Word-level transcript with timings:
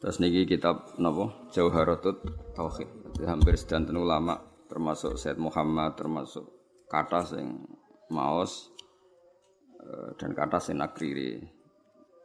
Terus 0.00 0.16
niki 0.16 0.48
kitab 0.48 0.96
napa 0.96 1.28
Jauharatut 1.52 2.24
Tauhid. 2.56 2.88
Jadi 3.20 3.28
hampir 3.28 3.52
sedanten 3.60 4.00
ulama 4.00 4.40
termasuk 4.64 5.20
Said 5.20 5.36
Muhammad 5.36 5.92
termasuk 5.92 6.48
kata 6.88 7.20
sing 7.28 7.68
maos 8.08 8.72
eh, 9.76 10.16
dan 10.16 10.32
kata 10.32 10.56
sing 10.56 10.80
nakriri. 10.80 11.44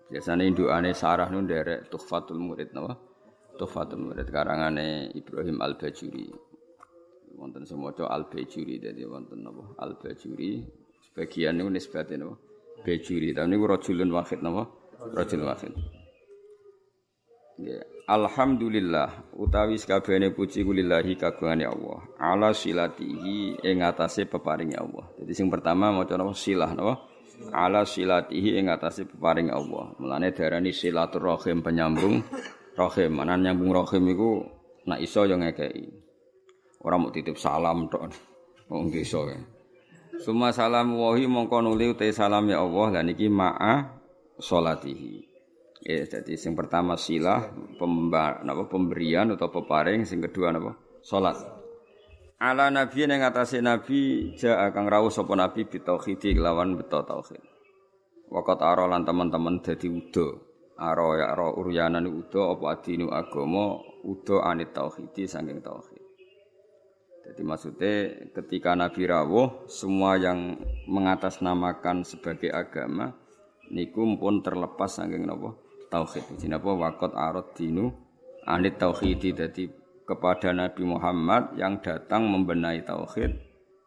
Biasanya 0.08 0.48
indukane 0.48 0.96
sarah 0.96 1.28
nu 1.28 1.44
nderek 1.44 1.92
Tuhfatul 1.92 2.40
Murid 2.40 2.72
napa? 2.72 2.96
Tuhfatul 3.60 4.08
Murid 4.08 4.32
karangane 4.32 5.12
Ibrahim 5.12 5.60
Al-Bajuri. 5.60 6.32
Wonten 7.36 7.68
maca 7.76 8.08
Al-Bajuri 8.08 8.80
dadi 8.80 9.04
wonten 9.04 9.44
napa? 9.44 9.76
Al-Bajuri 9.84 10.64
sebagian 11.12 11.60
niku 11.60 11.70
nisbate 11.76 12.16
napa? 12.16 12.40
Bajuri. 12.88 13.34
Tapi 13.36 13.48
niku 13.52 13.66
rajulun 13.68 14.16
wahid 14.16 14.40
napa? 14.40 14.64
Rajul 15.12 15.44
wahid. 15.44 15.76
Ya, 17.56 17.80
Alhamdulillah 18.12 19.32
utawi 19.40 19.80
sakabehane 19.80 20.36
puji 20.36 20.68
kulillahi 20.68 21.16
kagungane 21.16 21.64
Allah. 21.64 22.04
Ala 22.20 22.52
silatihi 22.52 23.64
ing 23.64 23.80
atase 23.80 24.28
peparinge 24.28 24.76
Allah. 24.76 25.08
Jadi 25.16 25.32
sing 25.32 25.48
pertama 25.48 25.96
maca 25.96 26.20
napa 26.20 26.36
silah 26.36 26.76
napa? 26.76 27.08
Ala 27.56 27.88
silatihi 27.88 28.60
ing 28.60 28.68
atase 28.68 29.08
peparinge 29.08 29.56
Allah. 29.56 29.96
Mulane 30.04 30.36
darani 30.36 30.76
silaturahim 30.76 31.64
penyambung 31.64 32.28
rahim. 32.76 33.12
Mana 33.16 33.40
nyambung 33.40 33.72
rahim 33.72 34.04
iku 34.12 34.44
nak 34.84 35.00
iso 35.00 35.24
yo 35.24 35.40
ngekeki. 35.40 35.88
Ora 36.84 37.00
mau 37.00 37.10
titip 37.10 37.40
salam 37.40 37.88
tok. 37.88 38.12
Nggih 38.68 39.02
iso. 39.08 39.32
Suma 40.20 40.52
salam 40.52 40.92
wahi 41.00 41.24
mongko 41.24 41.64
nuli 41.64 41.96
salam 42.12 42.52
ya 42.52 42.60
Allah 42.60 43.00
lan 43.00 43.16
iki 43.16 43.32
ma'a 43.32 43.96
salatihi. 44.44 45.35
Ya, 45.86 46.02
jadi 46.02 46.34
yang 46.34 46.58
pertama 46.58 46.98
silah 46.98 47.54
pemba, 47.78 48.42
pemberian 48.66 49.30
atau 49.38 49.54
peparing, 49.54 50.02
yang 50.02 50.26
kedua 50.26 50.50
napa? 50.50 50.74
Salat. 51.06 51.38
Ala 52.42 52.74
nabi 52.74 53.06
yang 53.06 53.22
ngatasi 53.22 53.62
nabi 53.62 54.34
ja 54.34 54.66
akan 54.66 54.90
rawuh 54.90 55.14
sapa 55.14 55.38
nabi 55.38 55.70
bitauhid 55.70 56.26
lawan 56.42 56.74
beto 56.74 57.06
tauhid. 57.06 57.40
Wakat 58.34 58.66
aro 58.66 58.90
lan 58.90 59.06
teman-teman 59.06 59.62
dadi 59.62 59.86
udo. 59.86 60.42
Aro 60.74 61.22
ya 61.22 61.38
aro 61.38 61.54
uryanan 61.54 62.10
udo 62.10 62.58
apa 62.58 62.82
adinu 62.82 63.14
agama 63.14 63.78
udo 64.04 64.42
anit 64.42 64.74
tauhidi 64.74 65.30
saking 65.30 65.62
tauhid. 65.62 66.02
Jadi 67.30 67.42
maksudnya 67.46 67.94
ketika 68.34 68.74
Nabi 68.78 69.06
rawuh 69.06 69.70
semua 69.70 70.18
yang 70.18 70.62
mengatasnamakan 70.90 72.06
sebagai 72.06 72.54
agama 72.54 73.18
niku 73.74 74.06
pun 74.18 74.46
terlepas 74.46 75.02
saking 75.02 75.26
napa 75.26 75.65
tauhid. 75.96 76.36
Jadi 76.36 76.52
apa 76.52 76.72
wakot 76.76 77.16
arot 77.16 77.56
dinu 77.56 77.96
anit 78.44 78.76
tauhidi 78.76 79.32
jadi 79.32 79.72
kepada 80.04 80.52
Nabi 80.52 80.84
Muhammad 80.84 81.56
yang 81.56 81.80
datang 81.80 82.28
membenahi 82.28 82.84
tauhid 82.84 83.32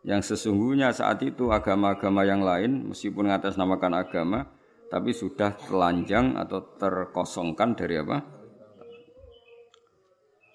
yang 0.09 0.25
sesungguhnya 0.25 0.91
saat 0.91 1.20
itu 1.20 1.53
agama-agama 1.53 2.25
yang 2.25 2.41
lain 2.41 2.91
meskipun 2.91 3.28
namakan 3.28 3.93
agama 3.93 4.41
tapi 4.88 5.12
sudah 5.12 5.53
telanjang 5.69 6.32
atau 6.32 6.65
terkosongkan 6.81 7.77
dari 7.77 8.00
apa? 8.00 8.19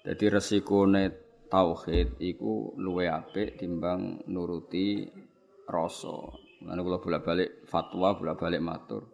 Jadi 0.04 0.24
resikone 0.26 1.04
tauhid 1.46 2.18
iku 2.18 2.74
luwe 2.76 3.06
apik 3.06 3.56
timbang 3.62 4.26
nuruti 4.26 5.06
rasa. 5.70 6.34
Lan 6.66 6.82
kula 6.82 6.98
bolak-balik 6.98 7.64
fatwa, 7.70 8.18
bolak-balik 8.18 8.58
matur 8.58 9.13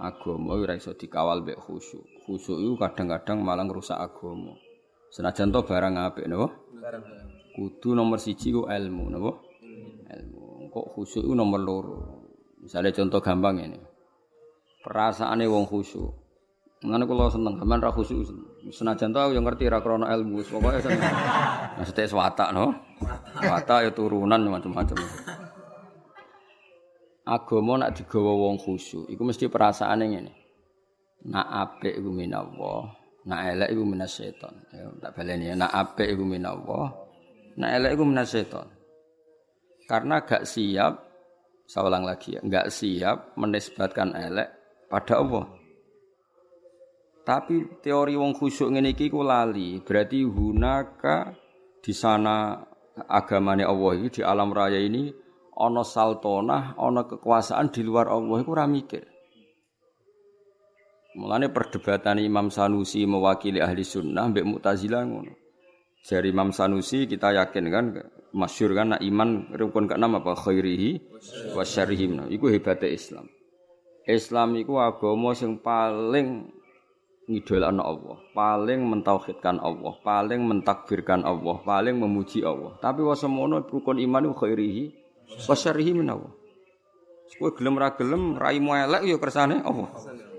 agama 0.00 0.56
ora 0.56 0.74
iso 0.74 0.96
dikawal 0.96 1.44
mbek 1.44 1.60
khusyuk. 1.60 2.02
Khusyuk 2.24 2.58
itu 2.58 2.74
kadang-kadang 2.80 3.44
malah 3.44 3.68
ngrusak 3.68 4.00
agama. 4.00 4.56
Senajan 5.12 5.52
to 5.52 5.60
barang 5.62 5.94
apik 6.00 6.24
napa? 6.26 6.48
Barang. 6.80 7.04
Kudu 7.52 7.92
nomor 7.92 8.16
siji 8.16 8.50
ku 8.50 8.64
ilmu 8.64 9.04
napa? 9.12 9.30
Ilmu. 10.08 10.72
Kok 10.72 10.86
khusyuk 10.96 11.28
itu 11.28 11.34
nomor 11.36 11.60
loro. 11.60 11.98
Misalnya 12.64 12.96
contoh 12.96 13.20
gampang 13.20 13.60
ini. 13.60 13.80
Perasaane 14.80 15.44
wong 15.44 15.68
khusyuk. 15.68 16.08
Mengenai 16.80 17.04
kalau 17.04 17.28
seneng, 17.28 17.60
gaman 17.60 17.84
ra 17.84 17.92
khusyuk. 17.92 18.24
Senajan 18.72 19.12
tau 19.12 19.36
yang 19.36 19.44
ngerti 19.44 19.68
ra 19.68 19.84
krono 19.84 20.08
ilmu, 20.08 20.40
pokoknya 20.48 20.80
seneng. 20.80 21.04
Maksudnya 21.76 22.08
swata 22.08 22.56
no. 22.56 22.72
Swata 23.36 23.84
ya 23.84 23.92
turunan 23.92 24.40
macam-macam 24.48 24.96
agama 27.30 27.78
nak 27.78 27.94
digawa 27.94 28.34
wong 28.34 28.58
khusyuk 28.58 29.06
iku 29.06 29.22
mesti 29.22 29.46
perasaane 29.46 30.04
ngene. 30.10 30.32
Nak 31.30 31.46
apik 31.46 31.94
iku 31.94 32.10
minallah 32.10 32.90
nak 33.28 33.40
elek 33.54 33.68
iku 33.70 33.82
minasyaiton 33.84 34.54
ya 34.72 34.88
tak 34.98 35.12
baleni 35.12 35.52
ya 35.52 35.54
nak 35.54 35.70
apik 35.70 36.08
iku 36.08 36.24
minallah 36.24 36.88
nak 37.60 37.70
elek 37.76 37.92
iku 37.92 38.04
minasyaiton 38.08 38.68
karena 39.84 40.24
gak 40.24 40.48
siap 40.48 40.96
saya 41.68 41.92
lagi 42.00 42.34
ya 42.34 42.40
gak 42.42 42.72
siap 42.72 43.36
menisbatkan 43.38 44.16
elek 44.16 44.48
pada 44.90 45.22
Allah. 45.22 45.46
Tapi 47.20 47.78
teori 47.78 48.18
wong 48.18 48.34
khusyuk 48.34 48.74
ngene 48.74 48.90
iki 48.96 49.06
lali. 49.12 49.78
Berarti 49.78 50.26
hunaka 50.26 51.30
di 51.78 51.94
sana 51.94 52.58
agamane 53.06 53.62
Allah 53.62 53.90
ini 54.02 54.08
di 54.10 54.20
alam 54.24 54.50
raya 54.50 54.82
ini 54.82 55.14
ana 55.60 55.84
saltonah, 55.84 56.80
ana 56.80 57.04
kekuasaan 57.04 57.68
di 57.68 57.84
luar 57.84 58.08
Allah 58.08 58.40
iku 58.40 58.56
ora 58.56 58.64
mikir. 58.64 59.04
Mulane 61.20 61.50
perdebatan 61.50 62.22
Imam 62.22 62.48
Sanusi 62.48 63.02
mewakili 63.02 63.58
ahli 63.58 63.82
sunnah 63.82 64.30
mbek 64.30 64.46
Mu'tazilah 64.46 65.02
ngono. 65.04 65.34
Dari 66.00 66.32
Imam 66.32 66.54
Sanusi 66.54 67.04
kita 67.04 67.34
yakin 67.36 67.66
kan 67.68 67.84
masyhur 68.30 68.72
kan 68.78 68.94
iman 68.96 69.50
rukun 69.52 69.90
keenam 69.90 70.16
apa 70.16 70.38
khairihi 70.38 71.02
wa 71.52 71.66
syarrihi. 71.66 72.30
Iku 72.30 72.48
hebatnya 72.48 72.88
Islam. 72.88 73.26
Islam 74.06 74.56
iku 74.56 74.80
agama 74.80 75.34
sing 75.34 75.58
paling 75.60 76.46
ngidolakno 77.30 77.82
Allah, 77.82 78.18
paling 78.34 78.80
mentauhidkan 78.90 79.62
Allah, 79.62 79.94
paling 80.02 80.46
mentakbirkan 80.46 81.22
Allah, 81.22 81.58
paling 81.62 81.98
memuji 81.98 82.42
Allah. 82.42 82.74
Tapi 82.78 83.02
wasemono 83.02 83.66
rukun 83.66 83.98
iman 83.98 84.30
iku 84.30 84.46
khairihi 84.46 84.99
Wasyarihi 85.46 85.92
minawa. 85.94 86.40
Kowe 87.40 87.56
gelem 87.56 87.80
ra 87.80 87.96
gelem 87.96 88.36
raimu 88.36 88.76
elek 88.76 89.02
ya 89.08 89.16
kersane 89.16 89.64
apa? 89.64 89.88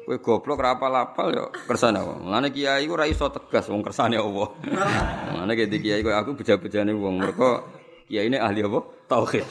Kowe 0.06 0.18
goblok 0.22 0.62
ra 0.62 0.78
apal-apal 0.78 1.34
ya 1.34 1.50
kersane 1.66 1.98
apa? 1.98 2.14
Mulane 2.22 2.54
kiai 2.54 2.86
ku 2.86 2.94
ra 2.94 3.10
iso 3.10 3.26
tegas 3.34 3.66
wong 3.74 3.82
kersane 3.82 4.22
apa. 4.22 4.46
Mulane 5.34 5.54
ki 5.58 5.82
kiai 5.82 6.06
kowe 6.06 6.14
aku 6.14 6.38
beja-bejane 6.38 6.94
wong 6.94 7.18
mergo 7.18 7.66
kiai 8.06 8.30
ini 8.30 8.38
ahli 8.38 8.62
apa? 8.62 8.86
Tauhid. 9.10 9.46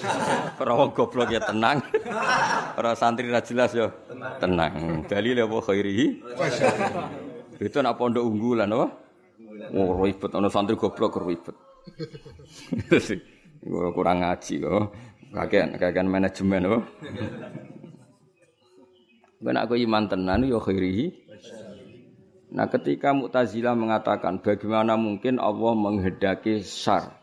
Ora 0.63 0.73
wong 0.79 0.95
goblok 0.95 1.27
ya 1.35 1.43
tenang. 1.43 1.83
Ora 2.79 2.95
santri 2.95 3.27
ra 3.27 3.43
jelas 3.43 3.75
ya 3.75 3.91
tenang. 4.39 5.03
Dalil 5.11 5.43
apa 5.43 5.57
khairihi? 5.59 6.07
Itu 7.59 7.83
nak 7.83 7.99
pondok 7.99 8.23
unggulan 8.31 8.71
apa? 8.71 8.87
Oh, 9.75 9.99
ribet 10.07 10.31
ana 10.39 10.47
santri 10.47 10.79
goblok 10.79 11.19
ribet. 11.19 11.59
kurang 13.97 14.23
ngaji 14.23 14.55
kok. 14.63 14.85
Kakean, 15.31 15.79
kakean 15.79 16.11
manajemen 16.11 16.63
oh. 16.67 16.83
Ben 19.41 19.57
aku 19.57 19.79
iman 19.79 20.11
tenan 20.11 20.43
yo 20.43 20.59
khairihi. 20.59 21.31
Nah, 22.51 22.67
ketika 22.67 23.15
Mu'tazilah 23.15 23.79
mengatakan 23.79 24.43
bagaimana 24.43 24.99
mungkin 24.99 25.39
Allah 25.39 25.71
menghendaki 25.79 26.67
syar. 26.67 27.15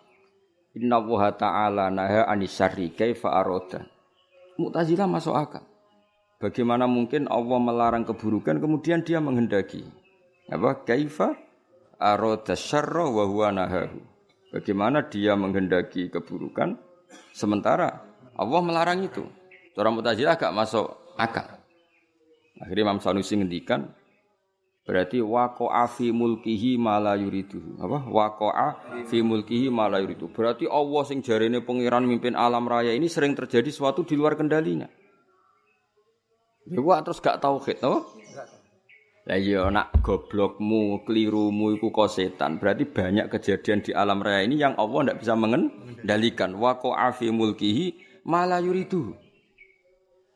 Inna 0.71 1.03
Allah 1.03 1.21
ta'ala 1.35 1.85
naha 1.91 2.23
anisari 2.31 2.95
kaifa 2.95 3.35
aroda. 3.35 3.83
Mu'tazilah 4.55 5.03
masuk 5.03 5.35
akal. 5.35 5.67
Bagaimana 6.39 6.87
mungkin 6.87 7.27
Allah 7.27 7.59
melarang 7.59 8.07
keburukan 8.07 8.55
kemudian 8.55 9.03
dia 9.03 9.19
menghendaki. 9.19 9.83
Apa? 10.47 10.87
Kaifa 10.87 11.35
aroda 11.99 12.55
syarra 12.55 13.03
wa 13.03 13.27
huwa 13.27 13.51
nahahu. 13.51 13.99
Bagaimana 14.55 15.03
dia 15.11 15.35
menghendaki 15.35 16.07
keburukan 16.07 16.86
Sementara 17.31 18.03
Allah 18.37 18.61
melarang 18.61 19.03
itu. 19.03 19.25
Orang 19.77 20.01
Mu'tazilah 20.01 20.37
agak 20.37 20.53
masuk 20.57 20.89
akal. 21.21 21.45
Akhirnya 22.57 22.89
Imam 22.89 22.97
Sanusi 22.97 23.37
ngendikan 23.37 23.93
Berarti 24.87 25.19
waqa'a 25.19 25.83
fi 25.91 26.15
mulkihi 26.15 26.79
ma 26.79 26.95
la 26.95 27.19
yuridu. 27.19 27.75
Apa? 27.75 28.07
Waqa'a 28.07 28.67
fi 29.11 29.19
mulkihi 29.19 29.67
ma 29.67 29.91
la 29.91 29.99
yuridu. 29.99 30.31
Berarti 30.31 30.63
Allah 30.63 31.03
sing 31.03 31.19
jarene 31.19 31.59
pangeran 31.59 32.07
mimpin 32.07 32.39
alam 32.39 32.63
raya 32.63 32.95
ini 32.95 33.11
sering 33.11 33.35
terjadi 33.35 33.67
sesuatu 33.67 34.07
di 34.07 34.15
luar 34.15 34.39
kendalinya. 34.39 34.87
Ya 36.71 36.79
terus 37.03 37.19
gak 37.19 37.43
tauhid, 37.43 37.83
apa? 37.83 37.99
Lah 39.27 39.35
iya 39.35 39.67
nak 39.67 39.91
goblokmu, 39.99 41.03
kelirumu 41.03 41.75
iku 41.75 41.91
kok 41.91 42.07
setan. 42.07 42.63
Berarti 42.63 42.87
banyak 42.87 43.27
kejadian 43.27 43.83
di 43.83 43.91
alam 43.91 44.23
raya 44.23 44.47
ini 44.47 44.55
yang 44.55 44.79
Allah 44.79 45.11
ndak 45.11 45.19
bisa 45.19 45.35
mengendalikan. 45.35 46.55
Waqa'a 46.55 47.11
fi 47.11 47.27
mulkihi 47.27 47.85
ma 48.23 48.47
la 48.47 48.63
yuridu. 48.63 49.11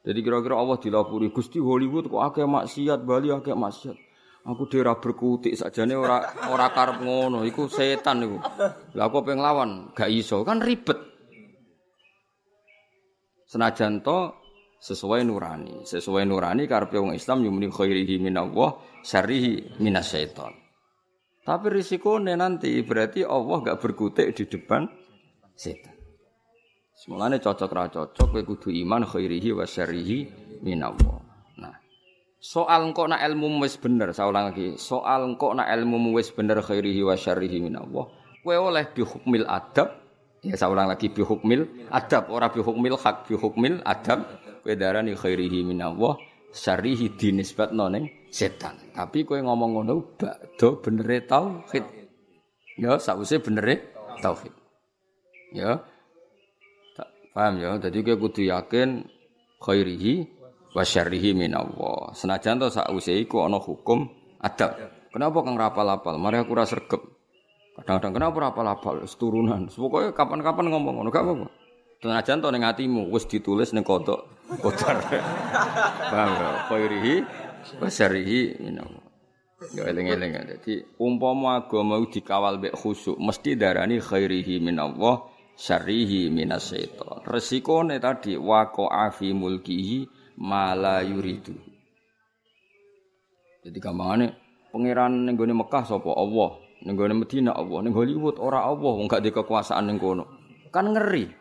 Jadi 0.04 0.20
kira-kira 0.20 0.60
Allah 0.60 0.76
dilapuri 0.76 1.32
Gusti 1.32 1.64
Hollywood 1.64 2.12
kok 2.12 2.20
akeh 2.20 2.44
maksiat, 2.44 3.00
Bali 3.08 3.32
akeh 3.32 3.56
maksiat. 3.56 3.96
Aku 4.42 4.66
dhewe 4.66 4.90
berkutik 4.98 5.54
sakjane 5.54 5.94
ora 5.94 6.26
ora 6.50 6.74
karep 6.74 7.06
ngono, 7.06 7.46
iku 7.46 7.70
setan 7.70 8.26
iku. 8.26 8.42
Lah 8.98 9.06
aku 9.08 9.22
pengen 9.22 9.46
lawan, 9.46 9.94
gak 9.94 10.10
iso, 10.10 10.42
kan 10.42 10.58
ribet. 10.58 10.98
Senajan 13.46 14.02
to 14.02 14.41
sesuai 14.82 15.22
nurani, 15.22 15.86
sesuai 15.86 16.26
nurani 16.26 16.66
karepe 16.66 16.98
wong 16.98 17.14
Islam 17.14 17.46
yumni 17.46 17.70
khairihi 17.70 18.18
minallah, 18.18 18.82
syarrihi 19.06 19.78
minasyaiton. 19.78 20.58
Tapi 21.46 21.68
risikone 21.70 22.34
nanti 22.34 22.82
berarti 22.82 23.22
Allah 23.22 23.58
gak 23.62 23.80
berkutik 23.82 24.34
di 24.34 24.50
depan 24.50 24.90
setan. 25.54 25.94
Semulane 26.98 27.42
cocok 27.42 27.72
ra 27.74 27.90
cocok 27.90 28.28
kowe 28.30 28.42
kudu 28.46 28.70
iman 28.86 29.06
khairihi 29.06 29.54
wa 29.54 29.66
syarrihi 29.66 30.30
minallah. 30.62 31.22
Soal 32.42 32.90
engkau 32.90 33.06
nak 33.06 33.22
ilmu 33.22 33.62
wis 33.62 33.78
bener, 33.78 34.10
saya 34.18 34.26
ulang 34.26 34.50
lagi. 34.50 34.74
Soal 34.74 35.30
engkau 35.30 35.54
nak 35.54 35.70
ilmu 35.70 36.18
wis 36.18 36.34
bener 36.34 36.58
khairihi 36.58 37.06
wa 37.06 37.14
syarrihi 37.14 37.62
minallah. 37.62 38.10
Kue 38.42 38.58
oleh 38.58 38.90
bihukmil 38.90 39.46
adab, 39.46 39.94
ya 40.42 40.58
saya 40.58 40.74
ulang 40.74 40.90
lagi 40.90 41.14
bihukmil 41.14 41.70
adab, 41.94 42.34
ora 42.34 42.50
bihukmil 42.50 42.98
hak 42.98 43.30
bihukmil 43.30 43.86
adab. 43.86 44.26
Kue 44.62 44.78
darani 44.78 45.18
khairihi 45.18 45.66
minallah, 45.66 46.22
syarrihi 46.54 47.18
dinisbat 47.18 47.74
noneng 47.74 48.30
setan. 48.30 48.78
Tapi 48.94 49.26
kue 49.26 49.42
ngomong 49.42 49.82
ngono 49.82 49.94
bakdo 50.16 50.78
bener 50.86 51.26
tauhid. 51.26 51.86
Ya, 52.78 53.02
sausé 53.02 53.42
bener 53.42 53.82
tauhid. 54.22 54.54
Ya. 55.58 55.82
Paham 57.32 57.58
ya? 57.58 57.80
Jadi 57.82 58.06
kue 58.06 58.16
kudu 58.22 58.46
yakin 58.46 59.08
khairihi 59.58 60.30
wa 60.78 60.84
syarrihi 60.86 61.34
minallah. 61.34 62.14
Senajan 62.14 62.62
to 62.62 62.70
sause 62.70 63.14
iku 63.18 63.48
ana 63.48 63.58
hukum 63.58 64.06
adab. 64.44 64.78
Kenapa 65.12 65.44
kang 65.44 65.60
rapal-apal? 65.60 66.16
Mari 66.16 66.40
aku 66.40 66.56
ora 66.56 66.64
sregep. 66.64 67.02
Kadang-kadang 67.76 68.14
kenapa 68.16 68.38
rapal-apal? 68.52 69.04
Turunan. 69.20 69.68
Pokoke 69.68 70.16
kapan-kapan 70.16 70.72
ngomong 70.72 71.02
ngono 71.02 71.10
gak 71.12 71.24
apa-apa. 71.24 71.61
Senajan 72.02 72.42
to 72.42 72.50
ning 72.50 72.66
atimu 72.66 73.14
wis 73.14 73.30
ditulis 73.30 73.78
ning 73.78 73.86
kodok 73.86 74.26
kodar. 74.58 74.98
Paham 76.10 76.32
ya? 76.34 76.50
Khairihi 76.66 77.16
wa 77.78 77.88
syarrihi 77.94 78.58
minallah. 78.58 79.06
Ya 79.78 79.86
eling-eling 79.86 80.34
dadi 80.50 80.82
umpama 80.98 81.62
agama 81.62 82.02
dikawal 82.10 82.58
mek 82.58 82.74
khusuk 82.74 83.22
mesti 83.22 83.54
darani 83.54 84.02
khairihi 84.02 84.58
minallah 84.58 85.30
syarrihi 85.54 86.34
minasyaiton. 86.34 87.22
Resikone 87.30 88.02
tadi 88.02 88.34
waqa'a 88.34 89.14
fi 89.14 89.38
mulkihi 89.38 90.10
mala 90.42 91.06
yuridu. 91.06 91.54
Jadi 93.62 93.78
gampangane 93.78 94.34
pangeran 94.74 95.30
ning 95.30 95.38
gone 95.38 95.54
Mekah 95.54 95.86
sapa 95.86 96.18
Allah, 96.18 96.58
ning 96.82 96.98
gone 96.98 97.14
Madinah 97.14 97.54
Allah, 97.54 97.86
ning 97.86 97.94
Hollywood 97.94 98.42
ora 98.42 98.66
Allah 98.66 98.90
wong 98.90 99.06
gak 99.06 99.22
di 99.22 99.30
kekuasaan 99.30 99.86
ning 99.86 100.02
kono. 100.02 100.26
Kan 100.74 100.98
ngeri. 100.98 101.41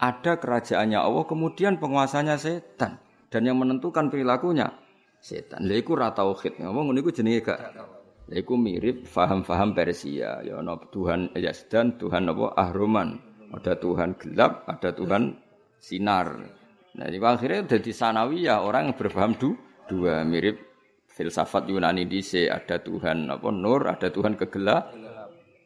Ada 0.00 0.40
kerajaannya 0.40 0.96
Allah 0.96 1.24
kemudian 1.28 1.76
penguasanya 1.76 2.40
setan 2.40 2.96
dan 3.28 3.42
yang 3.44 3.60
menentukan 3.60 4.08
perilakunya 4.08 4.72
setan. 5.20 5.68
Lha 5.68 5.76
iku 5.76 5.92
ra 5.92 6.16
tauhid. 6.16 6.56
Ngomong 6.56 6.88
ngono 6.88 6.98
iku 7.04 7.12
jenenge 7.12 7.44
gak 7.44 7.60
Lha 8.32 8.36
iku 8.40 8.56
mirip 8.56 9.04
faham-faham 9.04 9.76
Persia. 9.76 10.40
Ya 10.40 10.56
ana 10.56 10.80
Tuhan 10.88 11.36
Yazdan, 11.36 12.00
Tuhan 12.00 12.32
apa 12.32 12.56
Ahruman. 12.56 13.20
Ada 13.52 13.76
Tuhan 13.76 14.16
gelap, 14.16 14.64
ada 14.70 14.94
Tuhan 14.94 15.36
sinar. 15.76 16.38
Nah, 16.90 17.06
itu 17.10 17.22
akhirnya 17.22 17.66
jadi 17.66 17.90
sanawiyah 17.90 18.62
orang 18.62 18.90
yang 18.90 18.96
berpaham 18.96 19.34
du, 19.34 19.58
dua 19.90 20.22
mirip 20.22 20.58
filsafat 21.10 21.66
Yunani 21.66 22.06
dice 22.06 22.46
ada 22.46 22.78
Tuhan 22.78 23.26
apa 23.26 23.50
nur, 23.50 23.84
ada 23.90 24.08
Tuhan 24.08 24.38
kegelap. 24.38 24.94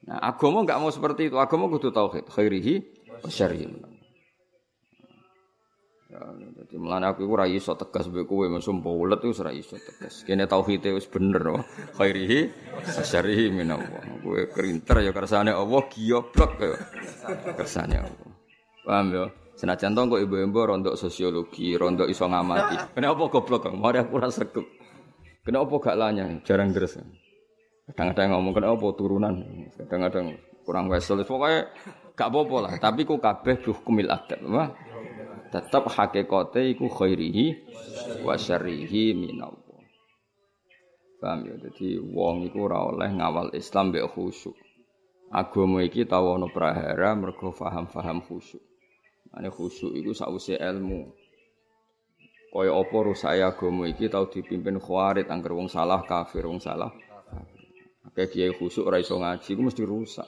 Nah, 0.08 0.18
agama 0.20 0.64
enggak 0.64 0.80
mau 0.80 0.88
seperti 0.88 1.28
itu. 1.28 1.36
Agama 1.36 1.68
kudu 1.68 1.92
tauhid, 1.92 2.26
khairihi 2.28 2.74
wa 3.20 3.28
syarrihi. 3.28 3.93
Ya, 6.14 6.30
jadi 6.62 6.78
melane 6.78 7.10
aku 7.10 7.26
ora 7.26 7.50
iso 7.50 7.74
tegas 7.74 8.06
mbek 8.06 8.30
kowe 8.30 8.46
mesum 8.46 8.78
ulet 8.86 9.18
iku 9.18 9.34
ora 9.42 9.50
iso 9.50 9.74
tegas. 9.74 10.22
Kene 10.22 10.46
tauhide 10.46 10.94
wis 10.94 11.10
bener 11.10 11.42
oh. 11.58 11.62
Khairihi 11.98 12.54
syarrihi 13.02 13.50
minallah. 13.50 14.22
Kowe 14.22 14.38
kerinter 14.54 15.02
ya 15.02 15.10
kersane 15.10 15.50
Allah, 15.50 15.82
giyoblok 15.90 16.52
ya. 16.62 16.78
Kersane 17.58 17.98
Allah. 17.98 18.30
Paham 18.86 19.06
ya? 19.10 19.26
Senajan 19.58 19.98
to 19.98 20.06
kok 20.06 20.22
ibu-ibu 20.22 20.60
rontok 20.62 20.94
sosiologi, 20.94 21.74
rontok 21.74 22.06
iso 22.06 22.30
ngamati. 22.30 22.94
Kenapa 22.94 23.22
goblok 23.26 23.66
kok? 23.66 23.74
Mari 23.74 23.98
aku 24.06 24.14
rasa 24.22 24.46
kep. 24.46 24.66
Kenapa 25.42 25.74
gak 25.82 25.98
lanya? 25.98 26.30
Jarang 26.46 26.70
terus. 26.70 26.94
Kadang-kadang 27.90 28.38
ngomong 28.38 28.54
kenapa 28.54 28.86
turunan. 28.94 29.34
Kadang-kadang 29.82 30.38
kurang 30.62 30.86
wesel. 30.86 31.26
Pokoknya 31.26 31.74
gak 32.14 32.28
apa-apa 32.30 32.56
lah. 32.62 32.72
Tapi 32.78 33.02
ku 33.02 33.18
kabeh 33.18 33.66
hukumil 33.66 34.14
adat. 34.14 34.38
Wah. 34.46 34.70
Tetap 35.54 35.86
hakikate 35.86 36.66
iku 36.74 36.90
khairihi 36.90 37.46
wa 38.26 38.34
syarrihi 38.34 39.14
minallah. 39.14 39.78
Paham 41.22 41.46
ya? 41.46 41.54
Jadi 41.62 41.94
wong 42.02 42.50
iku 42.50 42.66
ora 42.66 42.82
oleh 42.90 43.06
ngawal 43.14 43.54
Islam 43.54 43.94
mbek 43.94 44.10
khusyuk. 44.18 44.58
Agama 45.30 45.86
iki 45.86 46.10
tau 46.10 46.34
ana 46.34 46.50
prahara 46.50 47.14
mergo 47.14 47.54
paham-paham 47.54 48.18
khusyuk. 48.26 48.66
Ane 49.30 49.54
khusyuk 49.54 49.94
iku 49.94 50.10
sause 50.10 50.58
ilmu. 50.58 51.14
Kaya 52.50 52.74
apa 52.74 52.96
rusak 53.06 53.38
agama 53.38 53.86
iki 53.86 54.10
tau 54.10 54.26
dipimpin 54.26 54.82
khawarit 54.82 55.30
angger 55.30 55.54
wong 55.54 55.70
salah 55.70 56.02
kafir 56.02 56.50
wong 56.50 56.58
salah. 56.58 56.90
Akeh 58.02 58.26
kiai 58.26 58.50
khusyuk 58.50 58.90
ora 58.90 58.98
iso 58.98 59.22
ngaji 59.22 59.54
iku 59.54 59.62
mesti 59.62 59.86
rusak. 59.86 60.26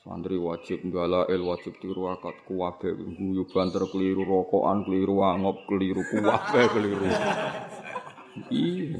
Santri 0.00 0.40
wajib 0.40 0.80
el 1.28 1.42
wajib 1.44 1.76
tiru 1.76 2.08
akad 2.08 2.32
kuwabe 2.48 2.88
guyu 2.96 3.44
banter 3.52 3.84
keliru 3.92 4.24
rokokan 4.24 4.80
keliru 4.88 5.20
angop 5.20 5.68
keliru 5.68 6.00
kuwabe 6.08 6.60
keliru. 6.72 7.04
Iya. 8.48 8.96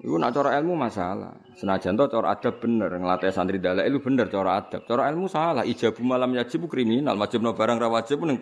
Iku 0.00 0.16
nak 0.16 0.32
cara 0.32 0.56
ilmu 0.60 0.76
masalah. 0.76 1.32
Senajan 1.56 1.96
to 1.96 2.08
cara 2.08 2.32
adab 2.36 2.56
bener, 2.60 2.88
ngelatih 2.88 3.32
santri 3.32 3.60
dalek 3.60 3.84
itu 3.84 4.00
bener 4.00 4.32
cara 4.32 4.60
adab. 4.60 4.84
Cara 4.88 5.08
ilmu 5.12 5.28
salah. 5.28 5.64
Ijabu 5.64 6.00
malam 6.04 6.32
yajib 6.36 6.64
kriminal, 6.68 7.16
wajib 7.20 7.44
no 7.44 7.52
barang 7.52 7.76
ra 7.76 7.88
wajib 7.88 8.20
ning 8.24 8.40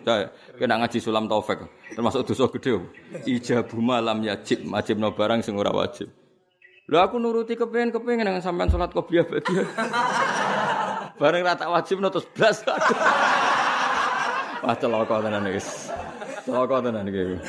kena 0.55 0.75
ngaji 0.79 0.99
sulam 1.03 1.27
taufik. 1.27 1.59
Termasuk 1.95 2.27
dosa 2.27 2.47
gede. 2.51 2.79
Ijabu 3.27 3.79
malam 3.83 4.23
yajib, 4.23 4.67
wajib 4.71 4.99
no 5.03 5.11
barang 5.11 5.43
sing 5.43 5.59
ora 5.59 5.71
wajib. 5.71 6.07
Lha 6.89 7.05
aku 7.05 7.19
nuruti 7.21 7.59
kepengen 7.59 7.93
kepengen 7.93 8.25
dengan 8.25 8.41
sampean 8.41 8.71
salat 8.71 8.89
qobliyah 8.95 9.27
badiah. 9.27 9.67
barang 11.19 11.41
ra 11.43 11.53
tak 11.59 11.69
wajib 11.69 11.99
no 11.99 12.07
terus 12.07 12.27
blas. 12.31 12.63
Wah 14.63 14.75
celaka 14.75 15.15
tenan 15.19 15.43
guys. 15.43 15.91
Celaka 16.47 16.75
tenan 16.79 17.05
iki. 17.11 17.39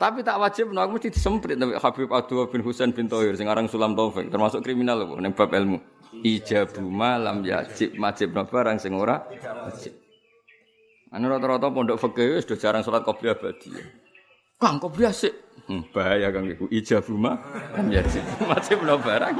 Tapi 0.00 0.24
tak 0.24 0.40
wajib 0.40 0.72
no, 0.72 0.80
aku 0.80 0.96
mesti 0.96 1.12
disemprit 1.12 1.60
tapi 1.60 1.76
Habib 1.76 2.08
Abdul 2.08 2.48
bin 2.48 2.64
Husain 2.64 2.88
bin 2.88 3.04
Tohir 3.04 3.36
sing 3.36 3.52
aran 3.52 3.68
Sulam 3.68 3.92
Taufik 3.92 4.32
termasuk 4.32 4.64
kriminal 4.64 5.04
lho 5.04 5.20
ning 5.20 5.36
bab 5.36 5.52
ilmu. 5.52 5.76
Ijabu 6.24 6.88
malam 6.88 7.44
yajib 7.44 8.00
wajib 8.00 8.32
no 8.32 8.48
barang 8.48 8.80
sing 8.80 8.96
ora 8.96 9.20
wajib. 9.68 9.92
Anu 11.12 11.28
rata-rata 11.28 11.68
pondok 11.68 12.00
fikih 12.00 12.38
wis 12.38 12.48
do 12.48 12.56
jarang 12.56 12.80
salat 12.80 13.04
qobliyah 13.04 13.36
badi. 13.36 13.76
Kang 14.56 14.80
qobliyah 14.80 15.12
sik. 15.12 15.36
Hmm, 15.68 15.84
bahaya 15.92 16.32
Kang 16.32 16.48
iku 16.48 16.64
ijabu 16.72 17.20
malam 17.20 17.86
yajib 17.92 18.24
wajib 18.48 18.80
no 18.80 18.96
barang. 18.96 19.36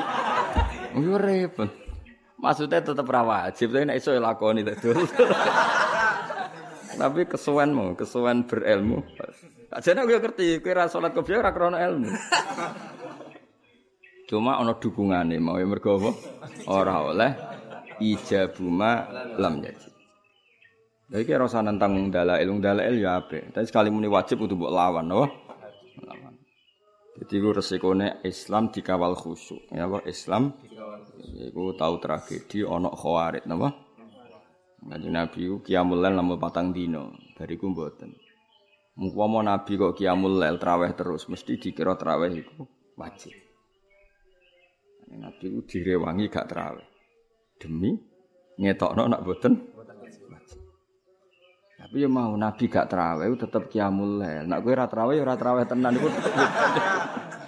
Yo 1.01 1.17
repot. 1.17 1.71
Maksudnya 2.41 2.81
tetap 2.81 3.05
ra 3.05 3.21
wajib, 3.21 3.69
tapi 3.69 3.85
nek 3.85 4.01
iso 4.01 4.17
lakoni 4.17 4.65
Tapi 7.01 7.21
kesuwen 7.29 7.71
mau, 7.73 7.97
kesuwen 7.97 8.45
berilmu. 8.49 9.05
Ajane 9.71 10.03
aku 10.03 10.19
ngerti, 10.19 10.59
kowe 10.61 10.75
ora 10.75 10.91
salat 10.91 11.15
qobliyah 11.15 11.41
ora 11.41 11.55
krana 11.55 11.79
ilmu. 11.79 12.11
Cuma 14.27 14.59
ana 14.59 14.75
dukungane 14.75 15.39
mau 15.39 15.57
mergo 15.63 15.97
apa? 15.97 16.11
Ora 16.67 17.07
oleh 17.07 17.31
ijabuma 18.03 19.07
lam 19.39 19.63
yaji. 19.63 19.91
Jadi 21.11 21.23
kira 21.27 21.43
rasa 21.43 21.63
nentang 21.63 22.11
dalail, 22.11 22.51
dalail 22.63 22.95
ya 22.95 23.19
apik. 23.19 23.51
Tapi 23.51 23.67
sekali 23.67 23.91
muni 23.91 24.07
wajib 24.07 24.47
kudu 24.47 24.55
mbok 24.55 24.71
lawan, 24.71 25.11
no? 25.11 25.27
Lawan. 26.07 26.39
Jadi 27.19 27.35
itu 27.35 27.51
resikone 27.51 28.23
Islam 28.23 28.71
dikawal 28.71 29.19
khusyuk. 29.19 29.59
Ya 29.75 29.91
apa 29.91 30.07
Islam 30.07 30.55
iku 31.51 31.75
tahu 31.77 31.95
tragedi 32.03 32.67
ana 32.67 32.91
khawarit 32.93 33.45
napa? 33.47 33.91
Kanjeng 34.81 35.13
Nabi 35.13 35.41
ku 35.45 35.57
qiyamul 35.61 36.01
lail 36.01 36.17
namung 36.17 36.41
patang 36.41 36.73
dino, 36.73 37.13
bariku 37.37 37.69
mboten. 37.69 38.17
Mumpama 38.97 39.45
Nabi 39.45 39.77
kok 39.77 39.93
qiyamul 39.93 40.41
lail 40.41 40.57
traweh 40.57 40.97
terus 40.97 41.29
mesti 41.29 41.61
dikira 41.61 42.01
traweh 42.01 42.33
iku 42.33 42.65
wajib. 42.97 43.37
Nabi 45.13 45.45
ku 45.53 45.61
direwangi 45.69 46.33
gak 46.33 46.49
traweh. 46.49 46.87
Demi 47.61 47.93
ngetokno 48.57 49.05
nak 49.05 49.21
boten 49.21 49.55
Tapi 51.81 51.97
ya 52.05 52.09
mau 52.13 52.33
Nabi 52.37 52.65
gak 52.71 52.89
traweh 52.89 53.29
tetep 53.37 53.69
qiyamul 53.69 54.21
lail. 54.21 54.45
Nak 54.49 54.65
kowe 54.65 54.73
ora 54.73 54.87
traweh 54.89 55.21
ya 55.21 55.23
ora 55.29 55.37
traweh 55.37 55.65
tenan 55.69 55.97
iku. 55.97 56.09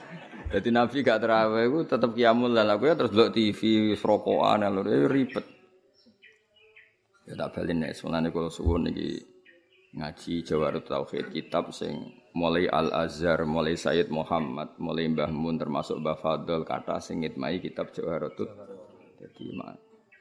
Jadi 0.53 0.69
Nabi 0.69 1.01
gak 1.01 1.25
terawih 1.25 1.65
itu 1.65 1.79
tetap 1.89 2.13
kiamul 2.13 2.53
lah. 2.53 2.69
Aku 2.77 2.85
ya 2.85 2.93
terus 2.93 3.17
lihat 3.17 3.33
TV, 3.33 3.93
serokokan, 3.97 4.61
lho 4.69 4.85
ya 4.85 5.09
ribet. 5.09 5.47
Ya 7.25 7.33
tak 7.41 7.57
balin 7.57 7.81
nih, 7.81 7.97
sebenarnya 7.97 8.29
kalau 8.29 8.53
suwun 8.53 8.93
nih 8.93 9.17
ngaji 9.97 10.45
Jawarut 10.45 10.85
Tauhid 10.85 11.33
kitab 11.33 11.73
sing 11.73 11.97
mulai 12.37 12.69
Al 12.69 12.93
Azhar, 12.93 13.45
mulai 13.49 13.77
Sayyid 13.77 14.13
Muhammad, 14.13 14.77
mulai 14.77 15.09
Mbah 15.09 15.33
Mun 15.33 15.57
termasuk 15.57 16.01
Mbah 16.01 16.21
Fadl 16.21 16.65
kata 16.69 17.01
sing 17.01 17.25
ngitmai 17.25 17.57
kitab 17.61 17.93
Jawarut. 17.97 18.37
Jadi 19.23 19.45
mah, 19.57 19.73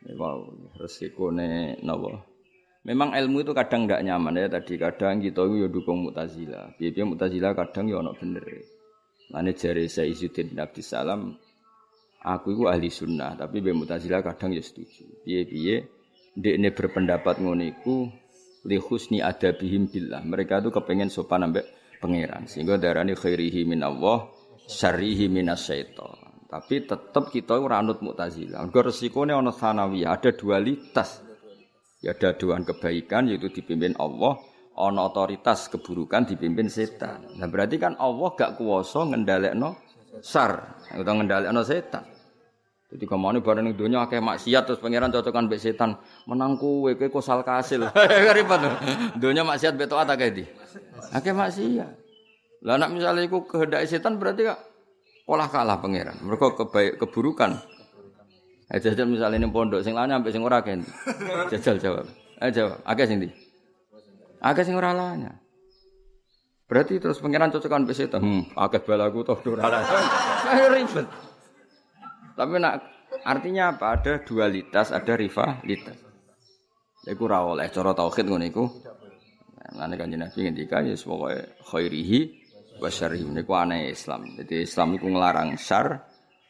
ya 0.07 0.13
wow, 0.15 0.47
resikone 0.79 1.79
nawa. 1.83 2.23
Memang 2.81 3.13
ilmu 3.13 3.43
itu 3.43 3.51
kadang 3.53 3.85
tidak 3.85 4.01
nyaman 4.05 4.41
ya 4.41 4.47
tadi 4.49 4.73
kadang 4.79 5.21
kita 5.21 5.43
itu 5.43 5.65
ya 5.65 5.67
dukung 5.67 6.07
mutazila. 6.07 6.71
Biar 6.79 7.05
mutazila 7.05 7.53
kadang 7.53 7.91
ya 7.91 7.99
ono 7.99 8.13
bener. 8.17 8.45
Lane 9.31 9.55
jari 9.55 9.87
Izzuddin 9.87 10.51
bin 10.51 10.59
Abdissalam, 10.59 11.35
aku 12.21 12.47
itu 12.53 12.63
ahli 12.67 12.91
sunnah, 12.91 13.39
tapi 13.39 13.63
Mbak 13.63 13.75
Mutazilah 13.75 14.21
kadang 14.21 14.51
ya 14.51 14.59
setuju. 14.59 15.23
Piye-piye, 15.23 15.75
ini 16.37 16.69
berpendapat 16.71 17.39
ngoniku 17.39 18.11
li 18.67 18.77
husni 18.77 19.23
adabihim 19.23 19.89
billah. 19.89 20.21
Mereka 20.21 20.61
itu 20.61 20.69
kepengen 20.69 21.09
sopan 21.09 21.49
ambek 21.49 21.65
pangeran. 22.03 22.45
Sehingga 22.45 22.77
darani 22.77 23.17
khairihi 23.17 23.65
min 23.65 23.81
Allah, 23.81 24.29
syarrihi 24.67 25.31
minas 25.31 25.65
syaitan. 25.65 26.31
Tapi 26.51 26.83
tetap 26.83 27.31
kita 27.31 27.55
ora 27.55 27.79
anut 27.79 28.03
Mu'tazilah. 28.03 28.59
Mergo 28.67 28.91
resikone 28.91 29.31
ana 29.31 29.55
ada 29.55 30.29
dualitas. 30.35 31.23
Ya 32.01 32.17
ada 32.17 32.33
dua 32.33 32.57
kebaikan 32.59 33.29
yaitu 33.29 33.53
dipimpin 33.53 33.93
Allah, 34.01 34.41
ana 34.75 35.07
otoritas 35.07 35.67
keburukan 35.67 36.23
dipimpin 36.27 36.71
setan. 36.71 37.27
Nah 37.35 37.47
berarti 37.51 37.75
kan 37.75 37.99
Allah 37.99 38.31
gak 38.33 38.55
kuwasa 38.55 39.11
ngendhalekno 39.11 39.75
sar, 40.23 40.79
utawa 40.95 41.21
ngendhalekno 41.21 41.61
setan. 41.63 42.03
Jadi 42.91 43.07
ke 43.07 43.15
mana 43.15 43.39
bareng 43.39 43.71
ning 43.71 43.75
donya 43.79 44.03
akeh 44.03 44.19
maksiat 44.19 44.67
terus 44.67 44.83
pangeran 44.83 45.15
cocokan 45.15 45.47
mbek 45.47 45.63
setan, 45.63 45.95
menang 46.27 46.59
kowe 46.59 46.91
kowe 46.91 47.07
kosal 47.07 47.39
kasil. 47.39 47.87
Ribet. 48.35 48.61
Donya 49.15 49.47
maksiat 49.47 49.79
beto 49.79 49.95
akeh 49.95 50.29
di. 50.35 50.43
Akeh 51.15 51.31
maksiat. 51.31 51.87
Lah 52.67 52.75
nek 52.75 52.91
misalnya 52.91 53.23
iku 53.23 53.47
kehendak 53.47 53.87
setan 53.87 54.19
berarti 54.19 54.43
kak 54.43 54.59
olah 55.23 55.47
kalah 55.47 55.79
pangeran. 55.79 56.19
Mereka 56.19 56.59
kebaik 56.59 56.99
keburukan. 56.99 57.63
Eh 58.71 58.79
jajal 58.79 59.07
misalnya 59.07 59.39
ini 59.39 59.47
pondok 59.47 59.83
sing 59.87 59.95
lanang 59.95 60.19
sampai 60.19 60.31
sing 60.35 60.43
ora 60.43 60.59
kan. 60.59 60.83
Jajal 61.47 61.79
jawab. 61.79 62.05
Eh 62.43 62.51
jawab. 62.51 62.75
Akeh 62.83 63.07
sing 63.07 63.23
di. 63.23 63.40
Akeh 64.41 64.65
sing 64.65 64.73
ora 64.73 64.89
lanya. 64.89 65.37
Berarti 66.65 66.97
terus 66.97 67.21
pangeran 67.21 67.53
cocokan 67.53 67.85
mbek 67.85 67.93
setan. 67.93 68.21
Hmm, 68.25 68.43
akeh 68.57 68.81
balaku 68.81 69.21
toh 69.21 69.37
ora 69.53 69.69
lanya. 69.69 69.97
Ribet. 70.73 71.07
Tapi 72.33 72.55
nak 72.57 72.81
artinya 73.21 73.77
apa? 73.77 74.01
Ada 74.01 74.25
dualitas, 74.25 74.89
ada 74.89 75.13
rivalitas. 75.13 75.97
Iku 77.05 77.29
ora 77.29 77.45
oleh 77.45 77.69
cara 77.69 77.93
tauhid 77.93 78.25
ngono 78.25 78.45
iku. 78.49 78.65
Lan 79.77 79.93
kanjeng 79.93 80.25
Nabi 80.25 80.39
ngendika 80.49 80.83
ya 80.83 80.97
pokoke 80.97 81.61
khairihi 81.63 82.19
wa 82.81 82.89
syarrihi 82.89 83.29
niku 83.29 83.53
aneh 83.53 83.93
Islam. 83.93 84.25
Jadi 84.41 84.65
Islam 84.65 84.97
iku 84.97 85.07
nglarang 85.07 85.55
syar, 85.55 86.01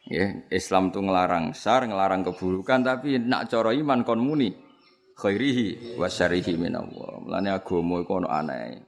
ya, 0.08 0.32
Islam 0.48 0.90
tu 0.90 1.04
nglarang 1.04 1.52
syar, 1.52 1.86
nglarang 1.86 2.24
keburukan 2.24 2.82
tapi 2.82 3.20
nak 3.20 3.52
cara 3.52 3.70
iman 3.76 4.00
kon 4.02 4.18
muni 4.18 4.71
khairihi 5.16 5.98
wa 5.98 6.08
syarrihi 6.08 6.56
minallah. 6.56 7.22
Mulane 7.22 7.48
agama 7.52 8.02
iku 8.02 8.22
ono 8.22 8.28
aneh. 8.28 8.82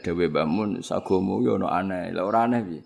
Dewe 0.00 0.32
bangun 0.32 0.80
sagama 0.80 1.40
yo 1.44 1.60
ono 1.60 1.68
aneh. 1.68 2.10
Lah 2.12 2.24
ora 2.24 2.48
aneh 2.48 2.60
piye? 2.64 2.82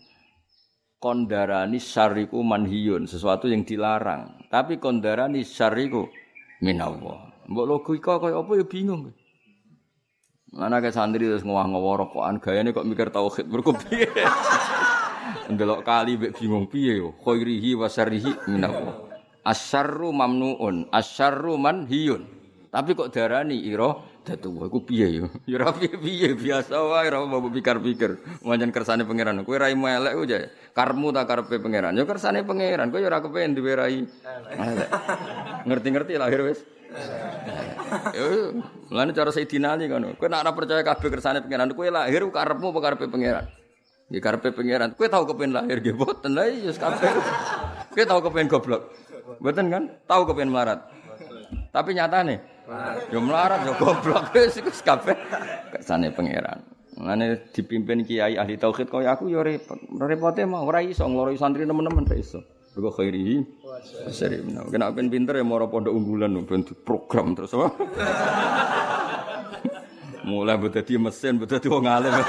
Kondarani 0.99 1.79
syariku 1.79 2.43
manhiyun, 2.43 3.07
sesuatu 3.07 3.47
yang 3.47 3.63
dilarang. 3.63 4.51
Tapi 4.51 4.83
kondarani 4.83 5.47
syariku 5.47 6.11
minallah. 6.59 7.31
Mbok 7.47 7.67
logika 7.71 8.19
kaya 8.19 8.43
apa 8.43 8.53
ya 8.59 8.67
bingung. 8.67 9.15
Mana 10.49 10.81
ke 10.83 10.91
santri 10.91 11.29
terus 11.29 11.45
ngowah-ngowah 11.45 11.95
rokokan 12.03 12.41
gayane 12.41 12.73
kok 12.75 12.89
mikir 12.89 13.15
tauhid 13.15 13.47
mergo 13.47 13.77
piye. 13.79 14.11
Ndelok 15.53 15.87
kali 15.87 16.19
mbek 16.19 16.35
bingung 16.35 16.67
piye 16.67 16.99
yo. 16.99 17.15
Khairihi 17.23 17.79
wa 17.79 17.87
syarrihi 17.87 18.51
minallah. 18.51 19.07
Asyarru 19.47 20.11
mamnuun, 20.13 20.91
asyarru 20.93 21.57
manhiyun. 21.57 22.38
Tapi 22.69 22.93
kok 22.93 23.09
darani 23.09 23.65
ira 23.65 23.97
datu 24.21 24.53
iku 24.61 24.85
piye 24.85 25.09
yo? 25.09 25.33
Ya 25.49 25.57
ora 25.57 25.73
piye-piye 25.73 26.37
biasa 26.37 26.77
wae 26.77 27.09
ora 27.09 27.25
mbok 27.25 27.49
pikir-pikir. 27.57 28.45
Manjen 28.45 28.69
kersane 28.69 29.09
pangeran. 29.09 29.41
Kowe 29.41 29.57
rai 29.57 29.73
melek 29.73 30.13
ku 30.13 30.29
jae. 30.29 30.53
Karmu 30.77 31.09
ta 31.09 31.25
karepe 31.25 31.57
pangeran. 31.65 31.97
Ya 31.97 32.05
kersane 32.05 32.45
pangeran. 32.45 32.93
Kowe 32.93 33.01
ya 33.01 33.09
ora 33.09 33.25
kepen 33.25 33.57
duwe 33.57 33.73
rai. 33.73 34.05
Elek. 34.53 34.89
Ngerti-ngerti 35.65 36.21
lahir 36.21 36.45
wis. 36.45 36.61
Yo, 38.13 38.53
mulane 38.93 39.17
cara 39.17 39.33
Sayyidina 39.33 39.73
Ali 39.73 39.89
ngono. 39.89 40.13
Kowe 40.21 40.29
nek 40.29 40.45
percaya 40.53 40.85
kabeh 40.85 41.09
kersane 41.09 41.41
pangeran, 41.41 41.73
kowe 41.73 41.89
lahir 41.89 42.21
karepmu 42.29 42.69
apa 42.69 42.81
karepe 42.85 43.09
pangeran? 43.09 43.49
Ya 44.13 44.21
karepe 44.21 44.53
pangeran. 44.53 44.93
Kowe 44.93 45.09
tau 45.09 45.25
kepen 45.25 45.57
lahir 45.57 45.81
nggih 45.81 45.97
mboten 45.97 46.37
lha 46.37 46.53
ya 46.53 46.73
kabeh. 46.77 47.13
Kowe 47.97 48.05
tau 48.05 48.21
kepen 48.29 48.45
goblok. 48.45 48.93
Mboten 49.41 49.73
kan? 49.73 49.83
Tau 50.05 50.29
kepen 50.29 50.53
melarat. 50.53 50.85
Tapi 51.73 51.97
nyatane 51.97 52.58
yo 53.09 53.19
melarat 53.25 53.65
yo 53.65 53.73
goblok 53.81 54.29
wis 54.37 54.61
iku 54.61 54.71
kabeh 54.71 55.17
kersane 55.73 56.13
pangeran. 56.13 56.61
Mulane 56.99 57.55
dipimpin 57.55 58.03
kiai 58.03 58.35
ahli 58.35 58.59
tauhid 58.59 58.91
kaya 58.91 59.15
aku 59.15 59.31
yo 59.31 59.41
repot. 59.41 59.79
Repote 59.97 60.43
mah 60.45 60.67
ora 60.67 60.83
iso 60.83 61.07
ngloroi 61.07 61.39
santri 61.39 61.65
nemen-nemen 61.65 62.05
ra 62.05 62.17
iso. 62.19 62.43
Mergo 62.75 62.91
khairihi 62.95 63.43
Seri 64.11 64.43
menawa. 64.43 64.67
Kena 64.69 64.91
ben 64.91 65.07
pinter 65.07 65.39
ya 65.39 65.47
moro 65.47 65.71
pondok 65.71 65.95
unggulan 65.95 66.35
ben 66.43 66.67
program 66.83 67.39
terus 67.39 67.55
apa? 67.55 67.71
Mulai 70.29 70.61
dadi 70.69 71.01
mesin, 71.01 71.41
dadi 71.41 71.73
wong 71.73 71.89
alim. 71.89 72.13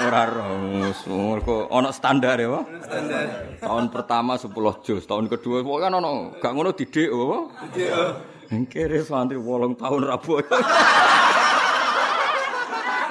Ora 0.00 0.22
roh, 0.32 0.94
mergo 1.06 1.68
ana 1.70 1.92
standar 1.92 2.40
ya. 2.40 2.62
Standar. 2.82 3.26
Tahun 3.60 3.90
pertama 3.90 4.38
10 4.38 4.86
juz, 4.86 5.02
tahun 5.04 5.28
kedua 5.28 5.66
kok 5.66 5.80
kan 5.82 5.92
ana 5.92 6.30
gak 6.40 6.52
ngono 6.52 6.70
didik 6.72 7.10
apa? 7.10 7.38
Didik. 7.74 8.39
Engkere 8.50 8.98
santri 9.06 9.38
8 9.38 9.78
tahun 9.78 10.10
rabu. 10.10 10.42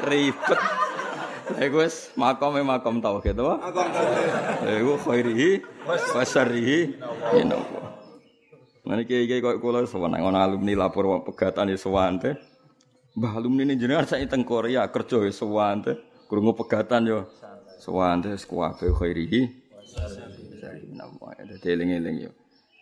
Ribet. 0.03 0.59
Iku 1.59 1.81
wis 1.81 2.11
makome 2.19 2.59
makom 2.59 2.99
tauhid 2.99 3.39
apa? 3.39 3.71
Makom 3.71 3.87
tauhid. 3.87 4.83
Iku 4.83 4.93
khairihi 4.99 5.49
wa 5.87 6.23
syarrihi 6.27 6.79
minallah. 7.39 7.87
Mane 8.83 9.07
kiai-kiai 9.07 9.39
kok 9.39 9.63
kula 9.63 9.87
sewenang 9.87 10.27
ana 10.27 10.43
alumni 10.43 10.75
lapor 10.75 11.23
pegatan 11.23 11.71
sewante. 11.79 12.35
Mbah 13.15 13.39
alumni 13.39 13.63
ini 13.63 13.79
jenengan 13.79 14.03
sak 14.03 14.19
teng 14.27 14.43
Korea 14.43 14.91
kerja 14.91 15.23
ya 15.23 15.31
sewante. 15.31 15.95
Krungu 16.27 16.51
pegatan 16.51 17.07
yo 17.07 17.19
sewante 17.79 18.35
kuwabe 18.43 18.91
khairihi 18.91 19.41
wa 19.71 19.81
syarrihi 19.87 20.83
minallah. 20.91 21.31
Dadi 21.47 21.67
eling-eling 21.71 22.27
yo. 22.27 22.31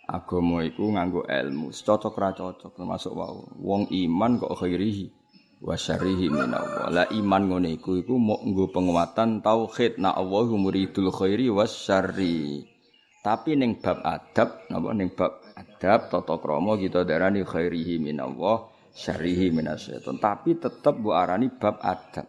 Agama 0.07 0.63
iku 0.63 0.95
nganggo 0.95 1.27
ilmu, 1.27 1.75
cocok 1.75 2.15
ra 2.15 2.31
cocok 2.31 2.79
termasuk 2.79 3.11
wau. 3.11 3.43
Wong 3.59 3.91
iman 3.91 4.39
kok 4.39 4.55
khairihi 4.55 5.11
wa 5.59 5.75
syarrihi 5.75 6.31
minallah. 6.31 6.87
La 6.87 7.03
iman 7.11 7.43
ngene 7.51 7.75
iku 7.75 7.99
iku 7.99 8.15
mok 8.15 8.39
nggo 8.47 8.65
penguatan 8.71 9.43
tauhid 9.43 9.99
na 9.99 10.15
Allahu 10.15 10.55
muridul 10.55 11.11
khairi 11.11 11.51
was 11.51 11.75
syarri. 11.75 12.63
Tapi 13.19 13.59
ning 13.59 13.83
bab 13.83 13.99
adab 14.07 14.63
napa 14.71 14.95
ning 14.95 15.11
bab 15.11 15.43
adab 15.59 16.07
tata 16.07 16.35
krama 16.39 16.79
kita 16.79 17.03
darani 17.03 17.43
khairihi 17.43 17.99
minallah 17.99 18.71
syarrihi 18.95 19.51
minasyaiton. 19.51 20.23
Tapi 20.23 20.55
tetep 20.55 21.03
mbok 21.03 21.15
arani 21.19 21.51
bab 21.51 21.83
adab. 21.83 22.23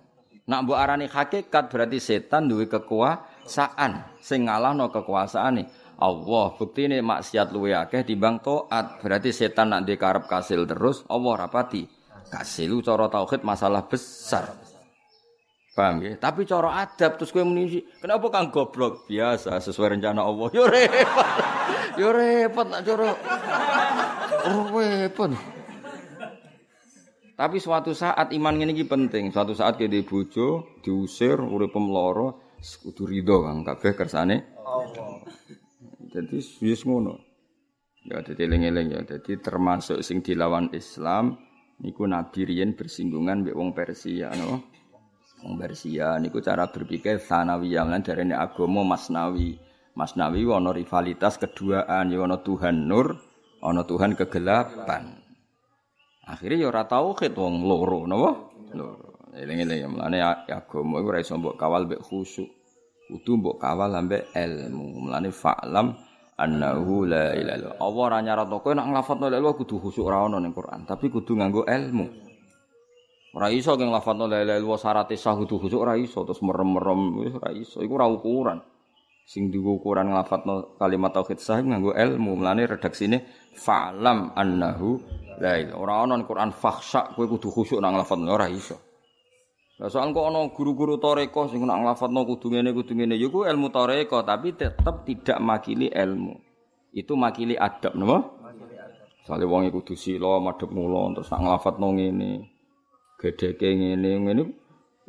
Nak 0.48 0.60
mbok 0.66 0.78
arani 0.80 1.06
hakikat 1.06 1.70
berarti 1.70 2.02
setan 2.02 2.50
duwe 2.50 2.66
kekuasaan 2.66 4.18
sing 4.18 4.50
ngalahno 4.50 4.90
kekuasaane 4.90 5.87
Allah. 5.98 6.54
Buktine 6.54 7.02
maksiat 7.02 7.50
luwe 7.50 7.74
akeh 7.74 8.06
timbang 8.06 8.38
taat. 8.38 9.02
Berarti 9.02 9.34
setan 9.34 9.74
nak 9.74 9.82
dikarep 9.84 10.30
kasil 10.30 10.64
terus 10.64 11.02
Allah 11.10 11.46
rapati 11.46 11.98
Kasilu 12.28 12.84
cara 12.84 13.08
tauhid 13.08 13.40
masalah 13.40 13.88
besar. 13.88 14.52
Paham 15.72 16.02
ya? 16.04 16.12
Tapi 16.18 16.44
cara 16.44 16.84
adab 16.84 17.16
terus 17.16 17.30
kowe 17.32 17.40
muni 17.40 17.80
kenapa 18.02 18.28
kang 18.28 18.52
goblok? 18.52 19.08
Biasa 19.08 19.56
sesuai 19.62 19.96
rencana 19.96 20.26
Allah. 20.26 20.48
Yo 20.52 20.68
repot. 20.68 21.28
Yo 21.96 22.08
repot 22.12 22.66
nak 22.68 22.82
cara. 22.84 23.10
Repot. 24.44 25.30
Tapi 27.38 27.56
suatu 27.62 27.94
saat 27.94 28.34
iman 28.34 28.54
ini 28.58 28.82
penting. 28.82 29.30
Suatu 29.30 29.54
saat 29.54 29.78
kita 29.78 30.02
bojo 30.02 30.82
diusir 30.82 31.38
urip 31.38 31.70
pemloro 31.70 32.58
kudu 32.58 33.06
ridho 33.06 33.46
Kang 33.46 33.62
kabeh 33.62 33.94
kersane 33.94 34.58
Allah. 34.66 35.22
Jadi 36.08 36.40
wis 36.40 36.80
ngono. 36.88 37.20
Ya 38.08 38.24
dadi 38.24 38.48
eling-eling 38.48 38.88
ya. 38.96 39.00
Dadi 39.04 39.36
termasuk 39.36 40.00
sing 40.00 40.24
dilawan 40.24 40.72
Islam 40.72 41.36
niku 41.84 42.08
Nabi 42.08 42.48
riyen 42.48 42.72
bersinggungan 42.72 43.44
mbek 43.44 43.56
wong 43.56 43.76
Persia 43.76 44.32
no. 44.32 44.64
Wong 45.44 45.54
Persia 45.60 46.16
niku 46.16 46.40
cara 46.40 46.66
berpikir 46.72 47.20
sanawiyah 47.20 47.84
lan 47.84 48.00
darane 48.00 48.34
agama 48.34 48.82
masnawi. 48.82 49.60
Masnawi 49.98 50.46
ana 50.46 50.70
rivalitas 50.70 51.42
keduaan 51.42 52.14
ya 52.14 52.22
Tuhan 52.38 52.86
nur, 52.86 53.18
ana 53.58 53.82
Tuhan 53.82 54.14
kegelapan. 54.14 55.18
Akhirnya 56.22 56.64
ya 56.64 56.66
ora 56.70 56.86
tauhid 56.86 57.34
wong 57.34 57.66
loro 57.66 58.06
napa? 58.06 58.30
Loro. 58.78 59.18
Eling-eling 59.34 59.78
ya 59.82 59.88
mlane 59.90 60.18
agama 60.22 61.02
iku 61.02 61.08
ora 61.10 61.18
iso 61.22 61.34
mbok 61.34 61.58
kawal 61.58 61.90
mbek 61.90 62.02
khusyuk. 62.02 62.57
Kudu 63.08 63.40
mbok 63.40 63.56
kawal 63.56 63.96
ambek 63.96 64.28
ilmu. 64.36 65.08
Mlane 65.08 65.32
fa'lam 65.32 65.96
annahu 66.36 67.08
la 67.08 67.34
ilaha 67.34 67.56
illallah. 67.56 67.74
Allah 67.80 68.04
ora 68.04 68.18
nyarat 68.20 68.46
kowe 68.52 68.72
nek 68.76 68.86
nglafadzno 68.86 69.26
la 69.32 69.36
ilaha 69.40 69.56
kudu 69.56 69.80
khusyuk 69.80 70.06
ora 70.06 70.28
ono 70.28 70.38
ning 70.38 70.52
Quran, 70.52 70.84
tapi 70.84 71.08
kudu 71.08 71.34
nganggo 71.34 71.64
ilmu. 71.66 72.06
Ora 73.36 73.52
iso 73.52 73.76
keng 73.76 73.92
lafadzno 73.92 74.24
la 74.24 74.40
ilaha 74.40 74.56
illallah 74.60 74.80
syarat 74.80 75.12
sah 75.16 75.36
kudu 75.36 75.60
khusuk 75.60 75.80
ora 75.84 75.96
iso 76.00 76.24
terus 76.24 76.40
merem-merem 76.40 77.00
wis 77.22 77.32
ora 77.36 77.50
iso 77.52 77.84
iku 77.84 77.92
ora 78.00 78.08
ukuran. 78.08 78.58
Sing 79.28 79.52
digo 79.52 79.76
ukuran 79.76 80.08
nglafadzno 80.08 80.80
kalimat 80.80 81.12
tauhid 81.12 81.36
sah 81.36 81.60
nganggo 81.60 81.92
ilmu. 81.92 82.40
Mulane 82.40 82.64
redaksine 82.64 83.24
fa'lam 83.52 84.32
annahu 84.32 84.96
la 85.44 85.60
ilaha 85.60 85.76
ora 85.76 85.94
ana 86.08 86.24
Quran 86.24 86.50
fakhsha 86.56 87.12
kowe 87.12 87.28
kudu 87.28 87.52
khusuk 87.52 87.78
nang 87.84 88.00
lafadzno 88.00 88.32
ora 88.32 88.48
iso. 88.48 88.87
Lah 89.78 89.86
soal 89.86 90.10
kok 90.10 90.26
ana 90.26 90.50
guru-guru 90.50 90.98
toreko 90.98 91.46
sing 91.46 91.62
nak 91.62 91.78
nglafadzno 91.86 92.26
kudu 92.26 92.50
ngene 92.50 92.74
kudu 92.74 92.98
ngene. 92.98 93.14
Ya 93.14 93.30
ku 93.30 93.46
ilmu 93.46 93.70
toreko 93.70 94.26
tapi 94.26 94.58
tetap 94.58 95.06
tidak 95.06 95.38
makili 95.38 95.86
ilmu. 95.86 96.34
Itu 96.90 97.14
makili 97.14 97.54
adab 97.54 97.94
napa? 97.94 98.26
Soale 99.22 99.46
wong 99.46 99.70
iku 99.70 99.78
kudu 99.78 99.94
sila 99.94 100.42
madhep 100.42 100.74
mula 100.74 101.14
terus 101.14 101.30
nak 101.30 101.40
nglafadzno 101.46 101.88
ngene 101.94 102.30
gedeke 103.22 103.70
ngene 103.70 104.10
ngene. 104.26 104.42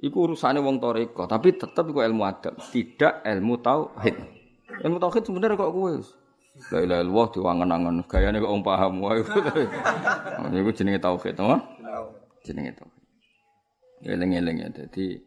Iku 0.05 0.29
urusane 0.29 0.61
wong 0.61 0.77
toreko 0.77 1.25
tapi 1.25 1.57
tetep 1.57 1.89
iku 1.89 2.05
ilmu 2.05 2.21
adab 2.29 2.61
tidak 2.69 3.25
ilmu 3.25 3.57
tauhid. 3.65 4.15
Ilmu 4.85 5.01
tauhid 5.01 5.25
sebenarnya 5.25 5.57
kok 5.57 5.73
kowe 5.73 5.97
la 6.69 6.77
ilaha 6.83 7.01
illallah 7.01 7.27
diwangen-angen 7.33 7.95
gayane 8.05 8.37
kok 8.37 8.53
wong 8.53 8.61
paham 8.61 9.01
wae. 9.01 9.25
Iku 10.61 10.69
jenenge 10.77 11.01
tauhid 11.01 11.33
to 11.33 11.57
jenenge 12.45 12.77
tauhid 12.77 12.98
eling-eling 14.03 14.63
ya. 14.63 14.69
Dadi 14.71 15.17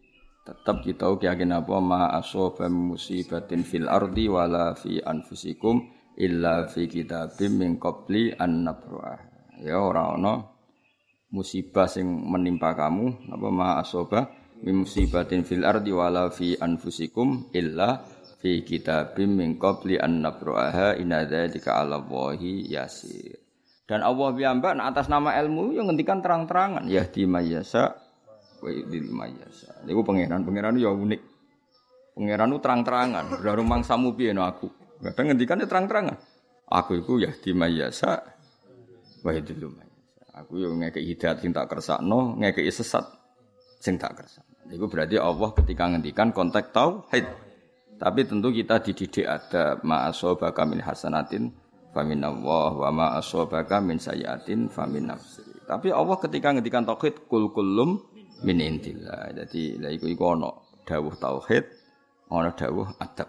tetap 0.42 0.82
kita 0.82 1.06
yakin 1.22 1.54
apa 1.54 1.76
ma 1.78 2.10
asoba 2.18 2.66
musibatin 2.66 3.62
fil 3.62 3.86
ardi 3.86 4.26
wala 4.26 4.74
fi 4.74 4.98
anfusikum 4.98 5.86
illa 6.18 6.66
fi 6.66 6.90
kitabim 6.90 7.62
min 7.62 7.78
qabli 7.78 8.34
an 8.34 8.66
nabrah 8.66 9.22
ya 9.62 9.78
ora 9.78 10.18
ana 10.18 10.42
musibah 11.30 11.86
sing 11.86 12.04
menimpa 12.04 12.74
kamu 12.74 13.30
apa 13.30 13.48
ma 13.54 13.78
asoba 13.78 14.34
min 14.66 14.82
musibatin 14.82 15.46
fil 15.46 15.62
ardi 15.62 15.94
wala 15.94 16.26
fi 16.34 16.58
anfusikum 16.58 17.54
illa 17.54 18.02
fi 18.42 18.66
kitabim 18.66 19.38
min 19.38 19.54
qabli 19.62 20.02
an 20.02 20.26
nabraha 20.26 20.98
inna 20.98 21.22
dzalika 21.22 21.78
'ala 21.78 22.02
Allahi 22.02 22.66
yasir. 22.66 23.38
Dan 23.86 24.02
Allah 24.02 24.34
piyambak 24.34 24.74
atas 24.82 25.06
nama 25.06 25.38
ilmu 25.38 25.78
yang 25.78 25.90
ngendikan 25.90 26.18
terang-terangan. 26.18 26.90
Ya 26.90 27.06
di 27.06 27.22
mayasa 27.22 28.01
wa 28.62 28.70
di 28.70 28.98
mayasa. 29.02 29.82
Niku 29.82 30.06
pangeran-pangeran 30.06 30.78
ya 30.78 30.94
unik. 30.94 31.20
Pangeran 32.14 32.54
terang-terangan, 32.60 33.24
berarti 33.42 33.62
mangsamu 33.64 34.14
piye 34.14 34.30
no 34.30 34.46
aku. 34.46 34.70
Kadang 35.02 35.34
ngendikannya 35.34 35.66
terang-terangan. 35.66 36.16
Aku 36.70 37.02
itu 37.02 37.20
ya 37.20 37.34
di 37.34 37.50
mayasa 37.52 38.22
wa 39.26 39.30
di 39.34 39.54
Aku 40.32 40.56
yo 40.56 40.72
ngekeki 40.72 41.12
hidayat 41.12 41.44
sing 41.44 41.52
tak 41.52 41.68
kersakno, 41.68 42.40
ngekeki 42.40 42.72
sesat 42.72 43.04
sing 43.82 44.00
tak 44.00 44.16
kersakno. 44.16 44.48
Iku 44.72 44.88
berarti 44.88 45.20
Allah 45.20 45.52
ketika 45.52 45.84
ngendikan 45.92 46.32
konteks 46.32 46.72
tauhid. 46.72 47.26
Tapi 48.00 48.20
tentu 48.26 48.48
kita 48.50 48.80
dididik 48.82 49.28
ada 49.28 49.78
ma'asobaka 49.84 50.64
min 50.66 50.82
hasanatin 50.82 51.52
famin 51.92 52.24
Allah 52.24 52.72
wa 52.72 52.90
ma'asobaka 52.90 53.84
min 53.84 54.00
sayatin 54.00 54.72
famin 54.72 55.12
nafsi. 55.12 55.44
Tapi 55.68 55.92
Allah 55.92 56.16
ketika 56.18 56.56
ngendikan 56.56 56.88
tauhid 56.88 57.28
kul 57.28 57.52
kulum 57.52 58.00
min 58.42 58.58
intillah. 58.58 59.34
Jadi 59.34 59.78
la 59.78 59.88
iku 59.90 60.06
iku 60.10 60.34
ana 60.34 60.50
dawuh 60.86 61.14
tauhid, 61.16 61.64
ana 62.30 62.50
dawuh 62.54 62.88
adab. 62.98 63.28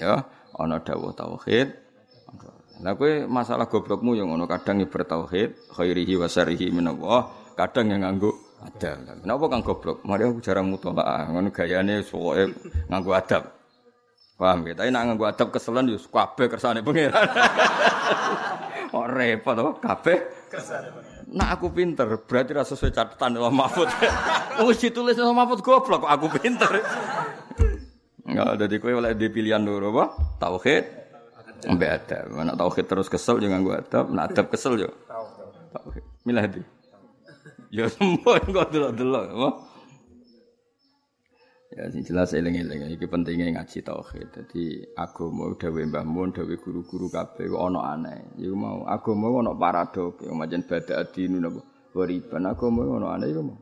Ya, 0.00 0.24
ana 0.56 0.76
dawuh 0.80 1.12
tauhid, 1.12 1.68
Lah 2.82 2.98
kowe 2.98 3.28
masalah 3.30 3.70
goblokmu 3.70 4.18
yang 4.18 4.32
ngono 4.32 4.50
kadang 4.50 4.82
nyebar 4.82 5.06
tauhid, 5.06 5.70
khairihi 5.70 6.18
wa 6.18 6.26
syarihi 6.26 6.74
min 6.74 6.90
Allah, 6.90 7.30
kadang 7.54 7.94
yang 7.94 8.02
nganggo 8.02 8.34
adab. 8.58 9.06
Kenapa 9.22 9.44
kang 9.46 9.62
goblok? 9.62 10.02
Mari 10.02 10.26
aku 10.26 10.42
jarang 10.42 10.66
mutolaah, 10.66 11.30
ngono 11.30 11.54
gayane 11.54 12.02
soe 12.02 12.48
nganggo 12.90 13.12
adab. 13.14 13.44
Paham 14.34 14.66
ya? 14.66 14.74
Tapi 14.74 14.90
nak 14.90 15.02
nganggo 15.06 15.24
adab 15.30 15.48
keselan 15.54 15.86
yo 15.86 16.00
kabeh 16.00 16.46
kersane 16.50 16.82
pangeran. 16.82 17.22
Kok 18.92 19.06
repot 19.08 19.54
to 19.54 19.66
kabeh 19.78 20.18
kersane 20.50 20.88
Nak 21.32 21.48
aku 21.56 21.72
pinter, 21.72 22.08
berarti 22.28 22.52
rasa 22.52 22.76
sesuai 22.76 22.92
catatan 22.92 23.40
Allah 23.40 23.54
Mahfud. 23.54 23.88
Wis 24.68 24.78
ditulis 24.84 25.16
Allah 25.16 25.32
Mahfud 25.32 25.64
goblok 25.64 26.04
aku 26.04 26.28
pinter. 26.36 26.84
Enggak, 28.28 28.60
jadi 28.60 28.74
kowe 28.76 28.92
oleh 29.00 29.16
di 29.16 29.32
pilihan 29.32 29.64
loro 29.64 29.90
apa? 29.96 30.04
Tauhid, 30.38 30.84
Ambek 31.62 31.90
adab. 31.94 32.24
Mana 32.34 32.52
tauhid 32.58 32.86
terus 32.90 33.06
kesel 33.06 33.38
jangan 33.38 33.62
gua 33.62 33.78
adab, 33.82 34.10
nak 34.10 34.34
adab 34.34 34.46
kesel 34.50 34.82
yo. 34.82 34.90
Tauhid. 35.70 36.04
Milah 36.26 36.46
di. 36.50 36.62
Ya 37.72 37.88
semua 37.94 38.36
kok 38.42 38.68
delok-delok, 38.68 39.24
apa? 39.32 39.50
Ya 41.72 41.88
sing 41.88 42.04
jelas 42.04 42.36
eling-eling 42.36 42.92
iki 42.92 43.08
pentingnya 43.08 43.48
ngaji 43.56 43.80
tauhid. 43.80 44.28
Dadi 44.28 44.84
agama 44.92 45.56
dawuh 45.56 45.88
Mbah 45.88 46.04
Mun, 46.04 46.36
dawuh 46.36 46.60
guru-guru 46.60 47.08
kabeh 47.08 47.48
ana 47.48 47.96
aneh. 47.96 48.20
Iku 48.36 48.52
mau 48.52 48.84
agama 48.84 49.32
ana 49.40 49.56
paradok, 49.56 50.20
macam 50.36 50.60
badak 50.68 50.96
adinu 51.08 51.40
napa. 51.40 51.60
Wariban 51.96 52.44
agama 52.44 52.84
ana 52.84 53.16
aneh 53.16 53.32
iku 53.32 53.42
mau. 53.42 53.58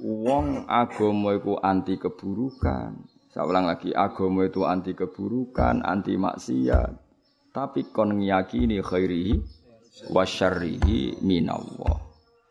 Wong 0.00 0.64
agama 0.64 1.36
iku 1.36 1.60
anti 1.60 2.00
keburukan. 2.00 3.04
Saya 3.28 3.44
ulang 3.44 3.68
lagi, 3.68 3.92
agama 3.92 4.48
itu 4.48 4.64
anti 4.64 4.96
keburukan, 4.96 5.84
anti 5.84 6.16
maksiat 6.16 7.06
tapi 7.56 7.88
kon 7.88 8.20
ngiyakini 8.20 8.84
khairihi 8.84 9.34
wa 10.12 10.28
syarrihi 10.28 11.24
minallah. 11.24 12.04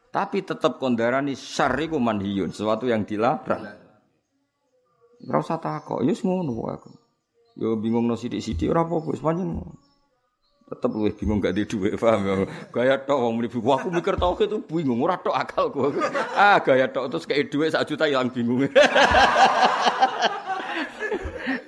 Tapi 0.10 0.41
tetap 0.41 0.82
kondarani 0.82 1.38
syarri 1.38 1.86
ku 1.86 2.02
manhiyun, 2.02 2.50
sesuatu 2.50 2.89
yang 2.89 3.06
dilarang. 3.06 3.85
Ora 5.25 5.41
usah 5.41 5.57
takok, 5.57 6.05
ya 6.05 6.13
ngono 6.13 6.69
aku. 6.69 6.89
Ya 7.55 7.71
bingung 7.79 8.05
no 8.05 8.19
sithik-sithik 8.19 8.67
ora 8.69 8.83
apa-apa, 8.83 9.15
wis 9.15 9.23
pancen 9.23 9.63
tetep 10.65 10.89
luwih 10.97 11.13
bingung 11.13 11.38
gak 11.38 11.53
di 11.53 11.61
dhuwit 11.61 11.93
paham 11.93 12.25
ya. 12.25 12.35
Gaya 12.73 12.97
tok 12.97 13.21
wong 13.21 13.38
muni 13.38 13.47
aku 13.53 13.88
mikir 13.93 14.17
tauhid 14.17 14.49
itu 14.49 14.57
bingung 14.65 14.97
ora 15.05 15.13
tok 15.21 15.38
akalku. 15.38 15.93
Ah 16.33 16.57
gaya 16.57 16.89
tok 16.89 17.13
terus 17.13 17.29
kayak 17.29 17.53
dhuwit 17.53 17.69
sak 17.77 17.85
juta 17.85 18.09
ilang 18.09 18.33
bingung. 18.33 18.65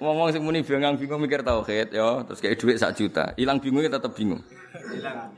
ngomong 0.08 0.32
sing 0.32 0.42
muni 0.42 0.64
bingung 0.64 0.96
bingung 0.96 1.22
mikir 1.22 1.44
tauhid 1.44 1.92
ya, 1.92 2.24
terus 2.24 2.40
kayak 2.40 2.58
duit 2.58 2.78
sak 2.80 2.96
juta. 2.96 3.36
Hilang 3.36 3.60
bingungnya 3.60 4.00
tetap 4.00 4.16
bingung. 4.16 4.42
Hilang. 4.94 5.36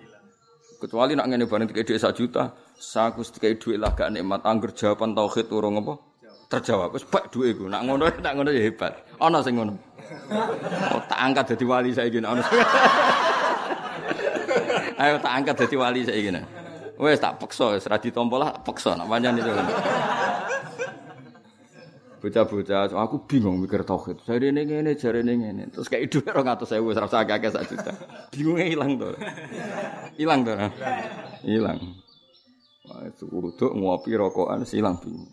Kecuali 0.80 1.12
nak 1.18 1.28
ngene 1.28 1.44
bareng 1.50 1.68
kayak 1.68 1.88
duit 1.90 2.00
sak 2.00 2.16
juta, 2.16 2.56
saku 2.80 3.26
kayak 3.36 3.60
duit 3.60 3.76
lah 3.82 3.92
gak 3.92 4.16
nikmat 4.16 4.46
angger 4.48 4.72
jawaban 4.72 5.12
tauhid 5.12 5.52
urung 5.52 5.84
apa? 5.84 6.09
Terjawab. 6.50 6.98
Wis 6.98 7.06
bak 7.06 7.30
duit 7.30 7.54
iku. 7.54 7.70
Nak 7.70 7.86
ngono 7.86 8.10
nak 8.10 8.34
ngono 8.34 8.50
ya 8.50 8.62
hebat. 8.66 8.98
Ana 9.22 9.46
sing 9.46 9.54
ngono. 9.56 9.78
Oh, 10.90 11.02
tak 11.06 11.20
angkat 11.22 11.54
dadi 11.54 11.66
wali 11.70 11.94
saiki 11.94 12.18
ana. 12.18 12.42
Ayo 15.02 15.22
tak 15.22 15.34
angkat 15.38 15.56
dadi 15.62 15.76
wali 15.78 16.02
saiki. 16.02 16.34
Wes 16.98 17.22
tak 17.22 17.38
peksa, 17.38 17.78
wis 17.78 17.86
ra 17.86 18.02
ditampa 18.02 18.36
lah 18.42 18.52
peksa 18.66 18.98
nak 18.98 19.08
pancen 19.08 19.38
itu. 19.38 19.54
bocah-bocah 22.20 22.92
aku 22.92 23.24
bingung 23.24 23.64
mikir 23.64 23.88
tauhid 23.88 24.20
jare 24.28 24.52
ning 24.52 24.68
ngene 24.68 24.92
jare 25.00 25.24
ning 25.24 25.40
ngene 25.40 25.72
terus 25.72 25.88
kayak 25.88 26.12
dhuwit 26.12 26.28
200.000 26.36 26.84
wis 26.84 27.00
rasa 27.00 27.24
akeh 27.24 27.48
sak 27.48 27.64
juta 27.72 27.96
bingungnya 28.28 28.66
ilang 28.76 28.92
to 29.00 29.10
ilang 30.20 30.44
to 30.44 30.52
ilang 31.48 31.80
wah 32.92 33.08
itu 33.08 33.24
urut 33.32 33.56
ngopi 33.56 34.20
rokokan 34.20 34.68
silang 34.68 35.00
bingung 35.00 35.32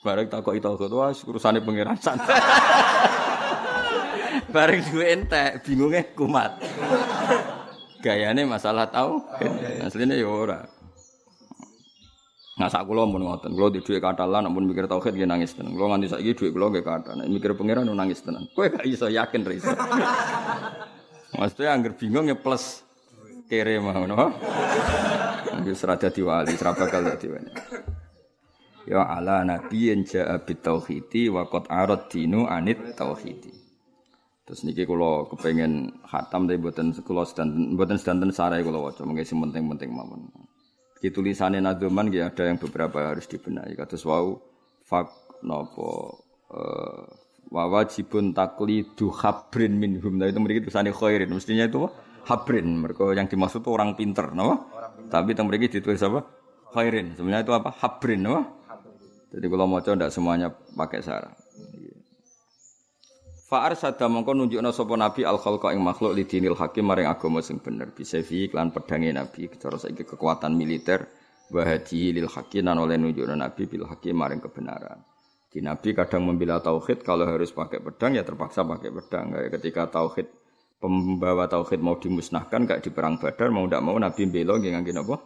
Bareng 0.00 0.32
takok 0.32 0.56
itu 0.56 0.68
wah 0.96 1.12
urusane 1.12 1.60
pangeran 1.60 2.00
santai. 2.00 2.32
Bareng 4.54 4.80
duwe 4.88 5.12
entek, 5.12 5.60
bingungnya 5.60 6.08
kumat. 6.16 6.56
Gayane 8.00 8.48
masalah 8.48 8.88
tahu, 8.88 9.20
aslinya 9.84 10.16
ya 10.16 10.24
ora. 10.24 10.64
Nah 12.56 12.68
sak 12.68 12.88
kula 12.88 13.04
mun 13.04 13.24
ngoten, 13.24 13.52
kula 13.52 13.72
di 13.72 13.80
dhuwit 13.84 14.00
katalan 14.00 14.44
ampun 14.44 14.68
mikir 14.68 14.88
tauhid 14.88 15.16
nggih 15.16 15.28
nangis 15.28 15.52
tenan. 15.52 15.76
Kula 15.76 15.96
nganti 15.96 16.12
saiki 16.12 16.32
dhuwit 16.32 16.52
kula 16.52 16.66
nggih 16.72 16.84
kathah. 16.84 17.14
Nek 17.20 17.28
mikir 17.28 17.52
pangeran 17.56 17.88
nangis 17.88 18.24
tenan. 18.24 18.48
Kowe 18.56 18.68
gak 18.68 18.84
iso 18.84 19.08
yakin 19.08 19.40
ra 19.44 19.52
iso. 19.52 19.72
Maksudnya 21.36 21.76
angger 21.76 21.92
bingung 21.96 22.28
ya 22.28 22.36
plus 22.36 22.84
kere 23.48 23.80
mau 23.80 24.04
no. 24.04 24.32
Nggih 25.60 25.76
serada 25.76 26.08
diwali, 26.12 26.56
bakal 26.56 27.00
dadi 27.00 27.26
wene. 27.32 27.52
Ya 28.90 29.06
ala 29.06 29.46
nabiyyin 29.46 30.02
ja'a 30.02 30.42
bit 30.42 30.66
tauhidi 30.66 31.30
wa 31.30 31.46
qad 31.46 31.70
arad 31.70 32.10
dinu 32.10 32.50
anit 32.50 32.98
tauhidi. 32.98 33.54
Terus 34.42 34.66
niki 34.66 34.82
kula 34.82 35.30
kepengen 35.30 36.02
khatam 36.02 36.50
tapi 36.50 36.58
mboten 36.58 36.90
kula 37.06 37.22
sedanten 37.22 37.78
mboten 37.78 37.94
sedanten 38.02 38.34
sarai 38.34 38.66
kula 38.66 38.82
waca 38.82 39.06
mengke 39.06 39.22
sing 39.22 39.38
penting-penting 39.38 39.94
mawon. 39.94 40.26
Di 40.98 41.14
tulisannya 41.14 41.62
Nadoman 41.62 42.10
ya 42.10 42.34
ada 42.34 42.50
yang 42.50 42.58
beberapa 42.58 43.14
harus 43.14 43.30
dibenahi. 43.30 43.78
Kata 43.78 43.94
wau 44.10 44.42
fak 44.82 45.38
nopo 45.46 46.18
uh, 46.50 47.06
wawajibun 47.46 48.34
taklidu 48.34 49.06
habrin 49.22 49.78
minhum. 49.78 50.18
Nah 50.18 50.26
itu 50.26 50.42
mereka 50.42 50.66
tulisannya 50.66 50.90
khairin. 50.90 51.30
Mestinya 51.30 51.70
itu 51.70 51.86
habrin. 52.26 52.66
Mereka 52.82 53.14
yang 53.14 53.30
dimaksud 53.30 53.62
orang 53.70 53.94
pinter, 53.94 54.34
no? 54.34 54.66
Tapi 55.06 55.38
yang 55.38 55.46
mereka 55.46 55.78
ditulis 55.78 56.02
apa? 56.02 56.26
Khairin. 56.74 57.14
Sebenarnya 57.14 57.46
itu 57.46 57.54
apa? 57.54 57.70
Habrin, 57.70 58.20
no? 58.26 58.59
Jadi 59.30 59.46
kalau 59.46 59.66
mau 59.70 59.78
coba 59.78 59.94
tidak 59.94 60.10
semuanya 60.10 60.48
pakai 60.50 61.00
sarah. 61.06 61.34
Fa'ar 63.50 63.74
sada 63.74 64.06
mongko 64.06 64.30
nunjukna 64.30 64.70
sapa 64.70 64.94
nabi 64.94 65.26
al 65.26 65.38
khalqa 65.38 65.74
ing 65.74 65.82
makhluk 65.82 66.14
li 66.14 66.22
dinil 66.22 66.54
hakim 66.54 66.86
maring 66.86 67.10
agama 67.10 67.42
sing 67.42 67.58
bener 67.58 67.90
bisa 67.90 68.22
fi 68.22 68.46
iklan 68.46 68.70
pedange 68.70 69.10
nabi 69.10 69.50
cara 69.58 69.74
saiki 69.74 70.06
kekuatan 70.06 70.54
militer 70.54 71.10
wa 71.50 71.66
lil 71.66 72.30
hakim 72.30 72.62
lan 72.62 72.78
oleh 72.78 72.94
nunjukna 72.94 73.34
nabi 73.34 73.66
bil 73.66 73.90
hakim 73.90 74.14
maring 74.14 74.38
kebenaran. 74.38 75.02
Di 75.50 75.58
nabi 75.58 75.98
kadang 75.98 76.30
membela 76.30 76.62
tauhid 76.62 77.02
kalau 77.02 77.26
harus 77.26 77.50
pakai 77.50 77.82
pedang 77.82 78.14
ya 78.14 78.22
terpaksa 78.22 78.62
pakai 78.62 78.90
pedang. 78.94 79.34
Ketika 79.34 79.90
tauhid 79.90 80.30
pembawa 80.78 81.50
tauhid 81.50 81.82
mau 81.82 81.98
dimusnahkan 81.98 82.70
gak 82.70 82.86
di 82.86 82.94
perang 82.94 83.18
Badar 83.18 83.50
mau 83.50 83.66
ndak 83.66 83.82
mau 83.82 83.98
nabi 83.98 84.30
belo 84.30 84.62
nggih 84.62 84.78
ngangge 84.78 84.94
napa? 84.94 85.18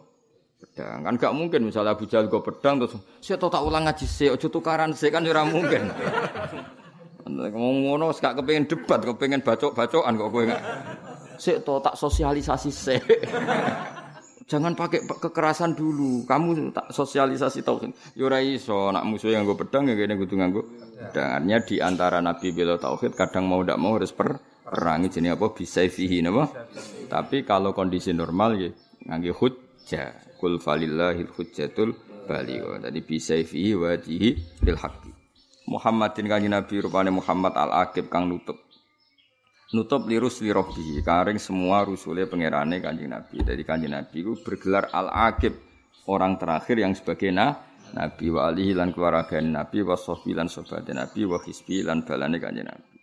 Pedang. 0.65 1.05
Kan 1.05 1.13
gak 1.21 1.33
mungkin 1.37 1.61
misalnya 1.69 1.93
Abu 1.93 2.09
Jahal 2.09 2.25
go 2.25 2.41
pedang 2.41 2.81
terus 2.81 2.97
saya 3.21 3.37
tak 3.37 3.61
ulang 3.61 3.85
ngaji 3.85 4.05
sik 4.09 4.33
aja 4.33 4.47
tukaran 4.49 4.97
sik 4.97 5.13
kan 5.13 5.21
ora 5.21 5.45
mungkin. 5.45 5.93
Ngomong 7.25 7.77
ngono 7.85 8.13
gak 8.13 8.41
kepengin 8.41 8.65
debat, 8.65 9.01
kepengin 9.01 9.41
bacok-bacokan 9.45 10.13
kok 10.17 10.29
kowe 10.33 10.43
gak. 10.49 10.61
Sik 11.37 11.61
to 11.61 11.77
tak 11.85 11.93
sosialisasi 11.93 12.71
sik. 12.73 13.01
Jangan 14.45 14.77
pakai 14.77 15.05
kekerasan 15.09 15.73
dulu. 15.73 16.21
Kamu 16.29 16.69
tak 16.69 16.93
sosialisasi 16.93 17.65
tauhid. 17.65 17.93
Yo 18.13 18.29
ora 18.29 18.41
iso, 18.45 18.93
nak 18.93 19.05
musuh 19.09 19.33
yang 19.33 19.41
gue 19.41 19.57
pedang 19.57 19.89
ya 19.89 19.97
kene 19.97 20.17
kudu 20.17 20.37
nganggo 20.37 20.61
pedang. 21.09 21.49
di 21.65 21.81
antara 21.81 22.21
nabi 22.21 22.53
bela 22.53 22.77
tauhid 22.77 23.17
kadang 23.17 23.49
mau 23.49 23.65
ndak 23.65 23.81
mau 23.81 23.97
harus 23.97 24.13
per 24.13 24.37
perang 24.65 25.05
jenenge 25.09 25.33
apa 25.33 25.49
bisa 25.49 25.81
fihi 25.85 26.21
napa. 26.21 26.49
Tapi 27.09 27.41
kalau 27.41 27.73
kondisi 27.73 28.13
normal 28.13 28.57
ya 28.57 28.69
ngangge 29.09 29.33
hujjah. 29.33 30.24
Kul 30.35 30.59
falillahil 30.59 31.31
hujjatul 31.31 31.95
baligh. 32.27 32.81
Tadi 32.81 32.99
bisa 33.05 33.35
fihi 33.39 33.73
wajhi 33.75 34.35
lil 34.65 34.77
haqqi. 34.77 35.11
Muhammadin 35.65 36.29
kanjeng 36.29 36.53
Nabi 36.53 36.77
rupane 36.77 37.09
Muhammad 37.09 37.57
al-Aqib 37.57 38.09
kang 38.09 38.29
nutup. 38.29 38.61
Nutup 39.73 40.05
lirus 40.05 40.45
lirobi, 40.45 41.01
karing 41.01 41.41
semua 41.41 41.81
rusule 41.81 42.29
pangerane 42.29 42.77
kanjeng 42.79 43.09
Nabi. 43.09 43.41
Dari 43.41 43.65
kanjeng 43.65 43.97
Nabi 43.97 44.21
itu 44.21 44.37
bergelar 44.45 44.93
al-Aqib, 44.93 45.57
orang 46.05 46.37
terakhir 46.37 46.77
yang 46.77 46.93
sebagai 46.93 47.33
nah, 47.33 47.57
Nabi 47.97 48.29
wa 48.29 48.45
alihi 48.45 48.77
lan 48.77 48.93
keluarga 48.93 49.41
Nabi 49.41 49.81
wa 49.81 49.97
sahbi 49.97 50.37
lan 50.37 50.51
sobat 50.51 50.85
Nabi 50.85 51.25
wa 51.25 51.41
hisbi 51.41 51.81
lan 51.81 52.05
balane 52.05 52.37
kanjeng 52.37 52.69
Nabi. 52.69 52.95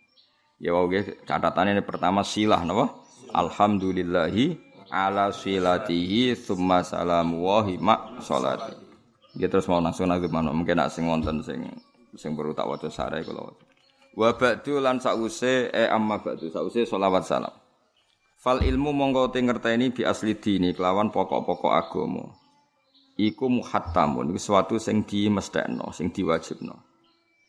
Ya 0.63 0.71
wae 0.71 1.03
catatannya 1.27 1.75
ini 1.75 1.83
pertama 1.83 2.23
silah 2.23 2.63
napa? 2.63 2.95
Alhamdulillahi 3.35 4.72
ala 4.93 5.33
silatihi 5.33 6.37
thumma 6.37 6.85
salamu 6.85 7.41
wa 7.41 7.65
hima 7.65 7.95
salati. 8.21 8.77
Gitu 9.33 9.49
terus 9.49 9.65
mau 9.65 9.81
langsung 9.81 10.05
nang 10.05 10.21
mana 10.29 10.53
mungkin 10.53 10.77
nak 10.77 10.93
sing 10.93 11.09
wonten 11.09 11.41
sing 11.41 11.65
sing 12.13 12.37
perlu 12.37 12.53
tak 12.53 12.69
waca 12.69 12.85
sarai 12.93 13.25
kula 13.25 13.41
waca. 13.41 13.65
Wa 14.13 14.37
ba'du 14.37 14.77
lan 14.77 15.01
sause 15.01 15.73
e 15.73 15.83
amma 15.89 16.21
ba'du 16.21 16.53
sause 16.53 16.85
selawat 16.85 17.25
salam. 17.25 17.49
Fal 18.37 18.61
ilmu 18.61 18.93
monggo 18.93 19.33
te 19.33 19.41
ngerteni 19.41 19.89
bi 19.89 20.05
asli 20.05 20.37
dini 20.37 20.77
kelawan 20.77 21.09
pokok-pokok 21.09 21.73
agama. 21.73 22.29
Iku 23.17 23.49
muhattamun 23.49 24.29
iku 24.29 24.37
suatu 24.37 24.75
sing 24.77 25.09
dimestekno, 25.09 25.89
sing 25.89 26.13
diwajibno. 26.13 26.93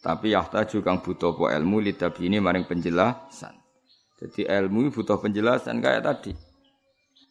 Tapi 0.01 0.33
yahtaju 0.33 0.77
kang 0.81 1.01
butuh 1.05 1.37
po 1.37 1.53
ilmu 1.53 1.85
lidabini 1.85 2.41
maring 2.41 2.65
penjelasan. 2.65 3.53
Jadi 4.21 4.49
ilmu 4.49 4.89
butuh 4.89 5.21
penjelasan 5.21 5.85
kayak 5.85 6.05
tadi. 6.05 6.33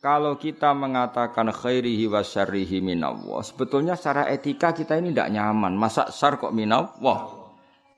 Kalau 0.04 0.36
kita 0.36 0.76
mengatakan 0.76 1.48
khairihi 1.48 2.12
wa 2.12 2.20
syarrihi 2.20 2.84
minallah, 2.84 3.40
sebetulnya 3.40 3.96
secara 3.96 4.28
etika 4.28 4.76
kita 4.76 5.00
ini 5.00 5.16
tidak 5.16 5.32
nyaman. 5.32 5.80
Masa 5.80 6.12
syar 6.12 6.36
kok 6.36 6.52
minallah? 6.52 7.32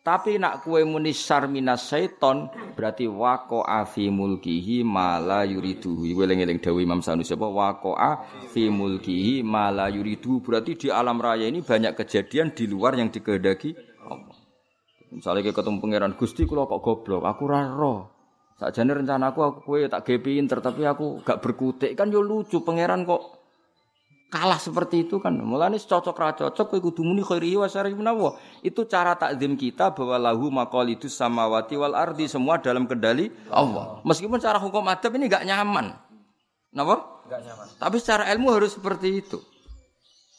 Tapi 0.05 0.37
nak 0.37 0.61
kue 0.61 0.85
muni 0.85 1.17
syar 1.17 1.49
minas 1.49 1.89
syaiton, 1.89 2.45
berarti 2.77 3.09
wako 3.09 3.65
afi 3.65 4.13
mulkihi 4.13 4.85
mala 4.85 5.49
yuriduhu. 5.49 6.05
Weleng-eleng 6.13 6.61
dawi 6.61 6.85
Imam 6.85 7.01
Sanusi 7.01 7.33
apa? 7.33 7.49
Wako 7.49 7.97
afi 7.97 8.69
mulkihi 8.69 9.41
mala 9.41 9.89
yuriduhu. 9.89 10.45
Berarti 10.45 10.77
di 10.77 10.87
alam 10.93 11.17
raya 11.17 11.49
ini 11.49 11.65
banyak 11.65 11.97
kejadian 11.97 12.53
di 12.53 12.69
luar 12.69 13.01
yang 13.01 13.09
dikehendaki 13.09 13.73
Allah. 14.05 14.37
Misalnya 15.09 15.49
ketemu 15.49 15.81
pangeran 15.81 16.13
Gusti, 16.13 16.45
kalau 16.45 16.69
kok 16.69 16.85
goblok, 16.85 17.25
aku 17.25 17.43
raro. 17.49 18.14
Sakjane 18.55 18.95
rencanaku 18.95 19.39
aku 19.43 19.59
kowe 19.67 19.79
tak 19.91 20.07
gawe 20.07 20.19
pinter 20.23 20.63
tapi 20.63 20.87
aku 20.87 21.19
gak 21.27 21.43
berkutik 21.43 21.91
kan 21.91 22.07
yo 22.07 22.23
lucu 22.23 22.63
pangeran 22.63 23.03
kok 23.03 23.35
kalah 24.31 24.55
seperti 24.55 25.03
itu 25.07 25.19
kan. 25.19 25.35
Mulane 25.35 25.75
cocok 25.75 26.15
ra 26.15 26.31
cocok 26.31 26.65
kowe 26.71 26.79
kudu 26.79 27.03
muni 27.03 27.19
khairi 27.19 27.59
wa 27.59 27.67
syarri 27.67 27.91
menawa. 27.91 28.39
Itu 28.63 28.87
cara 28.87 29.19
takdim 29.19 29.59
kita 29.59 29.91
bahwa 29.91 30.31
lahu 30.31 30.47
maqalidus 30.55 31.19
samawati 31.19 31.75
wal 31.75 31.95
ardi 31.99 32.31
semua 32.31 32.55
dalam 32.59 32.87
kendali 32.87 33.27
Allah. 33.51 33.99
Meskipun 34.07 34.39
cara 34.39 34.55
hukum 34.59 34.87
adab 34.87 35.11
ini 35.19 35.27
gak 35.27 35.43
nyaman. 35.43 35.91
Napa? 36.71 37.27
Gak 37.27 37.43
nyaman. 37.43 37.67
Tapi 37.75 37.95
secara 37.99 38.31
ilmu 38.31 38.55
harus 38.55 38.71
seperti 38.75 39.19
itu. 39.19 39.39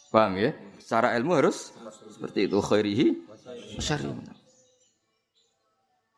Paham 0.09 0.41
ya? 0.41 0.57
Secara 0.81 1.13
ilmu 1.21 1.37
harus 1.37 1.73
seperti 2.17 2.49
itu 2.49 2.57
khairihi 2.65 3.07
wa 3.77 3.83
syarri 3.85 4.09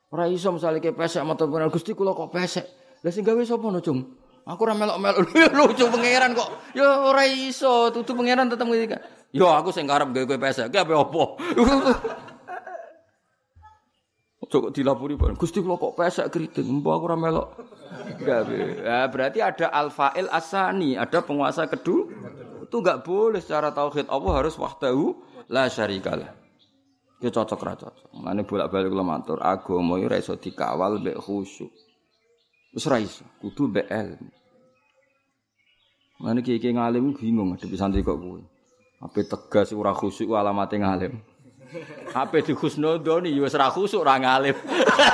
Ora 0.09 0.25
iso 0.25 0.49
misale 0.49 0.81
ke 0.81 0.97
pesek 0.97 1.21
mata 1.21 1.45
pengen 1.45 1.69
Gusti 1.69 1.93
kula 1.93 2.17
kok 2.17 2.33
pesek. 2.33 2.65
Lah 3.05 3.13
sing 3.13 3.23
gawe 3.23 3.39
sapa 3.45 3.69
no, 3.69 3.85
Cung? 3.85 4.01
Aku 4.49 4.65
ora 4.65 4.73
melok-melok 4.73 5.29
lucu 5.59 5.85
pangeran 5.93 6.33
kok. 6.33 6.49
Ya 6.73 7.05
ora 7.05 7.29
iso, 7.29 7.93
tutu 7.93 8.17
pangeran 8.17 8.49
tetep 8.49 8.65
ngerti. 8.65 8.97
Yo 9.37 9.53
aku 9.53 9.69
sing 9.69 9.85
karep 9.85 10.09
gawe 10.09 10.25
kowe 10.25 10.41
pesek. 10.41 10.73
Ki 10.73 10.81
apa 10.81 10.93
opo? 10.97 11.37
Cok 14.49 14.73
dilapuri 14.73 15.13
Pak. 15.21 15.37
Gusti 15.37 15.61
kula 15.61 15.77
kok 15.77 15.93
pesek 15.93 16.33
keriting. 16.33 16.81
Mbok 16.81 16.93
aku 16.97 17.05
ora 17.13 17.17
melok. 17.21 17.49
Ya, 18.25 19.05
berarti 19.13 19.45
ada 19.45 19.69
al-fa'il 19.69 20.33
asani, 20.33 20.97
ada 20.97 21.21
penguasa 21.21 21.69
kedua. 21.69 22.09
Itu 22.65 22.81
enggak 22.81 23.05
boleh 23.05 23.45
secara 23.45 23.69
tauhid 23.77 24.09
Allah 24.09 24.33
harus 24.41 24.57
wahdahu 24.57 25.21
la 25.53 25.69
syarikalah. 25.69 26.38
Ya 27.19 27.35
cocok 27.35 27.61
ra 27.67 27.75
cocok. 27.75 28.15
Mane 28.23 28.47
bolak-balik 28.47 28.95
kula 28.95 29.03
matur, 29.03 29.43
agama 29.43 29.99
ora 29.99 30.23
iso 30.23 30.39
dikawal 30.39 31.03
mbek 31.03 31.19
khusyuk. 31.19 31.71
Wis 32.71 32.87
ra 32.87 33.03
iso, 33.03 33.27
kudu 33.43 33.75
mbek 33.75 33.91
ilmu. 33.91 34.31
Mane 36.23 36.43
kiye 36.47 36.71
ngalim 36.71 37.19
bingung 37.19 37.55
ngadepi 37.55 37.75
santri 37.75 38.07
kok 38.07 38.23
kuwi. 38.23 38.47
Ape 39.03 39.27
tegas 39.27 39.75
ora 39.75 39.91
khusyuk 39.95 40.31
alamate 40.31 40.79
ngalim. 40.79 41.19
Ape 42.23 42.43
dikhusnudoni 42.47 43.35
ya 43.35 43.43
wis 43.43 43.55
ra 43.59 43.67
khusyuk 43.67 44.07
ora 44.07 44.15
ngalim. 44.23 44.55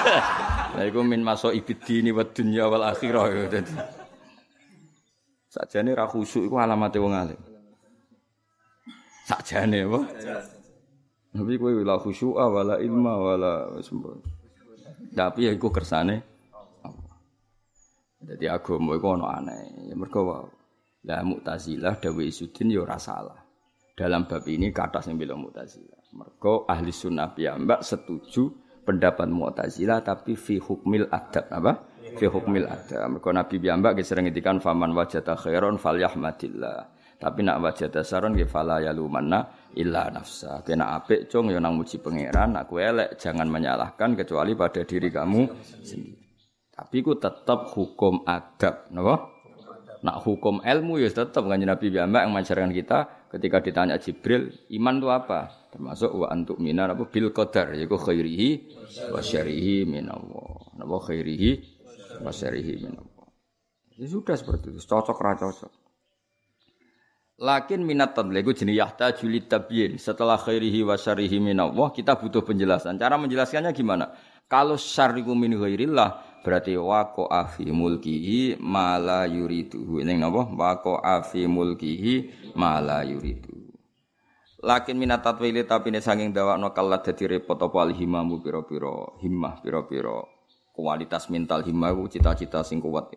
Lah 0.74 0.84
iku 0.84 1.00
min 1.06 1.24
maso 1.24 1.54
ibidini 1.56 2.12
wa 2.12 2.26
dunya 2.26 2.68
wal 2.68 2.84
akhirah 2.84 3.24
ya 3.32 3.48
dadi. 3.48 3.74
Sakjane 5.48 5.96
ra 5.96 6.04
khusyuk 6.04 6.52
iku 6.52 6.60
alamate 6.60 7.00
wong 7.00 7.16
alim. 7.16 7.40
Sakjane 9.24 9.88
apa? 9.88 10.00
Tapi 11.34 11.58
kowe 11.58 11.74
la 11.82 11.98
khusyu'a 11.98 12.46
wala 12.46 12.78
ilma 12.78 13.18
wala. 13.18 13.74
Tapi 15.14 15.40
ya 15.46 15.50
iku 15.50 15.70
kersane 15.74 16.22
Jadi 18.24 18.46
agama 18.48 18.94
iku 18.94 19.18
ana 19.18 19.42
aneh. 19.42 19.90
Ya 19.90 19.94
mergo 19.98 20.48
Lah 21.04 21.20
Mu'tazilah 21.20 22.00
dawe 22.00 22.22
Isudin 22.24 22.72
ya 22.72 22.80
ora 22.80 22.96
salah. 22.96 23.36
dalam 23.94 24.26
bab 24.26 24.42
ini 24.50 24.74
kata 24.74 25.04
yang 25.06 25.20
bilang 25.20 25.38
Mu'tazilah. 25.44 26.02
Mergo 26.14 26.66
ahli 26.66 26.90
sunnah 26.90 27.30
piyambak 27.30 27.82
setuju 27.82 28.50
pendapat 28.82 29.30
Mu'tazilah 29.30 30.02
tapi 30.02 30.34
fi 30.34 30.58
hukmil 30.58 31.06
adab 31.10 31.46
apa? 31.50 31.72
Fi 32.18 32.26
hukmil 32.26 32.66
adab. 32.66 33.18
Mergo 33.18 33.30
Nabi 33.30 33.60
piyambak 33.62 34.00
sering 34.02 34.26
ngendikan 34.30 34.58
faman 34.58 34.96
wajata 34.96 35.38
khairon 35.38 35.78
falyahmadillah. 35.78 36.94
Tapi 37.14 37.40
nak 37.46 37.62
wajata 37.62 38.02
saron 38.02 38.34
nggih 38.34 38.50
fala 38.50 38.82
yalumanna 38.82 39.63
illa 39.76 40.10
nafsa. 40.10 40.62
Kena 40.62 40.96
apik 40.98 41.26
cung 41.28 41.50
ya 41.50 41.58
nang 41.58 41.78
muji 41.78 41.98
pangeran, 41.98 42.56
kowe 42.66 42.80
elek 42.80 43.18
jangan 43.18 43.46
menyalahkan 43.50 44.14
kecuali 44.18 44.54
pada 44.54 44.82
diri 44.86 45.08
kamu 45.10 45.42
sendiri. 45.82 46.24
Tapi 46.74 46.96
ku 47.06 47.14
tetap 47.14 47.70
hukum 47.70 48.26
adab, 48.26 48.90
napa? 48.90 49.30
Nak 50.04 50.20
hukum 50.26 50.60
ilmu 50.60 51.00
ya 51.00 51.08
tetap 51.08 51.46
kan 51.46 51.56
Nabi 51.56 51.88
piyambak 51.88 52.26
yang 52.26 52.32
mengajarkan 52.34 52.74
kita 52.74 52.98
ketika 53.32 53.62
ditanya 53.62 53.96
Jibril, 53.96 54.52
iman 54.74 55.00
itu 55.00 55.08
apa? 55.08 55.70
Termasuk 55.70 56.10
wa 56.12 56.26
antuk 56.28 56.58
minar 56.58 56.92
apa 56.92 57.06
bil 57.08 57.30
qadar 57.30 57.72
yaiku 57.72 57.96
khairihi 57.96 58.48
wa 59.10 59.22
syarihi 59.22 59.86
minallah. 59.86 60.76
Napa 60.76 60.96
khairihi 61.08 61.50
wa 62.20 62.30
syarihi 62.34 62.84
minallah. 62.84 63.26
Ya 63.94 64.10
sudah 64.10 64.34
seperti 64.34 64.74
itu, 64.74 64.82
cocok 64.82 65.18
ra 65.22 65.38
cocok. 65.38 65.83
Lakin 67.34 67.82
minat 67.82 68.14
tadliku 68.14 68.54
jenis 68.54 68.78
yahta 68.78 69.10
tabyin. 69.10 69.98
Setelah 69.98 70.38
khairihi 70.38 70.86
wa 70.86 70.94
syarihi 70.94 71.42
minallah, 71.42 71.90
kita 71.90 72.14
butuh 72.14 72.46
penjelasan. 72.46 72.94
Cara 72.94 73.18
menjelaskannya 73.18 73.74
gimana? 73.74 74.14
Kalau 74.46 74.78
syariku 74.78 75.34
min 75.34 75.58
ghairillah, 75.58 76.34
berarti 76.44 76.76
wako 76.76 77.24
afi 77.32 77.72
mulkihi 77.72 78.60
mala 78.60 79.24
yuridu 79.24 79.96
ini 80.04 80.20
napa 80.20 80.44
wako 80.44 81.00
afi 81.00 81.48
mulkihi 81.48 82.28
mala 82.52 83.00
yuridu 83.00 83.72
lakin 84.60 85.00
minat 85.00 85.24
tatwili 85.24 85.64
tapi 85.64 85.88
ini 85.88 86.04
saking 86.04 86.36
dawakno 86.36 86.76
kalat 86.76 87.00
dadi 87.00 87.24
repot 87.24 87.56
apa 87.56 87.88
alhimamu 87.88 88.44
piro-piro 88.44 89.16
himmah 89.24 89.64
piro-piro 89.64 90.28
kualitas 90.76 91.32
mental 91.32 91.64
himmah 91.64 91.96
cita-cita 92.12 92.60
sing 92.60 92.84
kuat 92.84 93.08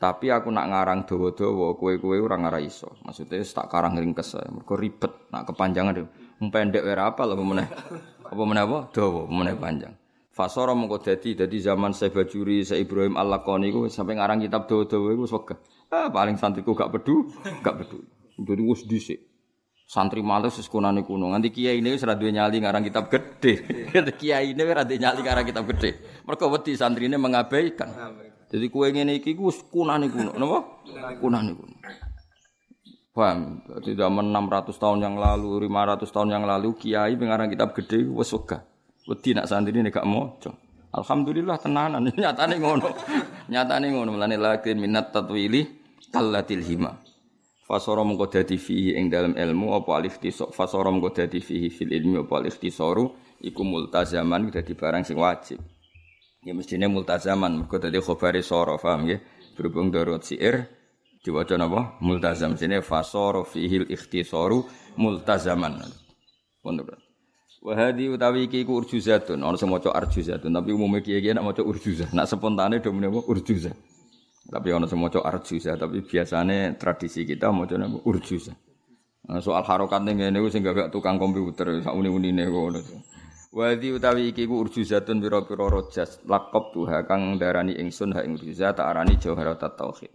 tapi 0.00 0.32
aku 0.32 0.48
nak 0.48 0.72
ngarang 0.72 1.04
dawa-dawa 1.04 1.76
kowe-kowe 1.76 2.16
ora 2.16 2.40
ngara 2.40 2.56
iso 2.64 2.96
maksudnya 3.04 3.44
tak 3.44 3.68
karang 3.68 4.00
ringkes 4.00 4.40
mergo 4.48 4.72
ribet 4.72 5.28
nak 5.28 5.44
kepanjangan 5.52 6.08
pendek 6.48 6.88
ora 6.88 7.12
apa 7.12 7.28
lho 7.28 7.44
meneh 7.44 7.68
apa 8.24 8.42
meneh 8.48 8.64
apa 8.64 8.78
dawa 8.96 9.28
meneh 9.28 9.54
panjang 9.60 9.92
Fasara 10.30 10.72
mengko 10.72 11.02
dadi 11.02 11.36
dadi 11.36 11.58
zaman 11.58 11.90
saya 11.92 12.14
Bajuri, 12.14 12.62
saya 12.62 12.80
Ibrahim 12.80 13.18
Al-Laqani 13.18 13.74
iku 13.74 13.90
sampai 13.90 14.16
ngarang 14.16 14.40
kitab 14.40 14.64
dawa-dawa 14.70 15.12
iku 15.12 15.22
wis 15.26 15.34
Ah 15.90 16.06
paling 16.06 16.38
santriku 16.38 16.70
gak 16.72 16.94
pedu, 16.94 17.28
gak 17.66 17.82
pedu. 17.82 17.98
Jadi 18.38 18.62
wis 18.62 18.86
dhisik. 18.86 19.20
Santri 19.90 20.22
males 20.22 20.54
wis 20.54 20.70
kunane 20.70 21.02
kuno. 21.02 21.34
Nganti 21.34 21.50
kiai 21.50 21.82
ini 21.82 21.92
wis 21.92 22.06
ora 22.06 22.14
duwe 22.14 22.30
nyali 22.30 22.62
ngarang 22.62 22.86
kitab 22.86 23.10
gede. 23.10 23.58
kiai 24.22 24.54
ini 24.54 24.62
ora 24.62 24.86
duwe 24.86 25.02
nyali 25.02 25.18
ngarang 25.18 25.44
kitab 25.50 25.66
gede. 25.66 26.22
Mergo 26.22 26.46
wedi 26.46 26.78
santrine 26.78 27.18
mengabaikan. 27.18 27.90
Jadi 28.50 28.66
kue 28.66 28.90
ngene 28.90 29.22
iki 29.22 29.38
ku 29.38 29.46
kunane 29.70 30.10
kuno, 30.10 30.34
napa? 30.34 30.58
Kunane 31.22 31.54
kuno. 31.54 31.74
Paham? 33.14 33.62
Jadi 33.78 33.94
zaman 33.94 34.30
600 34.34 34.74
tahun 34.74 34.98
yang 35.02 35.14
lalu, 35.18 35.70
500 35.70 36.10
tahun 36.10 36.28
yang 36.34 36.44
lalu 36.46 36.74
kiai 36.74 37.14
pengarang 37.14 37.46
kitab 37.46 37.74
gede 37.78 38.06
wis 38.10 38.30
wegah. 38.34 38.62
Wedi 39.06 39.34
nak 39.34 39.46
santri 39.50 39.74
ini 39.74 39.90
gak 39.90 40.06
maca. 40.06 40.50
Alhamdulillah 40.90 41.58
tenanan 41.62 42.10
nyatane 42.18 42.58
ngono. 42.58 42.90
nyatane 43.46 43.94
ngono 43.94 44.18
mulane 44.18 44.34
lakin 44.34 44.82
minat 44.82 45.14
tatwili 45.14 45.66
kallatil 46.10 46.62
hima. 46.62 46.98
Fasara 47.70 48.02
mengko 48.02 48.26
dadi 48.26 48.58
fihi 48.58 48.98
ing 48.98 49.06
dalam 49.06 49.38
ilmu 49.38 49.78
apa 49.78 50.02
alif 50.02 50.18
tisok 50.18 50.50
fasara 50.50 50.90
mengko 50.90 51.14
dadi 51.14 51.38
fihi 51.38 51.70
fil 51.70 51.94
ilmi 51.94 52.26
apa 52.26 52.42
alif 52.42 52.58
tisoru 52.58 53.14
iku 53.38 53.62
multazaman 53.62 54.50
dadi 54.50 54.74
barang 54.74 55.06
sing 55.06 55.14
wajib. 55.14 55.62
Ya 56.40 56.56
mestine 56.56 56.88
multazaman 56.88 57.52
mergo 57.52 57.76
dadi 57.76 58.00
khabari 58.00 58.40
sara 58.40 58.80
paham 58.80 59.04
nggih. 59.04 59.20
Berhubung 59.60 59.92
darut 59.92 60.24
siir 60.24 60.72
diwaca 61.20 61.60
napa? 61.60 62.00
Multazam 62.00 62.56
sine 62.56 62.80
fasara 62.80 63.44
fihi 63.44 63.84
ikhtisaru 63.84 64.64
multazaman. 64.96 65.84
Pondok. 66.64 66.96
Wahadi 67.60 68.08
utawi 68.08 68.48
iki 68.48 68.64
ku 68.64 68.80
urjuzatun, 68.80 69.44
ana 69.44 69.52
sing 69.60 69.68
arjuzatun, 69.68 70.48
tapi 70.48 70.72
umumnya 70.72 71.04
kiai-kiai 71.04 71.36
nak 71.36 71.44
maca 71.44 71.60
urjuzah. 71.60 72.08
Nak 72.16 72.24
spontane 72.24 72.80
do 72.80 72.88
menapa 72.88 73.20
urjuzah. 73.20 73.76
Tapi 74.48 74.68
ana 74.72 74.88
sing 74.88 74.96
maca 74.96 75.20
arjuzah, 75.20 75.76
tapi 75.76 76.00
biasane 76.00 76.80
tradisi 76.80 77.28
kita 77.28 77.52
maca 77.52 77.76
napa 77.76 78.00
urjuzah. 78.00 78.56
Nah, 79.28 79.44
soal 79.44 79.60
harokat 79.60 80.00
ning 80.08 80.24
ngene 80.24 80.40
sing 80.48 80.64
gak 80.64 80.88
tukang 80.88 81.20
komputer 81.20 81.84
sak 81.84 81.92
uni-unine 81.92 82.48
ngono. 82.48 82.80
Wadi 83.50 83.90
utawi 83.90 84.30
iki 84.30 84.46
ku 84.46 84.62
urjuzatun 84.62 85.18
pira-pira 85.18 85.66
rojas 85.66 86.22
lakop 86.22 86.70
tuha 86.70 87.02
kang 87.02 87.34
darani 87.34 87.74
ingsun 87.74 88.14
ha 88.14 88.22
ing 88.22 88.38
urjuzah 88.38 88.78
tak 88.78 88.86
arani 88.86 89.18
tauhid. 89.18 90.12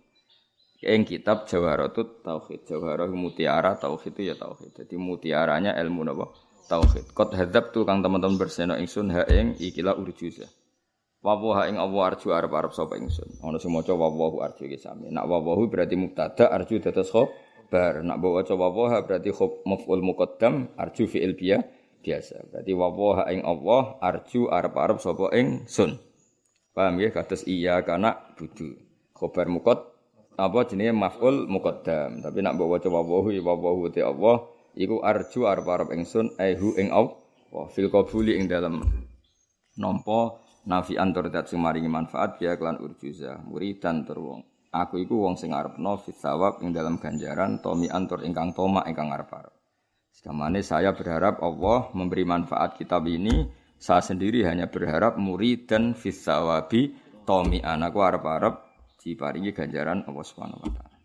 Ing 0.86 1.02
kitab 1.04 1.44
jawharatut 1.50 2.24
tauhid. 2.24 2.64
Jawharah 2.64 3.12
mutiara 3.12 3.76
tauhid 3.76 4.16
itu 4.16 4.32
ya 4.32 4.36
tauhid. 4.40 4.72
Jadi 4.72 4.96
mutiaranya 4.96 5.76
ilmu 5.82 6.08
napa? 6.08 6.32
tauhid. 6.66 7.14
Kot 7.14 7.34
hadap 7.38 7.72
tu 7.72 7.86
kang 7.86 8.02
teman-teman 8.02 8.38
berseno 8.38 8.74
ingsun 8.78 9.14
ha 9.14 9.24
ing 9.30 9.58
ikilah 9.62 9.98
urjuza. 9.98 10.46
Wawo 11.26 11.58
ha 11.58 11.66
ing 11.70 11.82
Allah 11.82 12.14
arju 12.14 12.34
arep 12.34 12.54
arep 12.54 12.72
sapa 12.74 12.98
ingsun. 13.02 13.42
Ana 13.42 13.58
sing 13.58 13.74
maca 13.74 13.94
wawahu 13.94 14.46
arju 14.46 14.70
iki 14.70 14.78
sami. 14.78 15.10
Nak 15.10 15.26
wawahu 15.26 15.70
berarti 15.70 15.98
mubtada 15.98 16.54
arju 16.54 16.82
dados 16.82 17.10
khabar. 17.10 18.06
Nak 18.06 18.18
bawa 18.22 18.46
wawaha 18.46 19.02
berarti 19.06 19.34
khob 19.34 19.66
maf'ul 19.66 20.06
muqaddam 20.06 20.78
arju 20.78 21.10
fi'il 21.10 21.34
biya 21.34 21.66
biasa. 22.06 22.46
Berarti 22.54 22.72
wawaha 22.78 23.34
ing 23.34 23.42
Allah 23.42 23.98
arju 23.98 24.54
arep 24.54 24.78
arep 24.78 24.98
sapa 25.02 25.34
ingsun. 25.34 25.98
Paham 26.78 27.02
ya 27.02 27.10
kados 27.10 27.42
iya 27.50 27.82
kana 27.82 28.14
budu. 28.38 28.78
Khobar 29.18 29.50
muqad 29.50 29.82
apa 30.38 30.70
jenenge 30.70 30.94
maf'ul 30.94 31.50
muqaddam. 31.50 32.22
Tapi 32.22 32.46
nak 32.46 32.62
bawa 32.62 32.78
maca 32.78 32.90
wawahu 32.94 33.34
wawahu 33.42 33.90
te 33.90 34.06
Allah 34.06 34.46
iku 34.76 35.02
arju 35.02 35.48
arep-arep 35.48 35.90
ingsun 35.96 36.36
ehu 36.36 36.76
ing 36.76 36.92
Allah 36.92 37.66
fil 37.72 37.88
qabuli 37.88 38.36
ing 38.36 38.52
dalam 38.52 38.84
nampa 39.80 40.36
nafi 40.68 41.00
antur 41.00 41.32
dat 41.32 41.48
sing 41.48 41.64
maringi 41.64 41.88
manfaat 41.88 42.36
ya 42.44 42.60
kelan 42.60 42.84
urjuza 42.84 43.40
muridan 43.48 44.04
tur 44.04 44.20
wong 44.20 44.40
aku 44.76 45.00
iku 45.00 45.24
wong 45.24 45.40
sing 45.40 45.56
arepno 45.56 45.96
fit 46.04 46.20
sawab 46.20 46.60
ing 46.60 46.76
dalam 46.76 47.00
ganjaran 47.00 47.64
tomi 47.64 47.88
antur 47.88 48.20
ingkang 48.28 48.52
toma 48.52 48.84
ingkang 48.84 49.08
arep-arep 49.16 49.55
Sekamane 50.16 50.64
saya 50.64 50.96
berharap 50.96 51.44
Allah 51.44 51.92
memberi 51.92 52.24
manfaat 52.24 52.80
kitab 52.80 53.04
ini 53.12 53.52
saya 53.76 54.00
sendiri 54.00 54.48
hanya 54.48 54.72
berharap 54.72 55.20
murid 55.20 55.68
dan 55.68 55.92
fisawabi 55.92 56.96
tomi 57.28 57.60
anakku 57.60 58.00
arep-arep 58.00 58.56
diparingi 59.04 59.52
ganjaran 59.52 60.08
Allah 60.08 60.26
Subhanahu 60.26 60.64
wa 60.64 60.72
taala 60.72 60.98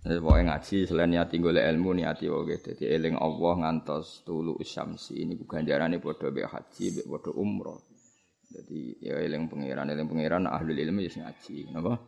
Jadi 0.00 0.16
pokoknya 0.16 0.44
ngaji 0.48 0.76
selain 0.88 1.10
niati 1.12 1.36
golek 1.36 1.60
ilmu 1.60 1.90
niati 1.92 2.24
oke. 2.28 2.56
Jadi 2.56 2.88
eling 2.88 3.20
Allah 3.20 3.52
ngantos 3.64 4.24
tulu 4.24 4.56
usyamsi 4.56 5.20
ini 5.20 5.36
bukan 5.36 5.60
jarane 5.64 6.00
bodoh 6.00 6.32
be 6.32 6.40
haji 6.40 6.84
be 6.96 7.02
bodoh 7.04 7.36
umroh. 7.36 7.84
Jadi 8.48 8.96
ya 9.04 9.20
eling 9.20 9.48
pangeran 9.52 9.92
eling 9.92 10.08
pangeran 10.08 10.48
ahli 10.48 10.72
ilmu 10.72 11.04
ya 11.04 11.12
ngaji, 11.20 11.56
napa? 11.76 12.00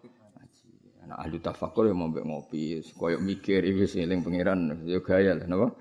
Anak 1.02 1.18
ahli 1.18 1.38
tafakur 1.42 1.90
ya 1.90 1.94
mau 1.94 2.06
ngopi, 2.06 2.78
koyok 2.94 3.20
mikir 3.20 3.66
iki 3.66 3.90
sing 3.90 4.00
eling 4.06 4.22
pangeran 4.22 4.86
ya 4.86 5.02
gaya 5.02 5.34
lah 5.34 5.46
napa? 5.50 5.74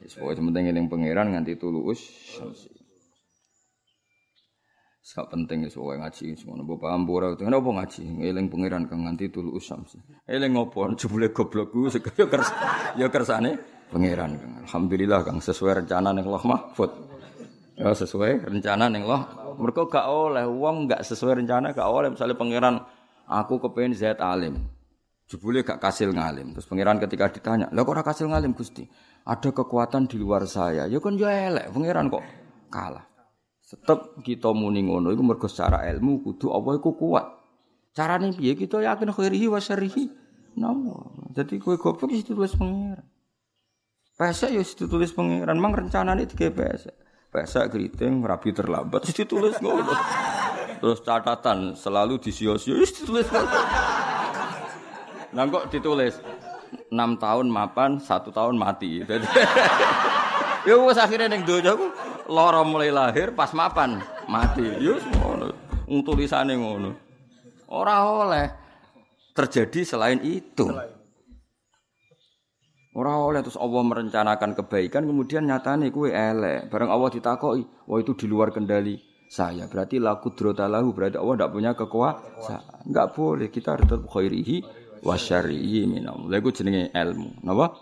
Wis 0.00 0.16
pokoke 0.16 0.40
penting 0.40 0.64
eling 0.72 0.86
pangeran 0.88 1.36
nganti 1.36 1.60
tulu 1.60 1.92
usyamsi. 1.92 2.72
Sak 5.02 5.28
penting 5.28 5.68
wis 5.68 5.76
wae 5.76 5.98
ngaji 6.00 6.38
semono 6.38 6.64
mbok 6.64 6.88
paham 6.88 7.04
ora 7.10 7.36
kenapa 7.36 7.68
ngaji 7.68 8.22
eling 8.22 8.46
pangeran 8.48 8.88
kang 8.88 9.04
nganti 9.04 9.28
tulu 9.28 9.52
usam 9.58 9.84
sih. 9.84 10.00
Eling 10.24 10.56
ngopo 10.56 10.88
jebule 10.96 11.34
goblokku 11.34 11.90
ya 11.92 12.26
kers 12.30 12.48
ya 12.96 13.06
kersane 13.12 13.58
pangeran 13.92 14.40
kang. 14.40 14.52
Alhamdulillah 14.64 15.20
kang 15.26 15.38
sesuai 15.42 15.84
rencana 15.84 16.16
ning 16.16 16.24
Allah 16.30 16.44
Mahfud. 16.48 16.90
Ya 17.76 17.92
sesuai 17.92 18.46
rencana 18.46 18.88
ning 18.88 19.04
Allah. 19.04 19.52
Mergo 19.52 19.84
gak 19.84 20.08
oleh 20.08 20.48
wong 20.48 20.88
gak 20.88 21.04
sesuai 21.04 21.44
rencana 21.44 21.76
gak 21.76 21.84
oleh 21.84 22.08
misalnya 22.08 22.38
pangeran 22.38 22.80
aku 23.40 23.62
kepengen 23.62 23.96
zat 23.96 24.20
alim. 24.20 24.60
Jebule 25.32 25.64
gak 25.64 25.80
kasil 25.80 26.12
ngalim. 26.12 26.52
Terus 26.52 26.68
pangeran 26.68 27.00
ketika 27.00 27.32
ditanya, 27.32 27.72
"Lah 27.72 27.88
kok 27.88 27.96
ora 27.96 28.04
kasil 28.04 28.28
ngalim 28.28 28.52
Gusti?" 28.52 28.84
Ada 29.24 29.54
kekuatan 29.54 30.10
di 30.10 30.20
luar 30.20 30.44
saya. 30.44 30.84
Ya 30.90 30.98
kan 31.00 31.16
ya 31.16 31.30
elek 31.30 31.72
pangeran 31.72 32.12
kok 32.12 32.20
kalah. 32.68 33.06
Tetep 33.62 34.20
kita 34.20 34.52
muni 34.52 34.84
ngono 34.84 35.08
iku 35.08 35.24
mergo 35.24 35.48
secara 35.48 35.88
ilmu 35.88 36.20
kudu 36.20 36.52
Allah 36.52 36.76
iku 36.76 36.92
kuat. 36.92 37.24
Carane 37.96 38.36
piye 38.36 38.52
kita 38.52 38.84
yakin 38.84 39.08
khairihi 39.08 39.48
wa 39.48 39.56
syarrihi. 39.56 40.12
Namo. 40.60 41.16
Jadi 41.32 41.56
kowe 41.56 41.80
goblok 41.80 42.12
wis 42.12 42.28
ditulis 42.28 42.52
pengiran. 42.52 43.08
Pesek 44.12 44.52
ya 44.52 44.60
wis 44.60 44.76
ditulis 44.76 45.16
pengiran, 45.16 45.56
mang 45.56 45.72
rencanane 45.72 46.28
dige 46.28 46.52
pesek. 46.52 46.92
Pesek 47.32 47.72
keriting 47.72 48.20
rabi 48.20 48.52
terlambat 48.52 49.08
wis 49.08 49.16
ditulis 49.16 49.56
ngono. 49.64 49.96
Terus 50.82 50.98
catatan 50.98 51.78
selalu 51.78 52.18
disio-sio 52.18 52.74
wis 52.74 52.90
ditulis. 52.90 53.30
Lah 55.30 55.46
kok 55.46 55.70
ditulis 55.70 56.18
enam 56.90 57.14
tahun 57.22 57.46
mapan, 57.46 58.02
satu 58.02 58.34
tahun 58.34 58.58
mati. 58.58 58.98
ya 60.66 60.74
wes 60.82 60.98
akhirnya 60.98 61.30
neng 61.30 61.46
dojo 61.46 61.78
aku 61.78 61.86
loro 62.26 62.66
mulai 62.66 62.90
lahir 62.90 63.30
pas 63.30 63.54
mapan 63.54 64.02
mati. 64.26 64.66
Ya 64.82 64.98
ngono. 65.22 65.54
Tulisane 66.02 66.58
ngono. 66.58 66.98
Ora 67.70 68.02
oleh 68.02 68.46
terjadi 69.38 69.86
selain 69.86 70.18
itu. 70.26 70.66
Ora 72.98 73.22
oleh 73.22 73.38
terus 73.46 73.54
Allah 73.54 73.86
merencanakan 73.86 74.58
kebaikan 74.58 75.06
kemudian 75.06 75.46
nyatane 75.46 75.94
kue 75.94 76.10
elek. 76.10 76.74
Bareng 76.74 76.90
Allah 76.90 77.08
ditakoki, 77.14 77.62
wah 77.86 77.98
itu 78.02 78.18
di 78.18 78.26
luar 78.26 78.50
kendali 78.50 79.11
saya. 79.32 79.64
Berarti 79.64 79.96
laku 79.96 80.28
lahu 80.52 80.92
berarti 80.92 81.16
Allah 81.16 81.34
tidak 81.40 81.52
punya 81.56 81.72
kekuasaan. 81.72 82.84
Enggak 82.84 83.06
boleh 83.16 83.48
kita 83.48 83.80
harus 83.80 83.88
tetap 83.88 84.04
khairihi 84.12 84.56
wa 85.00 85.16
syarrihi 85.16 85.88
minam. 85.88 86.28
Lha 86.28 86.38
jenenge 86.52 86.92
ilmu. 86.92 87.40
Napa? 87.48 87.72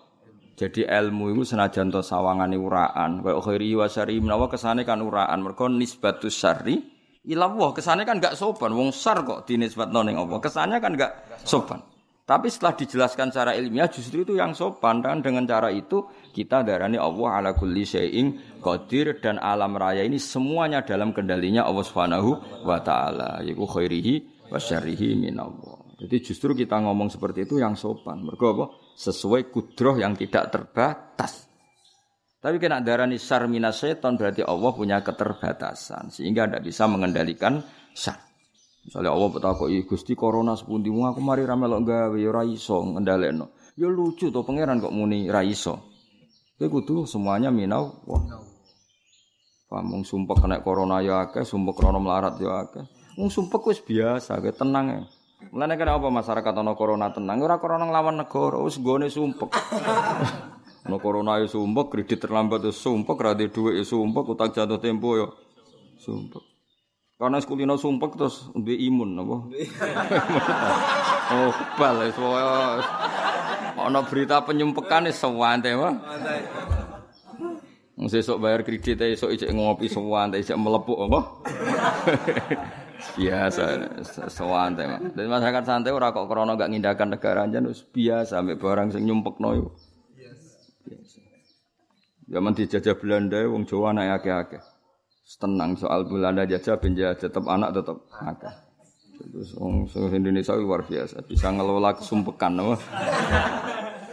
Jadi 0.55 0.87
ilmu 0.87 1.35
itu 1.35 1.43
senajan 1.57 1.91
to 1.91 2.05
sawangane 2.05 2.55
uraan, 2.55 3.25
kaya 3.25 3.41
khairihi 3.41 3.75
wa 3.81 3.89
syarrihi 3.89 4.21
menawa 4.23 4.47
kesane 4.47 4.87
kan 4.87 5.03
uraan. 5.03 5.43
Mergo 5.43 5.67
nisbatus 5.67 6.37
syarri 6.37 6.79
ila 7.27 7.51
Allah, 7.51 7.71
kesane 7.75 8.07
kan 8.07 8.23
enggak 8.23 8.39
sopan. 8.39 8.71
Wong 8.71 8.95
sar 8.95 9.27
kok 9.27 9.49
dinisbatno 9.49 10.07
ning 10.07 10.21
Allah. 10.21 10.39
Kesannya 10.39 10.79
kan 10.79 10.95
enggak 10.95 11.13
sopan. 11.43 11.83
Tapi 12.31 12.47
setelah 12.47 12.79
dijelaskan 12.79 13.35
secara 13.35 13.59
ilmiah 13.59 13.91
justru 13.91 14.23
itu 14.23 14.39
yang 14.39 14.55
sopan 14.55 15.03
dan 15.03 15.19
dengan 15.19 15.43
cara 15.51 15.67
itu 15.75 16.07
kita 16.31 16.63
darani 16.63 16.95
Allah 16.95 17.43
ala 17.43 17.51
kulli 17.59 17.83
syai'in 17.83 18.39
qadir 18.63 19.19
dan 19.19 19.43
alam 19.43 19.75
raya 19.75 20.07
ini 20.07 20.15
semuanya 20.23 20.87
dalam 20.87 21.11
kendalinya 21.11 21.67
Allah 21.67 21.83
Subhanahu 21.83 22.63
wa 22.63 22.79
taala 22.87 23.43
yaiku 23.43 23.67
khairihi 23.67 24.47
wa 24.47 24.63
syarrihi 24.63 25.19
minallah. 25.19 25.99
Jadi 25.99 26.23
justru 26.23 26.55
kita 26.55 26.79
ngomong 26.79 27.11
seperti 27.11 27.51
itu 27.51 27.59
yang 27.59 27.75
sopan. 27.75 28.23
Mergo 28.23 28.47
apa? 28.55 28.67
Sesuai 28.95 29.51
kudroh 29.51 29.99
yang 29.99 30.15
tidak 30.15 30.55
terbatas. 30.55 31.51
Tapi 32.39 32.63
kena 32.63 32.79
darani 32.79 33.19
syar 33.19 33.51
minas 33.51 33.83
setan 33.83 34.15
berarti 34.15 34.47
Allah 34.47 34.71
punya 34.71 35.03
keterbatasan 35.03 36.15
sehingga 36.15 36.47
tidak 36.47 36.63
bisa 36.63 36.87
mengendalikan 36.87 37.59
syar. 37.91 38.30
Misalnya 38.91 39.15
Allah 39.15 39.31
betakoki 39.31 39.87
Gusti 39.87 40.19
corona 40.19 40.59
sepundi 40.59 40.91
aku 40.91 41.23
mari 41.23 41.47
ra 41.47 41.55
melok 41.55 41.87
gawe 41.87 42.17
ya 42.19 42.27
ora 42.27 42.43
iso 42.43 42.83
ngendhalekno. 42.83 43.55
Ya 43.79 43.87
lucu 43.87 44.35
to 44.35 44.43
pangeran 44.43 44.83
kok 44.83 44.91
muni 44.91 45.31
ra 45.31 45.47
iso. 45.47 45.79
Kowe 46.59 46.67
kudu 46.67 47.07
semuanya 47.07 47.55
minau 47.55 48.03
wah. 48.11 48.19
Pamung 49.71 50.03
sumpek 50.03 50.43
kena 50.43 50.59
corona 50.67 50.99
ya 51.07 51.23
akeh, 51.23 51.47
sumpek 51.47 51.79
corona 51.79 52.03
melarat 52.03 52.35
ya 52.43 52.67
akeh. 52.67 52.83
Wong 53.15 53.31
sumpek 53.31 53.63
wis 53.71 53.79
biasa, 53.79 54.43
kowe 54.43 54.51
tenang 54.51 54.87
ya. 54.91 55.01
Mulane 55.55 55.79
kena 55.79 55.95
apa 55.95 56.11
masyarakat 56.11 56.51
ana 56.51 56.75
corona 56.75 57.15
tenang, 57.15 57.39
ora 57.47 57.63
corona 57.63 57.87
nglawan 57.87 58.19
negara, 58.19 58.59
wis 58.59 58.83
gone 58.83 59.07
sumpek. 59.07 59.55
Ana 60.91 60.99
corona 60.99 61.39
ya 61.39 61.47
sumpek, 61.47 61.95
kredit 61.95 62.27
terlambat 62.27 62.67
ya 62.67 62.75
sumpek, 62.75 63.15
ra 63.23 63.39
duwe 63.39 63.79
ya 63.79 63.87
sumpek, 63.87 64.35
utang 64.35 64.51
jatuh 64.51 64.83
tempo 64.83 65.15
ya 65.15 65.31
sumpek. 66.03 66.50
Karena 67.21 67.37
sekulino 67.37 67.77
sumpek 67.77 68.17
terus 68.17 68.49
duwe 68.57 68.81
imun 68.81 69.13
apa? 69.21 69.37
oh, 71.37 71.53
kebal 71.53 72.09
wis 72.09 72.17
ana 73.77 74.01
berita 74.09 74.41
penyumpekan 74.41 75.05
wis 75.05 75.21
sewante 75.21 75.69
mah. 75.77 76.01
Sesuk 78.09 78.41
bayar 78.41 78.65
kredit 78.65 79.05
esuk 79.05 79.37
isik 79.37 79.53
ngopi 79.53 79.93
sewante 79.93 80.41
isik 80.41 80.57
melepuk 80.57 80.97
apa? 80.97 81.21
biasa 83.21 83.65
sewante 84.33 84.89
mah. 84.89 85.13
Dadi 85.13 85.29
masyarakat 85.29 85.65
santai 85.69 85.93
ora 85.93 86.17
kok 86.17 86.25
krana 86.25 86.57
gak 86.57 86.73
ngindakan 86.73 87.21
negara 87.21 87.45
jan 87.53 87.69
wis 87.69 87.85
biasa 87.85 88.41
ambek 88.41 88.57
barang 88.57 88.97
sing 88.97 89.05
nyumpekno 89.05 89.61
yo. 89.61 89.77
Biasa. 90.89 91.21
Zaman 92.33 92.57
dijajah 92.57 92.97
Belanda 92.97 93.45
wong 93.45 93.69
Jawa 93.69 93.93
anak 93.93 94.25
akeh-akeh 94.25 94.70
tenang 95.39 95.79
soal 95.79 96.09
Belanda 96.09 96.43
jajah 96.43 96.75
penjajah 96.81 97.15
tetap 97.31 97.45
anak 97.47 97.71
tetap 97.77 98.03
akeh. 98.11 98.55
Terus 99.21 99.53
wong 99.61 99.85
Indonesia 100.17 100.57
luar 100.57 100.83
biasa 100.83 101.21
bisa 101.29 101.53
ngelola 101.53 101.93
kesumpekan 101.93 102.57
apa? 102.57 102.75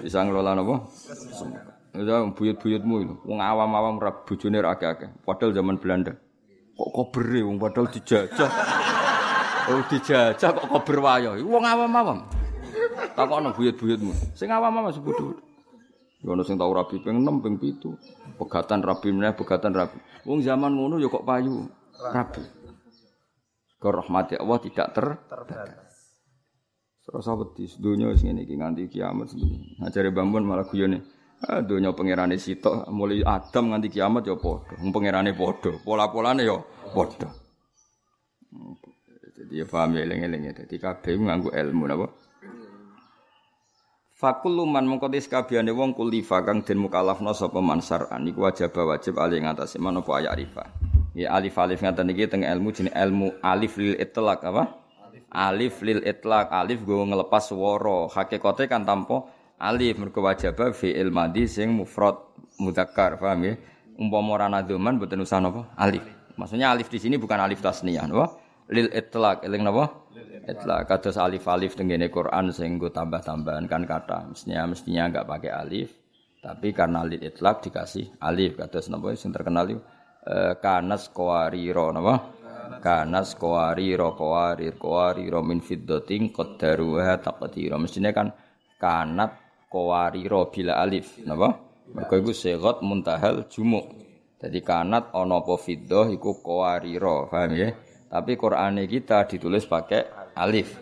bisa 0.03 0.21
ngelola 0.21 0.51
apa? 0.53 0.75
Kesumpekan. 0.83 1.73
Ya 1.97 2.21
buyut-buyutmu 2.27 2.95
itu. 3.01 3.15
Wong 3.25 3.39
awam-awam 3.41 3.97
ra 3.97 4.11
bojone 4.13 4.61
ra 4.61 4.77
akeh-akeh. 4.77 5.09
Padahal 5.25 5.55
zaman 5.55 5.81
Belanda. 5.81 6.13
Kok 6.77 6.89
kobere 6.93 7.41
wong 7.41 7.57
padahal 7.57 7.89
dijajah. 7.89 8.51
Oh 9.67 9.81
dijajah 9.89 10.49
kok 10.53 10.67
kober 10.69 10.97
wayo. 11.01 11.39
Wong 11.41 11.63
awam-awam. 11.65 12.27
Takokno 13.17 13.55
buyut-buyutmu. 13.57 14.13
Sing 14.37 14.51
awam-awam 14.53 14.93
sebut 14.93 15.46
Ya 16.17 16.33
ana 16.33 16.41
sing 16.41 16.57
tau 16.57 16.73
rabi 16.73 16.97
ping 16.97 17.21
6 17.21 17.45
ping 17.45 17.55
7. 17.61 18.37
Pegatan 18.41 18.81
rabi 18.81 19.13
meneh 19.13 19.37
pegatan 19.37 19.69
rabi. 19.69 20.01
Wong 20.25 20.41
zaman 20.41 20.73
ngono 20.73 20.97
ya 20.97 21.13
kok 21.13 21.21
payu 21.21 21.69
rabi. 21.93 22.41
Ke 23.77 23.89
rahmati 23.93 24.33
Allah 24.41 24.57
tidak 24.57 24.87
ter 24.97 25.07
terbatas. 25.29 25.93
Serasa 27.05 27.37
wedi 27.37 27.69
donya 27.77 28.09
sing 28.17 28.33
ngene 28.33 28.41
iki 28.49 28.55
nganti 28.57 28.81
kiamat 28.89 29.29
sendiri. 29.29 29.77
Ngajare 29.77 30.09
Bambun 30.09 30.43
malah 30.43 30.65
guyone. 30.65 31.05
Ah 31.37 31.61
donya 31.61 31.93
pangerane 31.93 32.41
sitok 32.41 32.89
mulai 32.89 33.21
Adam 33.21 33.69
nganti 33.69 33.87
kiamat 33.93 34.25
ya 34.25 34.33
padha. 34.41 34.73
Wong 34.81 34.89
pangerane 34.89 35.37
padha, 35.37 35.71
pola-polane 35.85 36.41
ya 36.41 36.57
padha. 36.97 37.29
Jadi 39.37 39.53
ya 39.61 39.65
paham 39.69 39.93
ya 39.93 40.01
eling-eling 40.01 40.49
ya. 40.49 40.53
Dadi 40.57 40.81
kabeh 40.81 41.13
nganggo 41.13 41.53
ilmu 41.53 41.85
napa? 41.85 42.09
Fakul 44.17 44.57
luman 44.57 44.81
mengkotis 44.89 45.29
kabiane 45.29 45.69
wong 45.69 45.93
kulifa 45.93 46.41
kang 46.41 46.65
den 46.65 46.81
mukalafno 46.81 47.37
sapa 47.37 47.61
mansaran 47.61 48.25
iku 48.25 48.49
wajib 48.49 48.73
wajib 48.73 49.13
ali 49.21 49.37
ngatasi 49.37 49.77
apa 49.77 50.11
ayat 50.17 50.33
rifa. 50.41 50.65
Ya 51.13 51.37
alif 51.37 51.53
alif 51.61 51.85
ngaten 51.85 52.09
iki 52.09 52.25
teng 52.25 52.41
ilmu 52.41 52.73
jenis 52.73 52.97
ilmu 52.97 53.37
alif 53.45 53.77
lil 53.77 53.93
itlaq 53.93 54.41
apa? 54.41 54.73
Alif 55.29 55.85
lil 55.85 56.01
itlaq 56.01 56.49
alif 56.49 56.81
go 56.81 57.05
ngelepas 57.05 57.53
swara. 57.53 58.09
Hakikate 58.09 58.65
kan 58.65 58.89
tanpa 58.89 59.29
alif 59.61 60.01
mergo 60.01 60.25
wajib 60.25 60.57
fi'il 60.73 61.13
madhi 61.13 61.45
sing 61.45 61.77
mufrad 61.77 62.17
mudzakkar 62.57 63.21
paham 63.21 63.45
ya? 63.45 63.53
Umpama 64.01 64.33
ora 64.33 64.49
nadzuman 64.49 64.97
boten 64.97 65.21
usah 65.21 65.37
napa? 65.37 65.69
Alif. 65.77 66.01
Maksudnya 66.41 66.73
alif 66.73 66.89
di 66.89 66.97
sini 66.97 67.21
bukan 67.21 67.37
alif 67.37 67.61
tasniyah, 67.61 68.09
napa? 68.09 68.33
Lil 68.73 68.89
itlaq 68.89 69.45
eling 69.45 69.61
napa? 69.61 70.06
Itla 70.47 70.87
kados 70.87 71.19
alif-alif 71.19 71.75
tenggene 71.75 72.07
Quran 72.07 72.55
sing 72.55 72.79
nggo 72.79 72.95
tambah-tambahan 72.95 73.67
kan 73.67 73.83
kata. 73.83 74.31
Mestinya 74.31 74.63
mestinya 74.71 75.03
enggak 75.11 75.27
pakai 75.27 75.51
alif, 75.51 75.91
tapi 76.39 76.71
karena 76.71 77.03
lil 77.03 77.19
itlaq 77.19 77.67
dikasih 77.67 78.15
alif 78.23 78.55
kados 78.55 78.87
napa 78.87 79.11
sing 79.19 79.35
terkenal 79.35 79.67
itu 79.67 79.83
e, 80.23 80.55
kanas 80.63 81.11
qawariro 81.11 81.91
napa? 81.91 82.31
Kanas 82.79 83.35
qawariro 83.35 84.15
qawarir 84.15 84.79
qawariro 84.79 85.43
min 85.43 85.59
fiddatin 85.59 86.31
qaddaruha 86.31 87.19
taqdira. 87.19 87.75
Mestinya 87.75 88.15
kan 88.15 88.31
kanat 88.79 89.35
qawariro 89.67 90.47
bila 90.47 90.79
alif 90.79 91.19
napa? 91.27 91.59
Mergo 91.91 92.15
iku 92.23 92.31
segot 92.31 92.79
muntahal 92.87 93.51
jumuk. 93.51 93.83
Jadi 94.39 94.63
kanat 94.63 95.11
ana 95.11 95.43
apa 95.43 95.59
fiddah 95.59 96.07
iku 96.07 96.39
paham 96.39 97.51
ya? 97.51 97.75
Tapi 98.07 98.39
Qur'ane 98.39 98.87
kita 98.87 99.27
ditulis 99.27 99.67
pakai 99.67 100.26
alif. 100.37 100.77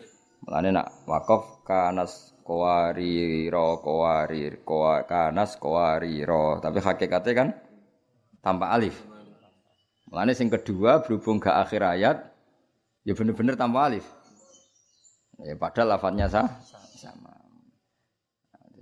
Mulane 0.46 0.70
nak 0.76 1.08
wakaf 1.08 1.64
kanas 1.66 2.36
qawariro 2.46 3.82
qawarir 3.82 4.62
qawa 4.62 5.08
kanas 5.08 5.58
qawariro. 5.58 6.60
Tapi 6.60 6.78
hakikatnya 6.84 7.34
kan 7.34 7.48
tanpa 8.44 8.76
alif. 8.76 9.00
Mulane 10.12 10.38
sing 10.38 10.52
kedua 10.52 11.02
berhubung 11.02 11.42
ke 11.42 11.50
akhir 11.50 11.82
ayat 11.82 12.18
ya 13.08 13.14
bener-bener 13.18 13.58
tanpa 13.58 13.90
alif. 13.90 14.06
Ya 15.42 15.58
padahal 15.58 15.98
lafadznya 15.98 16.32
sah, 16.32 16.48
sama. 16.96 17.34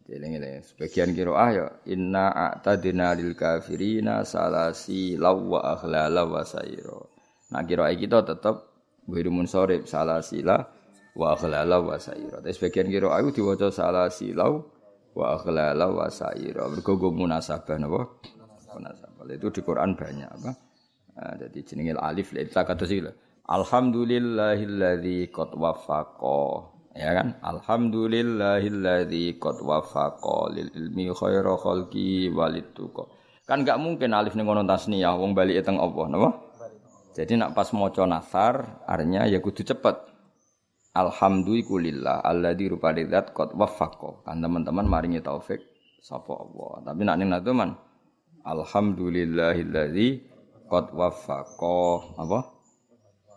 Jadi 0.04 0.20
ini 0.20 0.60
sebagian 0.62 1.16
kiroah 1.16 1.50
ya 1.56 1.66
inna 1.88 2.30
a'tadina 2.30 3.16
lil 3.16 3.34
kafirina 3.40 4.28
salasi 4.28 5.16
lawa 5.16 5.80
akhlala 5.80 6.28
wa 6.28 6.44
sayro. 6.44 7.10
Nah 7.56 7.64
kiroah 7.64 7.96
kita 7.96 8.22
tetap 8.28 8.73
Wiru 9.04 9.36
munsorib 9.36 9.84
salah 9.84 10.24
sila 10.24 10.64
wa 11.14 11.36
akhlala 11.36 11.78
wa 11.84 12.00
saira. 12.00 12.40
Tapi 12.40 12.56
sebagian 12.56 12.88
kira 12.88 13.12
aku 13.12 13.36
diwaca 13.36 13.68
salah 13.70 14.08
silau 14.08 14.64
wa 15.14 15.36
akhlala 15.36 15.92
wa 15.92 16.08
saira. 16.08 16.72
Mergo 16.72 16.96
munasabah 17.12 17.78
napa? 17.78 18.02
Munasabah. 18.74 19.28
Itu 19.30 19.54
di 19.54 19.62
Quran 19.62 19.94
banyak 19.94 20.30
apa? 20.30 20.52
Nah, 21.14 21.34
jadi 21.38 21.60
jenenge 21.62 21.94
alif 22.02 22.34
la 22.34 22.64
kata 22.66 22.86
sila. 22.90 23.14
Alhamdulillahilladzi 23.46 25.30
qad 25.30 25.54
wafaqa. 25.54 26.74
Ya 26.98 27.12
kan? 27.14 27.38
Alhamdulillahilladzi 27.44 29.38
qad 29.38 29.58
wafaqa 29.62 30.38
lil 30.56 30.72
ilmi 30.74 31.12
khaira 31.14 31.54
khalqi. 31.60 32.34
Kan 33.44 33.68
gak 33.68 33.78
mungkin 33.78 34.16
alif 34.16 34.40
ning 34.40 34.48
ngono 34.48 34.64
tasniyah 34.64 35.20
wong 35.20 35.36
bali 35.36 35.60
teng 35.60 35.76
Allah, 35.76 36.06
napa? 36.08 36.30
Jadi 37.14 37.38
nak 37.38 37.54
pas 37.54 37.70
maca 37.78 38.04
nasar, 38.10 38.84
artinya 38.90 39.30
ya 39.30 39.38
kudu 39.38 39.62
cepet. 39.62 40.12
Alhamdulillah 40.94 42.22
alladzi 42.22 42.70
rupane 42.70 43.06
zat 43.10 43.34
qad 43.34 43.54
waffaqo. 43.54 44.26
Kan 44.26 44.42
teman-teman 44.42 44.86
maringi 44.86 45.22
taufik 45.22 45.62
sapa 46.02 46.34
Allah. 46.34 46.90
Tapi 46.90 47.02
nak 47.06 47.16
ning 47.18 47.30
naduman 47.34 47.74
Alhamdulillahilladzi 48.46 50.08
qad 50.70 50.94
waffaqo 50.94 52.18
apa? 52.18 52.40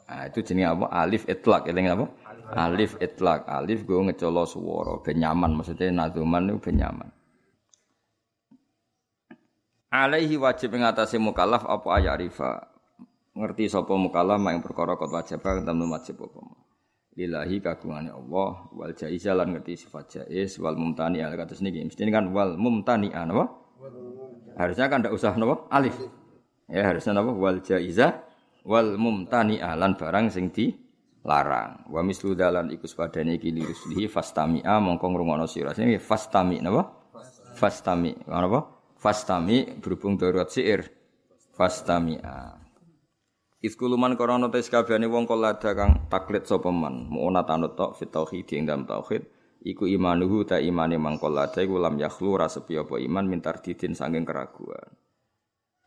Nah, 0.07 0.23
itu 0.31 0.39
jenis 0.39 0.71
apa? 0.71 0.87
Alif 0.93 1.27
itlak, 1.27 1.67
eling 1.67 1.91
apa? 1.91 2.07
Alif 2.55 2.95
itlak. 3.03 3.49
Alif 3.49 3.83
gue 3.85 3.99
ngecolo 4.09 4.45
swara 4.47 5.03
ben 5.03 5.19
nyaman 5.19 5.57
maksudnya 5.57 5.91
naduman 5.91 6.53
itu 6.53 6.61
ben 6.63 6.77
nyaman. 6.79 7.09
Alaihi 9.91 10.37
wajib 10.37 10.77
mengatasi 10.77 11.17
mukallaf 11.17 11.65
apa 11.65 11.89
ayat 11.97 12.21
rifa. 12.21 12.76
Ngerti 13.37 13.69
sapa 13.69 13.93
mukallaf 13.93 14.41
mak 14.41 14.65
perkara 14.65 14.97
kot 14.97 15.13
wajib 15.13 15.45
kang 15.45 15.61
temen 15.69 15.93
wajib 15.93 16.25
apa. 16.25 16.41
Lillahi 17.17 17.61
kagungane 17.61 18.09
Allah 18.09 18.69
wal 18.73 18.93
jaiza 18.97 19.37
lan 19.37 19.53
ngerti 19.53 19.85
sifat 19.85 20.05
jaiz 20.09 20.57
wal 20.57 20.77
mumtani 20.77 21.21
al 21.21 21.37
kados 21.37 21.61
niki. 21.61 21.85
Mesti 21.85 22.01
kan 22.09 22.33
wal 22.33 22.57
mumtani 22.57 23.13
apa? 23.13 23.45
Harusnya 24.57 24.89
kan 24.89 25.05
ndak 25.05 25.13
usah 25.13 25.37
napa? 25.37 25.69
Alif. 25.69 26.01
Ya 26.73 26.89
harusnya 26.89 27.21
napa? 27.21 27.37
Wal 27.37 27.61
jaiza 27.61 28.25
wal 28.65 28.97
mumtani 28.97 29.61
alan 29.61 30.01
barang 30.01 30.33
sing 30.33 30.49
di 30.49 30.73
larang 31.27 31.91
wa 31.91 32.01
mislu 32.07 32.39
dalan 32.39 32.71
iku 32.71 32.87
sepadane 32.87 33.39
iki 33.39 33.51
liruslihi 33.51 34.07
fastami'a 34.07 34.79
mongko 34.79 35.07
ngrungokno 35.11 35.47
sira 35.51 35.75
sing 35.75 35.91
fastami 35.99 36.63
napa 36.63 36.87
fastami 37.59 38.15
napa 38.31 38.63
fastami 38.95 39.79
berhubung 39.83 40.15
darurat 40.15 40.47
syair 40.47 40.87
fastami'a 41.59 42.66
Iskuluman 43.65 44.21
korona 44.21 44.53
tes 44.53 44.69
kabehane 44.69 45.09
wong 45.09 45.25
kolada 45.25 45.73
kang 45.73 46.13
taklit 46.13 46.45
sapa 46.45 46.69
man 46.69 47.09
mu'ona 47.09 47.49
tanut 47.49 47.73
tok 47.73 47.97
fit 47.97 48.13
tauhid 48.13 48.45
ing 48.53 48.69
dalam 48.69 48.85
tauhid 48.85 49.25
iku 49.65 49.89
imanuhu 49.89 50.45
ta 50.45 50.61
imane 50.61 51.01
mangkolada 51.01 51.65
iku 51.65 51.81
lam 51.81 51.97
yakhlu 51.97 52.37
ra 52.37 52.53
apa 52.53 52.95
iman 53.01 53.25
mintar 53.25 53.65
didin 53.65 53.97
saking 53.97 54.29
keraguan 54.29 54.93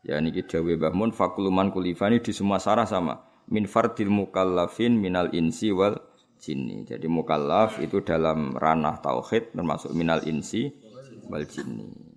Ya 0.00 0.16
niki 0.16 0.48
dawe 0.48 0.72
Mbah 0.80 0.96
Mun 0.96 1.12
fakuluman 1.12 1.68
kulifani 1.68 2.24
di 2.24 2.32
semua 2.32 2.56
sarah 2.56 2.88
sama. 2.88 3.20
Min 3.52 3.68
fardil 3.68 4.08
mukallafin 4.08 4.96
minal 4.96 5.28
insi 5.36 5.68
wal 5.68 6.00
jinni. 6.40 6.88
Jadi 6.88 7.04
mukallaf 7.04 7.76
itu 7.84 8.00
dalam 8.00 8.56
ranah 8.56 8.96
tauhid 9.04 9.52
termasuk 9.52 9.92
minal 9.92 10.24
insi 10.24 10.72
wal 11.28 11.44
jinni. 11.44 12.09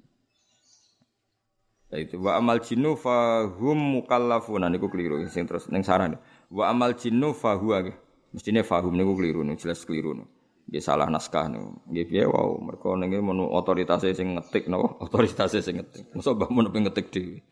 Itu 1.94 2.18
wa 2.26 2.42
amal 2.42 2.58
jinnu 2.58 2.98
fahum 2.98 4.02
mukallafuna 4.02 4.66
niku 4.66 4.90
keliru 4.90 5.22
sing 5.30 5.46
terus 5.46 5.70
ning 5.70 5.86
sarah. 5.86 6.10
Wa 6.50 6.74
amal 6.74 6.98
jinnu 6.98 7.38
fahuwa 7.38 7.94
mestine 8.34 8.66
fahum 8.66 8.98
niku 8.98 9.14
keliru 9.14 9.46
nih 9.46 9.54
jelas 9.62 9.86
keliru. 9.86 10.26
Dia 10.66 10.82
salah 10.82 11.06
naskah 11.06 11.54
nih. 11.54 11.62
Dia 11.94 12.04
piye 12.10 12.24
wow 12.26 12.58
mereka 12.58 12.98
nengi 12.98 13.22
menu 13.22 13.46
otoritasnya 13.46 14.10
sing 14.18 14.34
ngetik 14.34 14.74
no 14.74 14.82
otoritasnya 15.06 15.62
sing 15.62 15.78
ngetik. 15.78 16.10
Masa 16.18 16.34
mbah 16.34 16.50
mun 16.50 16.66
ngetik 16.74 17.14
dhewe. 17.14 17.46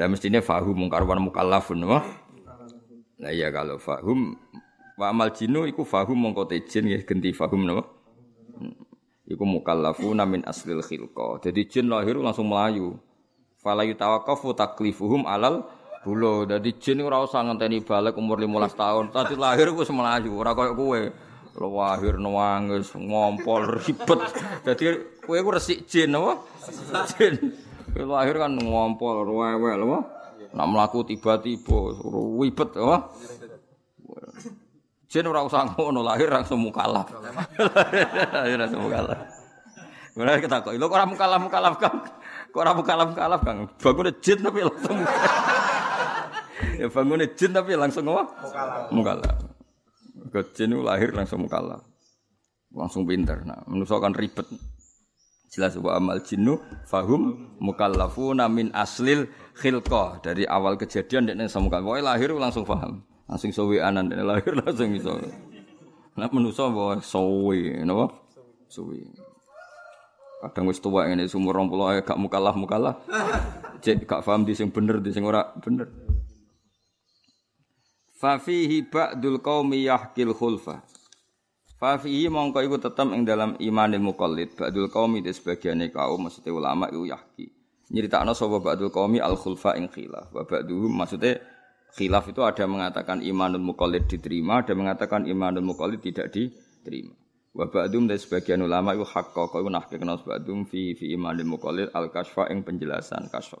Lah 0.00 0.08
mestine 0.08 0.40
fahum 0.40 0.72
mungkarwan 0.72 1.20
mukallafun 1.20 1.84
wah. 1.84 2.08
Lah 3.20 3.32
iya 3.36 3.52
kalau 3.52 3.76
fahum 3.76 4.32
wa 4.96 5.12
amal 5.12 5.28
jinu 5.36 5.68
iku 5.68 5.84
fahum 5.84 6.16
mongko 6.16 6.48
jin 6.64 6.88
ya 6.88 7.04
genti 7.04 7.36
fahum 7.36 7.68
napa? 7.68 7.84
Hmm. 8.56 8.72
Iku 9.28 9.44
mukallafuna 9.44 10.24
min 10.24 10.40
aslil 10.48 10.80
khilqa. 10.80 11.44
Jadi 11.44 11.68
jin 11.68 11.92
lahir 11.92 12.16
langsung 12.16 12.48
melayu. 12.48 12.96
Fala 13.66 13.82
yutawaqqafu 13.82 14.54
taklifuhum 14.54 15.26
alal 15.26 15.66
bulo. 16.06 16.46
Dadi 16.46 16.78
jin 16.78 17.02
ora 17.02 17.18
usah 17.26 17.42
ngenteni 17.42 17.82
balik 17.82 18.14
umur 18.14 18.38
15 18.38 18.78
tahun. 18.78 19.04
Tadi 19.10 19.34
lahir 19.34 19.74
wis 19.74 19.90
melayu, 19.90 20.38
ora 20.38 20.54
koyo 20.54 20.78
kowe. 20.78 21.02
lahir 21.56 22.14
nangis 22.22 22.94
ngompol 22.94 23.82
ribet. 23.82 24.22
Dadi 24.62 25.18
kowe 25.26 25.34
ku 25.34 25.50
resik 25.50 25.82
jin 25.90 26.14
apa? 26.14 26.38
Jin. 27.10 27.34
lahir 28.06 28.38
kan 28.38 28.54
ngompol 28.54 29.26
rewel 29.26 29.82
apa? 29.82 29.98
Nak 30.54 30.66
mlaku 30.70 31.02
tiba-tiba 31.02 32.06
wibet 32.38 32.70
apa? 32.78 33.10
Jen 35.10 35.26
ora 35.26 35.42
usah 35.42 35.74
ngono 35.74 36.06
lahir 36.06 36.30
langsung 36.30 36.62
mukalaf. 36.70 37.10
lahir 38.30 38.58
langsung 38.62 38.86
mukalaf. 38.86 39.18
Mulai 40.16 40.40
kita 40.40 40.64
kok, 40.64 40.72
lo 40.78 40.86
kok 40.86 40.96
ora 40.96 41.06
mukalaf 41.08 41.40
mukalaf 41.42 41.74
kang? 41.82 41.98
Kok 42.56 42.64
ora 42.64 42.72
mukalaf 42.72 43.12
mukalaf 43.12 43.40
kang? 43.44 43.68
Bangun 43.84 44.08
jin 44.24 44.40
tapi 44.40 44.64
langsung 44.64 44.96
ya 46.80 46.88
bangun 46.88 47.20
jin 47.36 47.50
tapi 47.52 47.72
langsung 47.76 48.08
apa? 48.08 48.24
Mukalaf. 48.48 48.80
Mukalaf. 48.96 49.36
Ke 50.32 50.40
jin 50.56 50.72
lahir 50.80 51.12
langsung 51.12 51.44
mukalaf. 51.44 51.84
Langsung 52.72 53.04
pinter. 53.04 53.44
Nah, 53.44 53.60
manusia 53.68 54.00
kan 54.00 54.16
ribet. 54.16 54.48
Jelas 55.52 55.76
wa 55.76 56.00
amal 56.00 56.24
jinnu 56.24 56.56
fahum 56.88 57.52
mukallafuna 57.60 58.48
min 58.48 58.72
aslil 58.72 59.28
khilqah. 59.60 60.24
Dari 60.24 60.48
awal 60.48 60.80
kejadian 60.80 61.28
dekne 61.28 61.52
samukal. 61.52 61.84
Pokoke 61.84 62.08
lahir 62.08 62.32
langsung 62.40 62.64
paham. 62.64 63.04
Langsung 63.28 63.52
sowe 63.52 63.76
anan 63.84 64.08
lahir 64.08 64.56
langsung 64.64 64.96
iso. 64.96 65.12
Nek 66.16 66.32
manusa 66.32 66.72
wae 66.72 67.04
sowe, 67.04 67.60
napa? 67.84 68.16
Sowe. 68.72 69.25
Kadang 70.46 70.70
wis 70.70 70.78
tuwa 70.78 71.10
ngene 71.10 71.26
sumur 71.26 71.58
20 71.58 71.90
ae 71.90 72.00
gak 72.06 72.18
mukallaf-mukallaf. 72.22 73.02
Cek 73.82 74.06
gak 74.06 74.22
paham 74.22 74.46
di 74.46 74.54
sing 74.54 74.70
bener 74.70 75.02
di 75.02 75.10
sing 75.10 75.26
ora 75.26 75.42
bener. 75.58 75.90
Fa 78.16 78.38
fihi 78.38 78.86
ba'dul 78.86 79.42
qaumi 79.42 79.84
yahkil 79.84 80.30
khulfa. 80.32 80.80
Fafihi 81.76 82.32
mongko 82.32 82.64
iku 82.64 82.80
tetep 82.80 83.12
ing 83.12 83.28
dalam 83.28 83.52
imanil 83.60 84.00
muqallid 84.00 84.56
ba'dul 84.56 84.88
qaumi 84.88 85.20
de 85.20 85.36
sebagiane 85.36 85.92
kaum 85.92 86.24
maksudnya 86.24 86.54
ulama 86.54 86.88
iku 86.88 87.04
yahki. 87.04 87.52
Nyeritakno 87.92 88.32
sapa 88.32 88.64
ba'dul 88.64 88.88
qaumi 88.88 89.20
al 89.20 89.36
khulfa 89.36 89.76
ing 89.76 89.92
khilaf. 89.92 90.32
Wa 90.32 90.48
ba'duhum 90.48 90.96
maksudnya 90.96 91.36
khilaf 91.92 92.32
itu 92.32 92.40
ada 92.40 92.64
mengatakan 92.64 93.20
imanul 93.20 93.60
muqallid 93.60 94.08
diterima, 94.08 94.64
ada 94.64 94.72
mengatakan 94.72 95.28
imanul 95.28 95.68
muqallid 95.68 96.00
tidak 96.00 96.32
diterima. 96.32 97.25
Wa 97.56 97.72
ba'dum 97.72 98.04
de 98.04 98.20
sebagian 98.20 98.60
ulama 98.60 98.92
iku 98.92 99.08
hakka 99.08 99.48
kok 99.48 99.58
iku 99.64 99.72
nahke 99.72 99.96
kena 99.96 100.20
ba'dum 100.20 100.68
fi 100.68 100.92
fi 100.92 101.16
imanil 101.16 101.48
muqallid 101.48 101.88
al 101.96 102.12
kasfa 102.12 102.52
ing 102.52 102.60
penjelasan 102.60 103.32
kasf. 103.32 103.56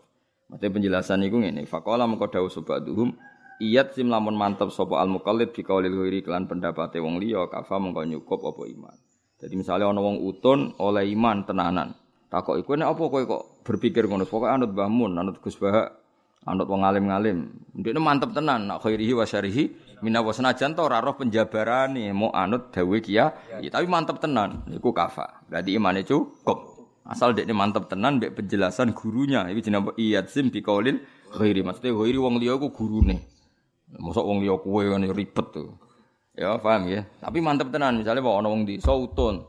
Maksudnya 0.52 0.68
penjelasan 0.68 1.24
iku 1.24 1.40
ngene, 1.40 1.64
faqala 1.64 2.04
mengko 2.04 2.28
dawuh 2.28 2.52
ba'duhum 2.52 3.16
Iyat 3.56 3.96
sim 3.96 4.12
lamun 4.12 4.36
mantep 4.36 4.68
sapa 4.68 5.00
al 5.00 5.08
mukallid 5.08 5.48
bi 5.56 5.64
kaulil 5.64 5.96
ghairi 5.96 6.20
kelan 6.20 6.44
pendapate 6.44 7.00
wong 7.00 7.16
liya 7.16 7.48
kafa 7.48 7.80
mongko 7.80 8.04
nyukup 8.04 8.44
apa 8.52 8.68
iman. 8.68 8.96
Jadi 9.40 9.54
misalnya 9.56 9.88
ana 9.88 10.04
wong 10.04 10.20
utun 10.20 10.76
oleh 10.76 11.08
iman 11.16 11.48
tenanan. 11.48 11.96
Takok 12.28 12.60
iku 12.60 12.76
nek 12.76 12.92
apa 12.92 13.02
kowe 13.08 13.22
kok 13.24 13.42
berpikir 13.64 14.04
ngono? 14.04 14.28
Pokoke 14.28 14.52
anut 14.52 14.76
Mbah 14.76 14.92
Mun, 14.92 15.16
anut 15.16 15.40
Gus 15.40 15.56
anut 16.46 16.70
wong 16.70 16.86
alim-alim. 16.86 17.50
Ndekne 17.74 18.00
mantep 18.00 18.30
tenan 18.32 18.70
nak 18.70 18.80
khairihi 18.86 19.12
wa 19.12 19.26
syarihi 19.26 19.64
mina 20.00 20.22
wa 20.22 20.32
senajan 20.32 20.78
to 20.78 20.86
ora 20.86 21.02
roh 21.02 21.18
penjabarane 21.18 22.14
mau 22.14 22.30
anut 22.30 22.70
dawe 22.72 22.96
kia, 23.02 23.34
ya, 23.60 23.68
tapi 23.68 23.90
mantep 23.90 24.22
tenan. 24.22 24.64
Iku 24.70 24.94
kafa. 24.94 25.44
Berarti 25.50 25.74
imane 25.74 26.06
cukup. 26.06 26.78
Asal 27.06 27.38
dekne 27.38 27.54
mantep 27.54 27.86
tenan 27.90 28.18
mbek 28.22 28.38
penjelasan 28.38 28.94
gurunya. 28.94 29.46
Iki 29.50 29.60
jenenge 29.70 29.92
iyat 29.98 30.26
sim 30.30 30.50
bi 30.50 30.62
kaulil 30.62 31.02
ghairi. 31.34 31.62
Maksudnya 31.62 31.94
ghairi 31.94 32.18
wong 32.18 32.38
liya 32.38 32.58
ku 32.58 32.70
gurune. 32.70 33.22
Mosok 33.98 34.24
wong 34.26 34.38
liya 34.42 34.58
kowe 34.58 34.82
kan 34.82 35.02
ribet 35.02 35.46
tuh. 35.54 35.70
Ya, 36.36 36.58
paham 36.58 36.90
ya. 36.90 37.06
Tapi 37.22 37.38
mantep 37.38 37.70
tenan 37.70 38.02
misalnya 38.02 38.26
bawa 38.26 38.42
ana 38.42 38.48
wong 38.50 38.66
di 38.66 38.82
sautun. 38.82 39.46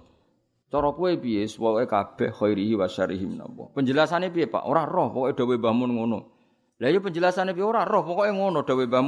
Cara 0.67 0.91
kowe 0.93 1.11
piye 1.17 1.47
pokoke 1.47 1.87
kabeh 1.89 2.29
khairihi 2.35 2.77
wa 2.77 2.85
syarihi 2.85 3.25
minallah. 3.25 3.71
Penjelasane 3.73 4.29
piye, 4.29 4.51
Pak? 4.51 4.67
Ora 4.67 4.83
roh 4.85 5.09
pokoke 5.09 5.33
dawuh 5.33 5.57
Mbah 5.57 5.73
ngono. 5.73 6.36
Lah 6.77 6.93
iya 6.93 7.01
penjelasane 7.01 7.57
piye 7.57 7.65
ora 7.65 7.81
roh 7.89 8.05
pokoke 8.05 8.29
ngono 8.29 8.61
dawuh 8.61 8.85
Mbah 8.85 9.03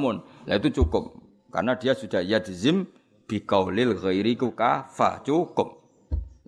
Lah 0.49 0.55
itu 0.57 0.81
cukup. 0.81 1.21
Karena 1.53 1.77
dia 1.77 1.93
sudah 1.93 2.21
yadzim 2.25 2.89
bi 3.29 3.45
qaulil 3.45 3.93
ghairi 3.93 4.33
kafa 4.33 5.21
cukup. 5.21 5.79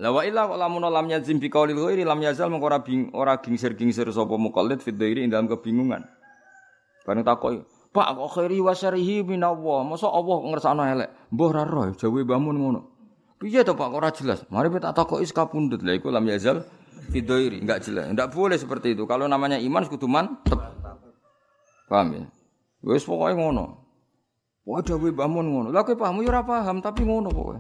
La 0.01 0.09
wa 0.09 0.25
illa 0.25 0.49
lamun 0.49 0.81
lam 0.81 1.05
yazim 1.13 1.37
bi 1.37 1.45
qaulil 1.45 1.77
ghairi 1.77 2.01
lam 2.01 2.17
yazal 2.25 2.49
mengko 2.49 2.65
ora 2.73 2.81
bing 2.81 3.13
ora 3.13 3.37
gingsir-gingsir 3.37 4.09
sapa 4.09 4.33
muqallid 4.33 4.81
fi 4.81 4.89
dhairi 4.89 5.29
dalam 5.29 5.45
kebingungan. 5.45 6.01
Bareng 7.05 7.21
takoki, 7.21 7.61
Pak 7.93 8.17
kok 8.17 8.29
khairi 8.41 8.57
wa 8.57 8.73
syarihi 8.73 9.21
minallah. 9.21 9.85
Masa 9.85 10.09
Allah 10.09 10.37
ngersakno 10.41 10.81
elek. 10.89 11.09
Mbah 11.29 11.47
ora 11.53 11.63
roh 11.69 11.85
bangun 12.25 12.57
ngono. 12.57 12.81
Piye 13.37 13.61
to 13.61 13.77
Pak 13.77 13.93
ora 13.93 14.09
jelas? 14.09 14.41
Mari 14.49 14.73
kita 14.73 14.89
takoki 14.89 15.29
sekapundhut. 15.29 15.85
Lah 15.85 15.93
iku 15.93 16.09
lam 16.09 16.25
yazal 16.25 16.65
fidoiri, 17.13 17.61
enggak 17.61 17.85
jelas. 17.85 18.09
Enggak 18.09 18.33
boleh 18.33 18.57
seperti 18.57 18.97
itu. 18.97 19.05
Kalau 19.05 19.29
namanya 19.29 19.61
iman 19.61 19.85
kudu 19.85 20.09
mantep. 20.09 20.70
Paham 21.91 22.07
ya? 22.15 22.23
Wis 22.87 23.03
pokoke 23.03 23.35
ngono. 23.35 23.75
Pokoke 24.63 24.95
dawe 24.95 25.09
bangun 25.11 25.45
ngono. 25.51 25.67
Lah 25.75 25.83
kowe 25.83 25.99
paham 25.99 26.23
ya 26.23 26.31
ora 26.31 26.47
paham 26.47 26.79
tapi 26.79 27.03
ngono 27.03 27.27
pokoke. 27.35 27.59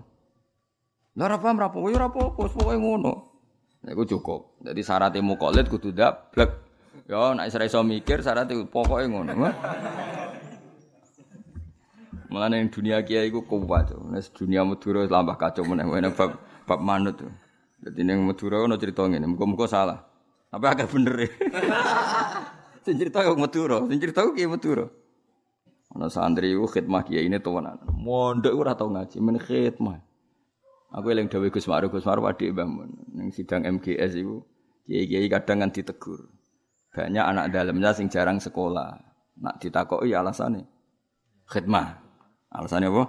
Lah 1.19 1.25
ora 1.27 1.37
paham 1.43 1.59
ora 1.59 1.67
apa 1.67 1.77
ya 1.83 1.99
ora 1.99 2.07
apa-apa, 2.07 2.47
pokoke 2.47 2.75
ngono. 2.79 3.13
Nah, 3.83 3.91
iku 3.91 4.07
cukup. 4.07 4.63
Jadi 4.63 4.79
syaratnya 4.79 5.19
mukolit 5.19 5.67
kudu 5.67 5.91
dablek. 5.91 6.51
Ya 7.11 7.35
nek 7.35 7.51
iso 7.51 7.83
mikir 7.83 8.23
syaratnya 8.23 8.63
pokoke 8.71 9.03
ngono. 9.03 9.35
Mulane 12.31 12.63
ning 12.63 12.71
dunia 12.71 13.03
kiai 13.03 13.27
iku 13.27 13.43
kuat. 13.43 13.91
Nek 13.91 14.31
dunia 14.31 14.63
Madura 14.63 15.03
lambah 15.03 15.35
kacau 15.35 15.67
meneh 15.67 15.83
bab 16.15 16.39
bab 16.63 16.79
manut. 16.79 17.19
Dadi 17.83 18.01
ning 18.07 18.23
Madura 18.23 18.63
ono 18.63 18.79
crita 18.79 19.03
ngene, 19.03 19.27
muga-muga 19.27 19.67
salah. 19.67 19.99
Tapi 20.47 20.65
agak 20.69 20.87
bener 20.87 21.15
e. 21.19 21.27
Sing 22.81 22.97
cerita 22.97 23.21
kok 23.21 23.37
Madura, 23.37 23.85
sing 23.85 23.97
cerita 24.01 24.25
kok 24.25 24.33
Madura. 24.33 24.85
Ono 25.91 26.07
santri 26.07 26.55
iku 26.55 26.65
khidmah 26.71 27.03
kiai 27.03 27.27
ini 27.27 27.37
tuwanan. 27.43 27.77
Mondok 27.91 28.55
ora 28.55 28.73
tau 28.73 28.87
ngaji, 28.87 29.17
men 29.19 29.37
khidmah. 29.37 29.99
Aku 30.91 31.07
eling 31.11 31.31
dawuh 31.31 31.51
Gus 31.51 31.67
Ma'ruf, 31.67 31.91
Gus 31.91 32.03
Ma'ruf 32.03 32.27
adik 32.27 32.51
Mbah 32.51 32.67
Mun. 32.67 32.91
Ning 33.15 33.31
sidang 33.31 33.63
MGS 33.63 34.19
iku 34.19 34.43
kiai-kiai 34.87 35.27
kadang 35.31 35.63
kan 35.63 35.71
ditegur. 35.71 36.31
Banyak 36.91 37.23
anak 37.23 37.45
dalamnya 37.55 37.95
sing 37.95 38.11
jarang 38.11 38.39
sekolah. 38.39 38.99
Nak 39.39 39.55
ditakoki 39.63 40.11
alasane 40.11 40.67
khidmah. 41.47 41.99
Alasannya 42.51 42.91
apa? 42.91 43.03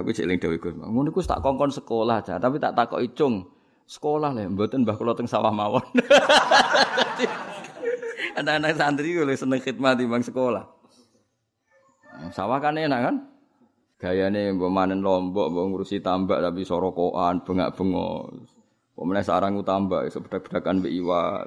Aku 0.00 0.08
cek 0.08 0.24
ling 0.24 0.40
dewe 0.40 0.56
Gus. 0.56 0.72
Ngono 0.72 1.12
iku 1.12 1.20
tak 1.20 1.44
kongkon 1.44 1.68
sekolah 1.68 2.24
aja, 2.24 2.40
tapi 2.40 2.56
tak 2.56 2.72
takok 2.72 3.04
icung. 3.04 3.44
Sekolah 3.86 4.32
lah, 4.32 4.48
mboten 4.48 4.86
Mbah 4.86 4.96
kula 4.96 5.12
teng 5.12 5.28
sawah 5.28 5.52
mawon. 5.52 5.84
Anak-anak 8.38 8.72
santri 8.78 9.12
oleh 9.18 9.36
seneng 9.36 9.60
khidmat 9.60 10.00
bang 10.00 10.24
sekolah. 10.24 10.64
Sawah 12.32 12.58
kan 12.62 12.78
enak 12.78 13.00
kan? 13.02 13.16
Gayane 14.02 14.50
mbok 14.56 14.72
manen 14.72 14.98
lombok, 14.98 15.52
mbok 15.52 15.64
ngurusi 15.70 16.02
tambak 16.02 16.42
tapi 16.42 16.66
sorokoan, 16.66 17.46
bengak-bengok. 17.46 18.34
Pemenang 18.98 19.26
sarang 19.26 19.54
tambak, 19.62 20.10
sebedak-bedakan 20.10 20.82
mbek 20.82 20.94
iwa. 20.94 21.46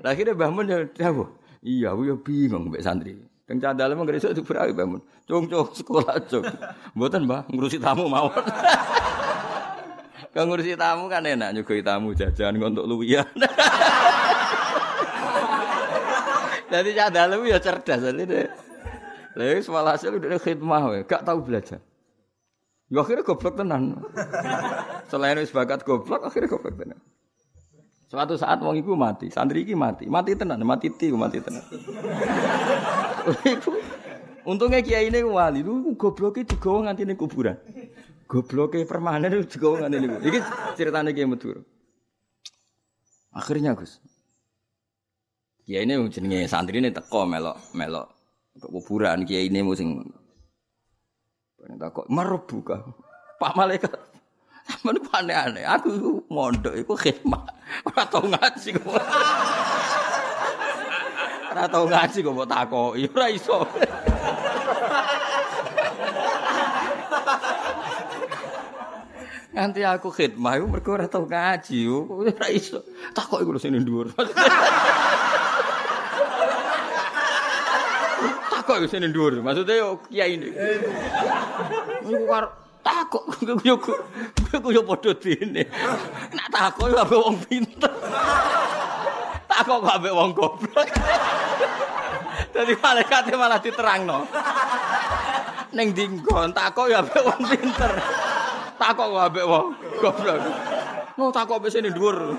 Lah 0.00 0.10
akhirnya 0.16 0.32
Mbah 0.32 0.50
Mun 0.52 0.68
ya 0.68 0.78
dawuh. 0.88 1.28
Iya, 1.60 1.92
aku 1.92 2.02
ya 2.08 2.16
bingung 2.16 2.72
mbek 2.72 2.80
santri. 2.84 3.20
Teng 3.50 3.58
candale 3.58 3.98
mung 3.98 4.06
gresik 4.06 4.30
diberawi 4.30 4.70
bangun. 4.70 5.02
Cung 5.26 5.50
cung 5.50 5.74
sekolah 5.74 6.22
cung. 6.30 6.46
Mboten, 6.94 7.26
Mbah, 7.26 7.50
ngurusi 7.50 7.82
tamu 7.82 8.06
mawon. 8.06 8.46
Kang 10.30 10.46
ngurusi 10.46 10.78
tamu 10.78 11.10
kan 11.10 11.26
enak 11.26 11.58
nyugoi 11.58 11.82
tamu 11.82 12.14
jajan 12.14 12.54
untuk 12.62 12.86
luwian. 12.86 13.26
Jadi 16.70 16.90
candale 16.94 17.42
ya 17.42 17.58
cerdas 17.58 17.98
deh. 17.98 18.46
Lha 19.34 19.44
wis 19.58 19.66
walhasil 19.66 20.14
udah 20.14 20.38
khidmah 20.38 20.94
we, 20.94 21.02
gak 21.02 21.26
tahu 21.26 21.42
belajar. 21.42 21.82
Ya 22.86 23.02
akhirnya 23.02 23.26
goblok 23.26 23.58
tenan. 23.58 23.98
Selain 25.10 25.42
wis 25.42 25.50
bakat 25.50 25.82
goblok, 25.82 26.22
akhirnya 26.22 26.46
goblok 26.46 26.78
tenan. 26.78 27.02
Suatu 28.10 28.34
saat 28.34 28.58
wong 28.58 28.74
iku 28.74 28.98
mati, 28.98 29.30
santri 29.30 29.62
iki 29.62 29.78
mati, 29.78 30.10
mati 30.10 30.34
tenan, 30.34 30.58
mati 30.66 30.90
ti, 30.90 31.14
mati 31.14 31.38
tenan. 31.38 31.62
Untungnya 34.42 34.82
kiai 34.82 35.14
ini 35.14 35.22
wali, 35.22 35.62
lu 35.62 35.94
gobloknya 35.94 36.42
digawa 36.42 36.90
nganti 36.90 37.06
ning 37.06 37.14
kuburan. 37.14 37.54
Gobloknya 38.26 38.82
permanen 38.82 39.38
itu 39.38 39.54
digawa 39.54 39.86
nganti 39.86 39.96
ning. 40.02 40.12
Iki 40.26 40.38
ceritanya 40.74 41.14
kiai 41.14 41.30
Madura. 41.30 41.62
Akhirnya 43.30 43.78
Gus. 43.78 44.02
Kiai 45.62 45.86
ini 45.86 45.94
jenenge 46.10 46.50
santri 46.50 46.82
ini 46.82 46.90
teko 46.90 47.30
melok 47.30 47.62
melok 47.78 48.10
kuburan 48.58 49.22
kiai 49.22 49.46
ini 49.46 49.62
musim. 49.62 50.02
Takut 51.78 52.10
buka. 52.50 52.90
Pak 53.38 53.54
malaikat 53.54 54.09
Sampeyan 54.70 55.02
ku 55.02 55.10
aneh-aneh. 55.10 55.64
Aku 55.66 56.22
mondok 56.30 56.78
iku 56.78 56.94
khidmat. 56.94 57.50
Ora 57.90 58.06
ngaji 58.06 58.68
kok. 58.78 58.94
Ora 61.50 61.66
ngaji 61.66 62.18
kok 62.22 62.32
mbok 62.34 62.46
takoki. 62.46 63.10
Ora 63.10 63.26
iso. 63.34 63.66
Nanti 69.50 69.82
aku 69.82 70.14
khidmah 70.14 70.62
iku 70.62 70.66
mergo 70.70 70.90
ora 70.94 71.10
tau 71.10 71.26
ngaji. 71.26 71.90
Ora 71.90 72.46
iso. 72.54 72.86
Takoki 73.10 73.42
kulo 73.42 73.58
sing 73.58 73.74
dhuwur. 73.82 74.14
Takoki 78.54 78.86
sing 78.86 79.02
dhuwur. 79.10 79.42
Maksudnya 79.42 79.98
kiai 80.06 80.38
ini. 80.38 80.54
Iku 82.06 82.24
takok 82.80 83.24
yo 83.68 83.76
yo 84.52 84.68
yo 84.72 84.80
padha 84.84 85.12
dene. 85.16 85.62
Nak 86.32 86.48
takok 86.50 86.86
yo 86.88 86.96
ambek 87.00 87.20
wong 87.20 87.36
pinter. 87.44 87.92
Takok 89.50 89.78
kok 89.84 89.94
ambek 90.00 90.14
wong 90.14 90.30
goblok. 90.32 90.88
Dadi 92.50 92.74
malaikat 92.78 93.22
malah 93.36 93.60
diterangno. 93.60 94.18
Ning 95.76 95.92
dinggon 95.92 96.50
takok 96.56 96.86
yo 96.88 97.04
ambek 97.04 97.22
wong 97.22 97.42
pinter. 97.44 97.92
Takok 98.80 99.06
kok 99.12 99.24
ambek 99.28 99.46
wong 99.46 99.66
goblok. 100.00 100.40
Mau 101.20 101.28
takok 101.28 101.60
wis 101.66 101.76
ning 101.76 101.92
dhuwur. 101.92 102.38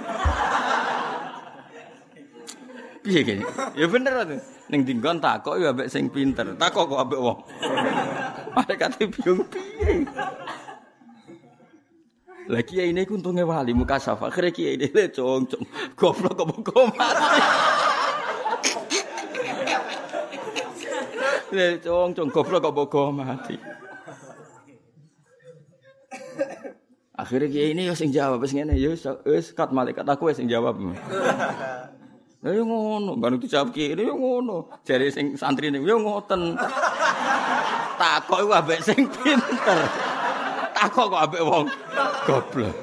Piye 3.02 3.22
kene? 3.26 3.46
Ya 3.78 3.86
bener 3.90 4.14
to. 4.26 4.38
Ning 4.72 4.82
dinggon 4.88 5.22
takok 5.22 5.62
yo 5.62 5.76
ambek 5.76 5.92
sing 5.92 6.10
pinter. 6.10 6.58
Takok 6.58 6.90
kok 6.90 7.02
ambek 7.06 7.22
wong 7.22 7.38
Malaikat 8.52 9.00
bingung 9.00 9.48
piye. 9.48 10.04
Lah 12.52 12.62
kiai 12.68 12.92
ini 12.92 13.08
untungnya 13.08 13.48
wali 13.48 13.72
muka 13.72 13.96
safa. 13.96 14.28
Akhirnya 14.28 14.52
kiai 14.52 14.76
ini 14.76 14.92
le 14.92 15.08
cong 15.14 15.48
cong 15.48 15.64
goblok 15.96 16.42
mati. 16.92 17.40
Le 21.56 21.80
cong 21.80 22.12
cong 22.12 22.30
goblok 22.34 22.92
mati. 23.16 23.56
Akhirnya 27.16 27.48
kiai 27.48 27.72
ini 27.72 27.88
yo 27.88 27.94
sing 27.96 28.10
jawab 28.12 28.42
wis 28.44 28.52
ngene 28.52 28.76
yo 28.76 28.98
wis 29.30 29.54
kat 29.56 29.70
malaikat 29.72 30.04
aku 30.04 30.34
sing 30.36 30.50
jawab. 30.52 30.76
Lah 32.42 32.52
yo 32.58 32.66
ngono, 32.66 33.22
baru 33.22 33.38
dijawab 33.38 33.70
kiai 33.70 33.94
ini 33.94 34.10
yo 34.10 34.18
ngono. 34.18 34.82
Jare 34.82 35.08
sing 35.14 35.38
santri 35.38 35.70
ini 35.70 35.78
yo 35.86 36.02
ngoten. 36.02 36.58
Takok 38.02 38.40
iku 38.42 38.52
ambek 38.58 38.80
sing 38.82 39.06
pinter. 39.06 39.80
Takok 40.74 41.06
kok 41.14 41.22
ambek 41.30 41.42
wong 41.46 41.66
goblok. 42.26 42.74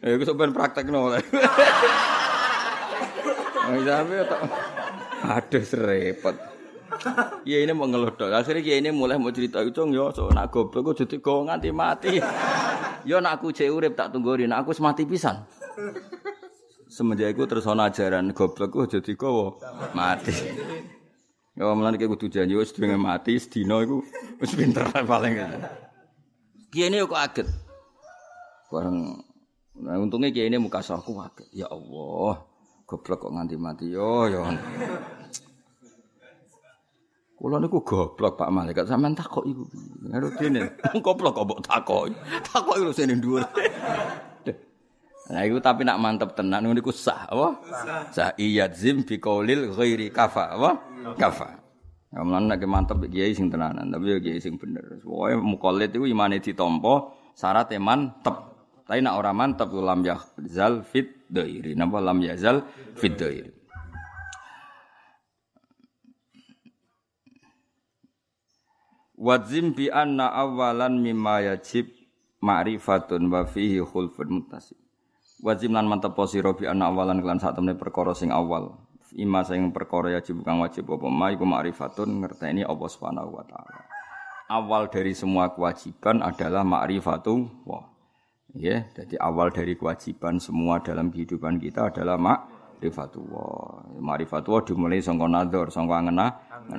Eh 0.00 0.16
iku 0.16 0.24
sampean 0.24 0.56
praktekno. 0.56 1.12
Oh 3.60 3.80
sampe 3.84 4.16
tok. 4.24 4.40
Aduh 5.20 5.60
serepet. 5.60 6.36
Iya 7.44 7.64
ini 7.64 7.72
mau 7.76 7.86
ngelodok. 7.86 8.32
Akhirnya 8.32 8.64
kiai 8.64 8.80
ini 8.82 8.90
mulai 8.90 9.20
mau 9.20 9.30
cerita 9.30 9.62
itu, 9.62 9.84
yo 9.94 10.10
so 10.10 10.28
nak 10.32 10.50
goblok 10.50 10.90
gue 10.90 11.04
jadi 11.04 11.16
kau 11.20 11.44
nganti 11.44 11.70
mati. 11.70 12.18
Yo 13.04 13.20
nak 13.20 13.40
aku 13.40 13.52
urip 13.52 13.92
tak 13.96 14.12
tunggu 14.12 14.40
nak 14.48 14.64
aku 14.64 14.72
semati 14.72 15.04
pisan. 15.04 15.44
Semenjak 16.90 17.38
itu 17.38 17.46
terus 17.46 17.68
ajaran 17.68 18.34
goblok 18.34 18.68
gue 18.72 18.98
jadi 18.98 19.12
kau 19.14 19.60
mati. 19.92 20.34
Ya 21.60 21.76
mulane 21.76 22.00
iki 22.00 22.08
kudu 22.08 22.32
janji 22.32 22.56
wis 22.56 22.72
dhewe 22.72 22.96
mati 22.96 23.36
sedina 23.36 23.84
iku 23.84 24.00
wis 24.40 24.56
pinter 24.56 24.88
paling. 25.04 25.36
Kiye 26.72 26.88
ini 26.88 27.04
kok 27.04 27.12
kaget. 27.12 27.48
Bareng 28.72 29.20
nah 29.76 30.00
untungnya 30.00 30.32
kiye 30.32 30.48
ini 30.48 30.56
muka 30.56 30.80
sahku 30.80 31.12
kaget. 31.12 31.52
Ya 31.52 31.68
Allah, 31.68 32.40
goblok 32.88 33.28
kok 33.28 33.32
nganti 33.36 33.60
mati 33.60 33.92
yo 33.92 34.24
yo. 34.32 34.48
Kula 37.36 37.60
niku 37.60 37.84
goblok 37.84 38.40
Pak 38.40 38.48
Malaikat 38.48 38.88
sampean 38.88 39.12
takok 39.12 39.44
iku. 39.44 39.68
Karo 40.08 40.32
dene, 40.40 40.80
goblok 41.04 41.36
kok 41.36 41.44
mbok 41.44 41.60
takok. 41.60 42.08
Takok 42.40 42.76
iku 42.80 42.90
sing 42.96 43.20
dhuwur. 43.20 43.44
Nah 45.30 45.44
iku 45.44 45.60
tapi 45.60 45.84
nak 45.84 46.00
mantep 46.00 46.32
tenan 46.32 46.72
niku 46.72 46.88
sah 46.88 47.28
apa? 47.28 47.60
Sah. 47.68 48.02
Sah 48.16 48.30
iyadzim 48.40 49.04
bi 49.04 49.20
qaulil 49.20 49.76
ghairi 49.76 50.08
kafa 50.08 50.56
apa? 50.56 50.89
Kafa. 51.16 51.60
Ya 52.10 52.26
mlan 52.26 52.50
nek 52.50 52.66
mantep 52.66 52.98
kiai 53.06 53.30
sing 53.30 53.54
tenanan, 53.54 53.86
tapi 53.86 54.10
ya 54.10 54.18
kiai 54.18 54.42
sing 54.42 54.58
bener. 54.58 54.98
Pokoke 54.98 55.38
mukallid 55.38 55.94
iku 55.94 56.10
imane 56.10 56.42
ditampa 56.42 57.14
syarat 57.38 57.70
mantep. 57.78 58.34
Tapi 58.82 58.98
nak 58.98 59.14
ora 59.14 59.30
mantep 59.30 59.70
lam 59.70 60.02
yazal 60.02 60.82
fit 60.82 61.30
dairi. 61.30 61.78
Napa 61.78 62.02
lam 62.02 62.18
yazal 62.18 62.66
fit 62.98 63.14
dairi. 63.14 63.54
Wadzim 69.14 69.78
bi 69.78 69.86
anna 69.86 70.34
awalan 70.34 70.98
mimma 70.98 71.46
yajib 71.46 71.86
ma'rifatun 72.42 73.30
wa 73.30 73.46
fihi 73.46 73.78
khulfun. 73.78 74.50
Wajib 75.46 75.70
lan 75.70 75.86
mantep 75.86 76.18
sira 76.26 76.50
bi 76.58 76.66
awalan 76.66 77.22
kelan 77.22 77.38
sak 77.38 77.54
temne 77.54 77.78
perkara 77.78 78.18
sing 78.18 78.34
awal. 78.34 78.89
Ima 79.18 79.42
sing 79.42 79.74
perkara 79.74 80.14
wajib 80.14 80.46
kang 80.46 80.62
wajib 80.62 80.86
apa 80.86 81.06
ma 81.10 81.34
iku 81.34 81.42
ma'rifatun 81.42 82.22
ngerteni 82.22 82.62
Allah 82.62 82.88
Subhanahu 82.90 83.34
wa 83.34 83.44
taala. 83.46 83.80
Awal 84.50 84.90
dari 84.90 85.14
semua 85.14 85.50
kewajiban 85.50 86.22
adalah 86.22 86.62
ma'rifatu 86.66 87.66
wa. 87.66 87.86
Ya, 88.50 88.86
jadi 88.98 89.14
awal 89.22 89.54
dari 89.54 89.78
kewajiban 89.78 90.42
semua 90.42 90.82
dalam 90.82 91.14
kehidupan 91.14 91.62
kita 91.62 91.94
adalah 91.94 92.18
mak 92.18 92.40
Rifatullah. 92.80 94.00
Ma'rifatullah 94.00 94.64
dimulai 94.64 95.04
sangka 95.04 95.28
nadzar, 95.28 95.68
sangka 95.68 96.00
angena. 96.00 96.26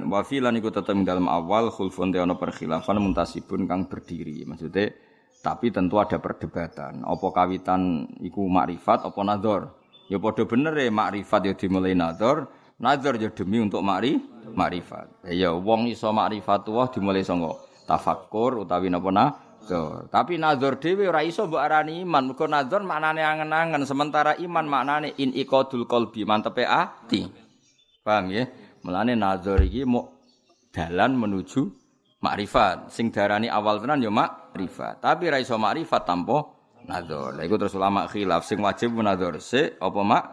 Wa 0.10 0.26
filan 0.26 0.58
iku 0.58 0.74
tetep 0.74 0.98
dalam 1.06 1.30
awal 1.30 1.70
khulfun 1.70 2.10
te 2.10 2.18
ana 2.18 2.34
perkhilafan 2.34 2.98
muntasibun 2.98 3.70
kang 3.70 3.86
berdiri. 3.86 4.42
Maksudnya 4.50 4.90
tapi 5.46 5.70
tentu 5.70 6.02
ada 6.02 6.18
perdebatan. 6.18 7.06
Apa 7.06 7.28
kawitan 7.30 8.10
iku 8.18 8.50
makrifat 8.50 9.06
apa 9.06 9.20
nadzar? 9.22 9.62
Ya 10.12 10.20
padha 10.20 10.44
bener 10.44 10.76
ya 10.76 10.92
makrifat 10.92 11.48
ya 11.48 11.54
dimulai 11.56 11.96
nadzar, 11.96 12.52
nadzar 12.84 13.16
ya 13.16 13.32
demi 13.32 13.64
untuk 13.64 13.80
makri 13.80 14.20
makrifat. 14.52 15.08
Ya 15.32 15.56
wong 15.56 15.88
iso 15.88 16.12
makrifatuh 16.12 16.92
dimulai 16.92 17.24
sangka 17.24 17.56
tafakkur 17.88 18.68
utawi 18.68 18.92
napa 18.92 19.08
nadzar. 19.08 20.12
Tapi 20.12 20.36
nadzar 20.36 20.84
dhewe 20.84 21.08
ora 21.08 21.24
iso 21.24 21.48
mbok 21.48 21.64
arani 21.64 22.04
iman. 22.04 22.28
Mergo 22.28 22.44
nadzar 22.44 22.84
maknane 22.84 23.24
angen-angen, 23.24 23.88
sementara 23.88 24.36
iman 24.36 24.68
maknane 24.68 25.16
in 25.16 25.32
iqadul 25.32 25.88
qalbi, 25.88 26.28
mantepe 26.28 26.68
ati. 26.68 27.32
Paham 28.04 28.36
ya? 28.36 28.52
Mulane 28.84 29.16
nadzar 29.16 29.64
iki 29.64 29.88
mau 29.88 30.12
dalan 30.76 31.16
menuju 31.16 31.72
makrifat. 32.20 32.92
Sing 32.92 33.16
darani 33.16 33.48
awal 33.48 33.80
tenan 33.80 34.04
ya 34.04 34.12
makrifat. 34.12 35.00
Tapi 35.00 35.32
ra 35.32 35.40
iso 35.40 35.56
makrifat 35.56 36.04
tanpa 36.04 36.60
nadzar. 36.88 37.38
Lha 37.38 37.44
iku 37.46 37.56
terus 37.58 37.76
ulama 37.76 38.08
khilaf 38.08 38.46
sing 38.46 38.62
wajib 38.62 38.96
nadzar 38.98 39.38
se 39.42 39.76
apa 39.78 40.02
mak 40.02 40.24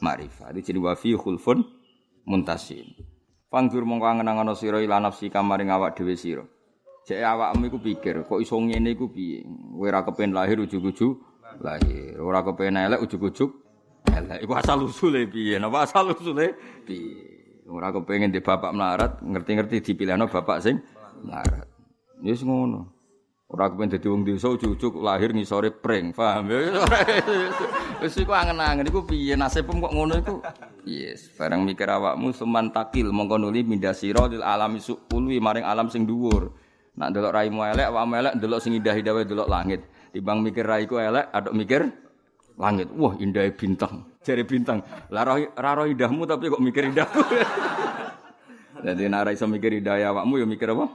makrifat. 0.00 0.56
Iki 0.56 0.74
jenenge 0.74 0.86
wa 0.86 0.94
fi 0.96 1.10
khulfun 1.14 1.58
muntasin. 2.26 2.94
Panggur 3.52 3.84
mongko 3.84 4.06
angen-angen 4.08 4.56
sira 4.56 4.80
ila 4.80 4.98
nafsi 4.98 5.28
kamaring 5.28 5.68
awak 5.68 5.98
dhewe 5.98 6.16
sira. 6.16 6.44
Jek 7.02 7.18
awakmu 7.18 7.66
iku 7.66 7.78
pikir, 7.82 8.22
kok 8.24 8.38
iso 8.38 8.54
ngene 8.56 8.94
iku 8.94 9.10
piye? 9.10 9.42
Kowe 9.42 9.90
ora 9.90 10.06
kepen 10.06 10.30
lahir 10.30 10.62
ujug-ujug 10.62 11.18
lahir. 11.58 12.14
Ora 12.22 12.46
kepen 12.46 12.78
elek 12.78 13.02
ujug-ujug 13.02 13.50
elek. 14.06 14.38
Iku 14.46 14.52
asal 14.54 14.86
usule 14.86 15.26
piye? 15.26 15.58
Napa 15.58 15.82
asal 15.82 16.14
usule 16.14 16.54
piye? 16.86 17.32
Ora 17.72 17.88
kepengin 17.94 18.34
di 18.34 18.42
bapak 18.42 18.74
melarat, 18.74 19.22
ngerti-ngerti 19.22 19.80
dipilihno 19.80 20.26
bapak 20.26 20.58
sing 20.60 20.82
melarat. 21.22 21.66
Wis 22.20 22.42
ngono. 22.42 23.01
Ora 23.52 23.68
kepen 23.68 23.92
dadi 23.92 24.08
wong 24.08 24.24
desa 24.24 24.48
ujug-ujug 24.48 25.04
lahir 25.04 25.36
ngisore 25.36 25.68
pring, 25.76 26.16
paham 26.16 26.48
ya? 26.48 26.80
Wis 28.00 28.16
iku 28.16 28.32
angen-angen 28.32 28.88
iku 28.88 29.04
piye 29.04 29.36
nasibmu 29.36 29.76
kok 29.76 29.92
ngono 29.92 30.14
iku? 30.24 30.40
Yes, 30.88 31.28
bareng 31.36 31.60
mikir 31.60 31.84
awakmu 31.84 32.32
seman 32.32 32.72
takil 32.72 33.12
mongko 33.12 33.36
nuli 33.36 33.60
mindasira 33.60 34.24
lil 34.24 34.40
alami 34.40 34.80
suulwi 34.80 35.36
maring 35.36 35.68
alam 35.68 35.92
sing 35.92 36.08
dhuwur. 36.08 36.48
Nak 36.96 37.12
delok 37.12 37.32
raimu 37.36 37.60
elek, 37.60 37.92
awakmu 37.92 38.12
elek 38.24 38.34
delok 38.40 38.60
sing 38.64 38.72
indah-indah 38.72 39.12
wae 39.20 39.28
delok 39.28 39.48
langit. 39.52 39.84
Timbang 40.16 40.40
mikir 40.40 40.64
raiku 40.64 40.96
elek, 40.96 41.28
aduk 41.28 41.52
mikir 41.52 41.92
langit. 42.56 42.88
Wah, 42.96 43.12
indah 43.20 43.52
bintang. 43.52 44.16
Jari 44.24 44.48
bintang. 44.48 44.80
Lah 45.12 45.28
raro 45.60 45.84
indahmu 45.84 46.24
tapi 46.24 46.48
kok 46.48 46.60
mikir 46.64 46.88
indahku. 46.88 47.20
Jadi 48.88 49.12
nak 49.12 49.28
iso 49.28 49.44
mikir 49.44 49.76
indah 49.76 50.00
awakmu 50.08 50.40
ya 50.40 50.48
mikir 50.48 50.72
apa? 50.72 50.88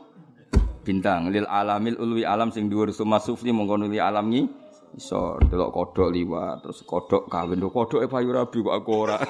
Bintang. 0.87 1.27
Lil 1.27 1.43
alamil 1.43 1.99
ulwi 1.99 2.23
alam 2.23 2.47
sing 2.47 2.71
dhuwur 2.71 2.95
suma 2.95 3.19
sufli 3.19 3.51
mongko 3.51 3.75
nuli 3.75 3.99
alam 3.99 4.31
ngi 4.31 4.47
iso 4.95 5.35
delok 5.51 5.75
kodok 5.75 6.15
liwat 6.15 6.63
terus 6.63 6.79
kodok 6.87 7.27
kawin 7.27 7.59
kodok 7.59 7.99
e 8.01 8.07
payu 8.07 8.31
rabi 8.31 8.63
kok 8.63 8.71
aku 8.71 8.91
ora. 8.95 9.19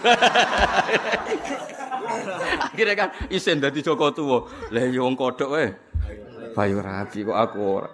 Akhirnya 2.78 2.93
kan 2.93 3.10
isen 3.34 3.58
dadi 3.58 3.82
Joko 3.82 4.14
tuwa. 4.14 4.45
Lah 4.70 4.86
ya 4.86 5.01
wong 5.01 5.18
kodok 5.18 5.49
wae. 5.49 5.74
Bayu 6.53 6.78
rabi 6.78 7.26
kok 7.26 7.34
aku 7.34 7.58
ora. 7.58 7.89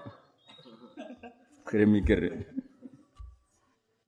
Kira 1.63 1.87
mikir. 1.87 2.19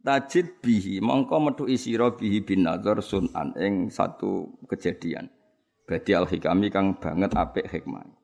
Tajid 0.03 0.60
bihi 0.60 0.99
mongko 0.99 1.39
metu 1.39 1.64
isira 1.66 2.12
bihi 2.12 2.43
bin 2.43 2.68
sunan 2.99 3.56
ing 3.56 3.88
satu 3.88 4.51
kejadian. 4.68 5.32
Badi 5.88 6.12
al 6.12 6.28
hikami 6.28 6.68
kang 6.68 6.99
banget 6.99 7.32
apik 7.39 7.72
hikmah. 7.72 8.14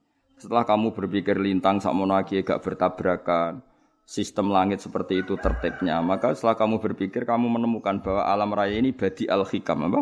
Setelah 0.42 0.66
kamu 0.66 0.98
berpikir 0.98 1.38
lintang 1.38 1.78
sakmono 1.78 2.18
iki 2.18 2.42
gak 2.42 2.66
bertabrakan, 2.66 3.62
sistem 4.10 4.50
langit 4.50 4.82
seperti 4.82 5.22
itu 5.22 5.38
tertibnya, 5.38 6.02
maka 6.02 6.34
setelah 6.34 6.58
kamu 6.58 6.82
berpikir 6.82 7.30
kamu 7.30 7.46
menemukan 7.46 8.02
bahwa 8.02 8.26
alam 8.26 8.50
raya 8.50 8.74
ini 8.74 8.90
badi 8.90 9.30
al 9.30 9.46
hikam 9.46 9.86
apa? 9.94 10.02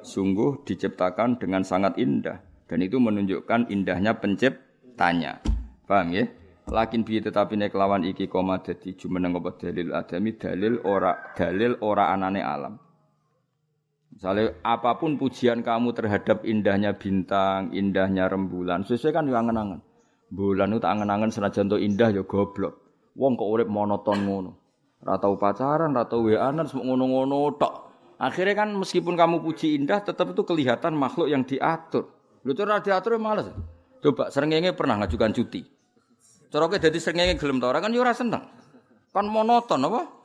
Sungguh 0.00 0.64
diciptakan 0.64 1.36
dengan 1.36 1.68
sangat 1.68 2.00
indah 2.00 2.40
dan 2.64 2.80
itu 2.80 2.96
menunjukkan 2.96 3.68
indahnya 3.68 4.16
penciptanya. 4.16 5.44
Paham 5.84 6.16
ya? 6.16 6.32
Lakin 6.64 7.04
bi 7.04 7.20
tetapi 7.20 7.60
nek 7.60 7.76
lawan 7.76 8.08
iki 8.08 8.24
koma 8.24 8.64
dadi 8.64 8.96
jumeneng 8.96 9.36
apa 9.36 9.52
dalil 9.60 9.92
adami 9.92 10.32
dalil 10.32 10.80
ora 10.80 11.12
dalil 11.36 11.76
ora 11.84 12.08
anane 12.08 12.40
alam. 12.40 12.80
Misalnya 14.14 14.54
apa 14.62 14.94
pun 14.94 15.18
pujian 15.18 15.66
kamu 15.66 15.90
terhadap 15.90 16.46
indahnya 16.46 16.94
bintang, 16.94 17.74
indahnya 17.74 18.30
rembulan, 18.30 18.86
sesuai 18.86 19.10
kan 19.10 19.26
yo 19.26 19.34
angen-angen. 19.34 19.82
Bulan 20.30 20.70
itu 20.70 20.86
angen-angen 20.86 21.34
senajan 21.34 21.66
to 21.66 21.76
indah 21.76 22.14
ya 22.14 22.22
goblok. 22.22 22.78
Wong 23.18 23.34
kok 23.34 23.50
urip 23.50 23.66
monoton 23.66 24.22
ngono. 24.22 24.50
Ora 25.02 25.18
tau 25.18 25.34
pacaran, 25.34 25.92
ora 25.92 26.06
tau 26.06 26.26
weanan, 26.30 26.64
semua 26.66 26.94
ngono-ngono 26.94 27.58
tok. 27.58 27.74
Akhirnya 28.22 28.64
kan 28.64 28.70
meskipun 28.78 29.18
kamu 29.18 29.42
puji 29.42 29.76
indah, 29.82 30.00
tetap 30.00 30.30
itu 30.30 30.46
kelihatan 30.46 30.94
makhluk 30.94 31.26
yang 31.26 31.42
diatur. 31.42 32.14
Lu 32.46 32.54
tuh 32.54 32.70
diatur 32.70 33.18
males. 33.18 33.50
Coba 33.98 34.30
serengenge 34.30 34.76
pernah 34.76 35.00
ngajukan 35.02 35.32
cuti. 35.32 35.64
Cara 36.54 36.70
kowe 36.70 36.78
dadi 36.78 37.02
srengenge 37.02 37.34
gelem 37.34 37.58
ta 37.58 37.66
ora 37.66 37.82
kan 37.82 37.90
yo 37.90 38.04
ora 38.04 38.14
seneng. 38.14 38.46
Kan 39.10 39.26
monoton 39.26 39.80
apa? 39.90 40.23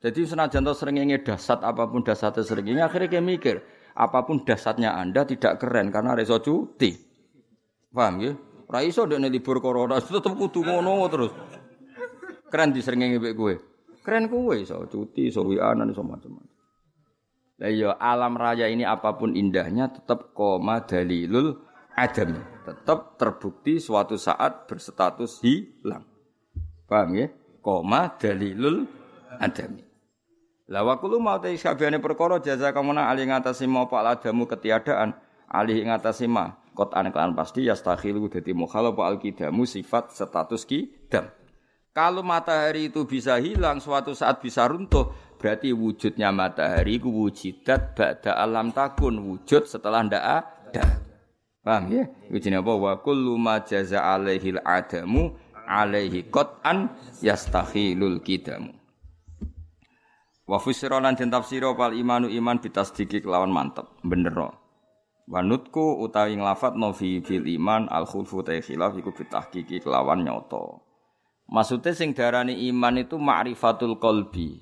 Jadi 0.00 0.24
senajan 0.24 0.64
to 0.64 0.72
srengenge 0.72 1.20
dasat 1.28 1.60
apa 1.60 1.84
pun 1.84 2.00
dasatnya 2.00 2.40
srengenge 2.40 2.80
akhirnya 2.80 3.08
kayak 3.12 3.26
mikir, 3.26 3.56
apa 3.92 4.24
pun 4.24 4.48
dasatnya 4.48 4.96
Anda 4.96 5.28
tidak 5.28 5.60
keren 5.60 5.92
karena 5.92 6.16
reso 6.16 6.40
cuti. 6.40 6.96
Paham 7.92 8.14
ya? 8.24 8.32
Ora 8.70 8.80
iso 8.80 9.04
ndekne 9.04 9.28
libur 9.28 9.60
corona 9.60 10.00
tetep 10.00 10.32
kudu 10.32 10.64
ngono 10.64 11.04
terus. 11.12 11.32
Keren 12.48 12.72
di 12.72 12.80
srengenge 12.80 13.20
mbek 13.20 13.34
kowe. 13.36 13.54
Keren 14.00 14.32
kowe 14.32 14.56
iso 14.56 14.80
cuti, 14.88 15.28
iso 15.28 15.44
wianan, 15.44 15.92
iso 15.92 16.00
macam-macam. 16.00 16.48
Lah 17.60 17.68
iya 17.68 17.92
alam 18.00 18.40
raya 18.40 18.72
ini 18.72 18.88
apa 18.88 19.20
pun 19.20 19.36
indahnya 19.36 19.92
tetap 19.92 20.32
koma 20.32 20.80
dalilul 20.80 21.60
adam 21.92 22.40
tetap 22.64 23.20
terbukti 23.20 23.76
suatu 23.76 24.16
saat 24.16 24.64
berstatus 24.64 25.44
hilang. 25.44 26.08
Paham 26.88 27.20
ya? 27.20 27.28
Koma 27.60 28.16
dalilul 28.16 28.88
adami. 29.36 29.89
La 30.70 30.86
wa 30.86 31.02
kullu 31.02 31.18
ma 31.18 31.34
ta 31.42 31.50
isabiyane 31.50 31.98
perkara 31.98 32.38
jaza 32.38 32.70
kamuna 32.70 33.10
ali 33.10 33.26
ngatasi 33.26 33.66
mau 33.66 33.90
pak 33.90 34.22
adamu 34.22 34.46
ketiadaan 34.46 35.18
ali 35.50 35.82
ngatasi 35.82 36.30
ma 36.30 36.62
kotan 36.78 37.10
kan 37.10 37.34
pasti 37.34 37.66
yastakhilu 37.66 38.30
dadi 38.30 38.54
mukhalaf 38.54 38.94
al 39.02 39.18
kidamu 39.18 39.66
sifat 39.66 40.14
status 40.14 40.62
kidam. 40.62 41.26
Kalau 41.90 42.22
matahari 42.22 42.86
itu 42.86 43.02
bisa 43.02 43.34
hilang 43.42 43.82
suatu 43.82 44.14
saat 44.14 44.38
bisa 44.38 44.62
runtuh 44.70 45.10
berarti 45.42 45.74
wujudnya 45.74 46.30
matahari 46.30 47.02
ku 47.02 47.10
wujidat 47.10 47.98
ba'da 47.98 48.38
alam 48.38 48.70
takun 48.70 49.18
wujud 49.18 49.66
setelah 49.66 50.06
ndak 50.06 50.22
ada. 50.22 50.86
Paham 51.66 51.90
ya? 51.90 52.06
Jenenge 52.30 52.62
apa? 52.62 52.72
Wa 52.78 52.92
kullu 53.02 53.34
ma 53.34 53.58
jaza 53.58 54.06
alaihil 54.06 54.62
adamu 54.62 55.34
alaihi 55.66 56.30
qat'an 56.30 56.94
yastakhilul 57.18 58.22
kidamu. 58.22 58.79
Wa 60.50 60.58
fusira 60.58 60.98
lan 60.98 61.14
den 61.14 61.30
tafsira 61.30 61.70
pal 61.78 61.94
imanu 61.94 62.26
iman 62.26 62.58
bitasdiki 62.58 63.22
kelawan 63.22 63.54
mantep, 63.54 63.86
bener. 64.02 64.50
Wanutku 65.30 66.02
utawi 66.02 66.34
nglafat 66.34 66.74
no 66.74 66.90
fi 66.90 67.22
bil 67.22 67.46
iman 67.46 67.86
al 67.86 68.02
khulfu 68.02 68.42
ta 68.42 68.58
khilaf 68.58 68.98
iku 68.98 69.14
bitahqiqi 69.14 69.78
kelawan 69.78 70.26
nyoto. 70.26 70.82
Maksudnya 71.46 71.94
sing 71.94 72.18
darani 72.18 72.66
iman 72.66 72.98
itu 72.98 73.14
ma'rifatul 73.14 74.02
qalbi 74.02 74.58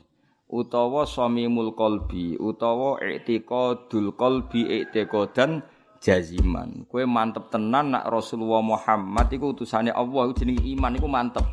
utawa 0.49 1.09
samimul 1.09 1.72
qalbi 1.72 2.36
utawa 2.36 3.01
i'tiqadul 3.01 4.12
qalbi 4.12 4.84
i'tiqadan 4.84 5.64
jaziman. 6.05 6.84
Kue 6.84 7.09
mantep 7.09 7.49
tenan 7.49 7.97
nak 7.97 8.09
Rasulullah 8.12 8.61
Muhammad 8.61 9.32
iku 9.32 9.57
utusane 9.57 9.89
Allah 9.89 10.28
iku 10.28 10.34
jenenge 10.36 10.68
iman 10.68 10.97
iku 11.01 11.09
mantep. 11.09 11.45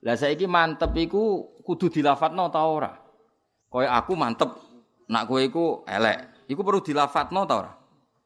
Lah 0.00 0.16
saiki 0.16 0.48
mantep 0.48 0.96
iku 0.96 1.44
kudu 1.60 1.92
dilafatno 1.92 2.48
ta 2.48 2.64
ora? 2.64 2.92
Kaya 3.70 3.94
aku 3.94 4.18
mantep 4.18 4.50
nak 5.06 5.30
kowe 5.30 5.38
iku 5.38 5.86
elek. 5.86 6.50
Iku 6.50 6.66
perlu 6.66 6.82
dilafatno 6.82 7.46
ta 7.46 7.54
ora? 7.54 7.72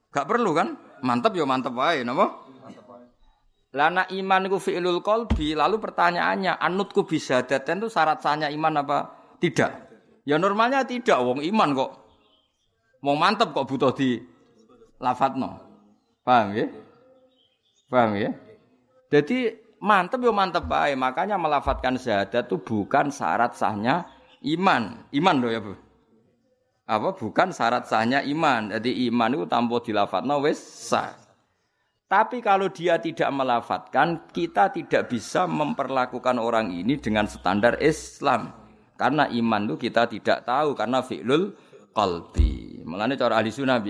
Gak 0.08 0.24
perlu 0.24 0.56
kan? 0.56 0.72
Mantep 1.04 1.36
ya 1.36 1.44
mantep 1.44 1.76
wae 1.76 2.00
napa? 2.00 2.48
Lah 3.74 3.90
nak 3.90 4.08
iman 4.14 4.46
iku 4.46 4.62
fi'lul 4.62 5.02
qalbi, 5.02 5.52
lalu 5.52 5.82
pertanyaannya 5.82 6.62
anutku 6.62 7.02
bisa 7.04 7.42
daten 7.42 7.82
itu 7.82 7.90
syarat 7.90 8.22
sahnya 8.22 8.46
iman 8.54 8.86
apa 8.86 8.98
tidak? 9.42 9.90
Ya 10.24 10.38
normalnya 10.38 10.86
tidak, 10.86 11.18
wong 11.20 11.42
iman 11.42 11.74
kok. 11.74 11.90
Wong 13.02 13.18
mantep 13.18 13.50
kok 13.50 13.66
butuh 13.66 13.92
di 13.92 14.22
lafatno. 15.02 15.60
Paham 16.24 16.56
ya? 16.56 16.66
Paham 17.90 18.16
ya? 18.16 18.30
Jadi 19.12 19.52
mantep 19.82 20.22
yo 20.24 20.32
mantep 20.32 20.64
bae. 20.64 20.96
Makanya 20.96 21.36
melafatkan 21.36 22.00
syahadat 22.00 22.48
itu 22.48 22.56
bukan 22.56 23.12
syarat 23.12 23.52
sahnya 23.58 24.08
iman. 24.44 25.08
Iman 25.10 25.36
loh 25.40 25.50
ya, 25.50 25.60
Bu. 25.64 25.74
apa 26.84 27.16
bukan 27.16 27.48
syarat 27.48 27.88
sahnya 27.88 28.20
iman. 28.28 28.68
Jadi 28.76 29.08
iman 29.08 29.32
itu 29.32 29.44
tanpa 29.48 29.80
dilafatno 29.80 30.44
wis 30.44 30.60
sah. 30.60 31.16
Tapi 32.04 32.44
kalau 32.44 32.68
dia 32.68 33.00
tidak 33.00 33.32
melafatkan, 33.32 34.28
kita 34.28 34.68
tidak 34.68 35.08
bisa 35.08 35.48
memperlakukan 35.48 36.36
orang 36.36 36.68
ini 36.70 37.00
dengan 37.00 37.24
standar 37.24 37.80
Islam. 37.80 38.52
Karena 38.94 39.26
iman 39.32 39.66
itu 39.66 39.88
kita 39.88 40.06
tidak 40.06 40.44
tahu 40.46 40.76
karena 40.76 41.00
fi'lul 41.00 41.56
qalbi. 41.96 42.84
Mulane 42.84 43.16
cara 43.16 43.40
ahli 43.40 43.50
sunnah 43.50 43.80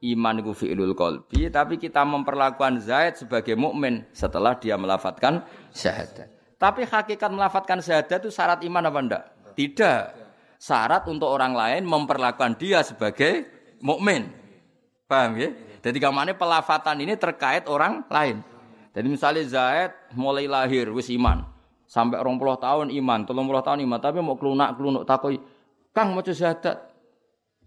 iman 0.00 0.34
itu 0.40 0.52
fi'lul 0.54 0.94
qalbi, 0.96 1.50
tapi 1.52 1.76
kita 1.76 2.06
memperlakukan 2.06 2.80
Zaid 2.80 3.20
sebagai 3.20 3.58
mukmin 3.58 4.06
setelah 4.14 4.56
dia 4.56 4.78
melafatkan 4.78 5.44
syahadat. 5.74 6.32
Tapi 6.56 6.88
hakikat 6.88 7.28
melafatkan 7.28 7.84
syahadat 7.84 8.24
itu 8.24 8.32
syarat 8.32 8.64
iman 8.64 8.88
apa 8.88 8.98
enggak? 9.02 9.24
Tidak. 9.56 10.02
Syarat 10.60 11.08
untuk 11.08 11.32
orang 11.32 11.56
lain 11.56 11.82
memperlakukan 11.88 12.60
dia 12.60 12.84
sebagai 12.84 13.48
mukmin. 13.80 14.28
Paham 15.08 15.40
ya? 15.40 15.50
Jadi 15.80 15.98
kamane 16.02 16.32
pelafatan 16.34 16.98
ini 17.00 17.14
terkait 17.14 17.64
orang 17.70 18.04
lain. 18.10 18.42
Jadi 18.92 19.06
misalnya 19.06 19.44
Zaid 19.46 19.92
mulai 20.16 20.48
lahir 20.48 20.90
wis 20.92 21.08
iman. 21.12 21.44
Sampai 21.86 22.18
orang 22.18 22.34
puluh 22.34 22.58
tahun 22.58 22.90
iman, 22.90 23.22
tolong 23.22 23.46
puluh 23.46 23.62
tahun 23.62 23.86
iman, 23.86 24.02
tapi 24.02 24.18
mau 24.18 24.34
kelunak 24.34 24.74
kelunuk 24.74 25.06
takoi, 25.06 25.38
Kang 25.94 26.12
mau 26.12 26.24
syahadat. 26.24 26.92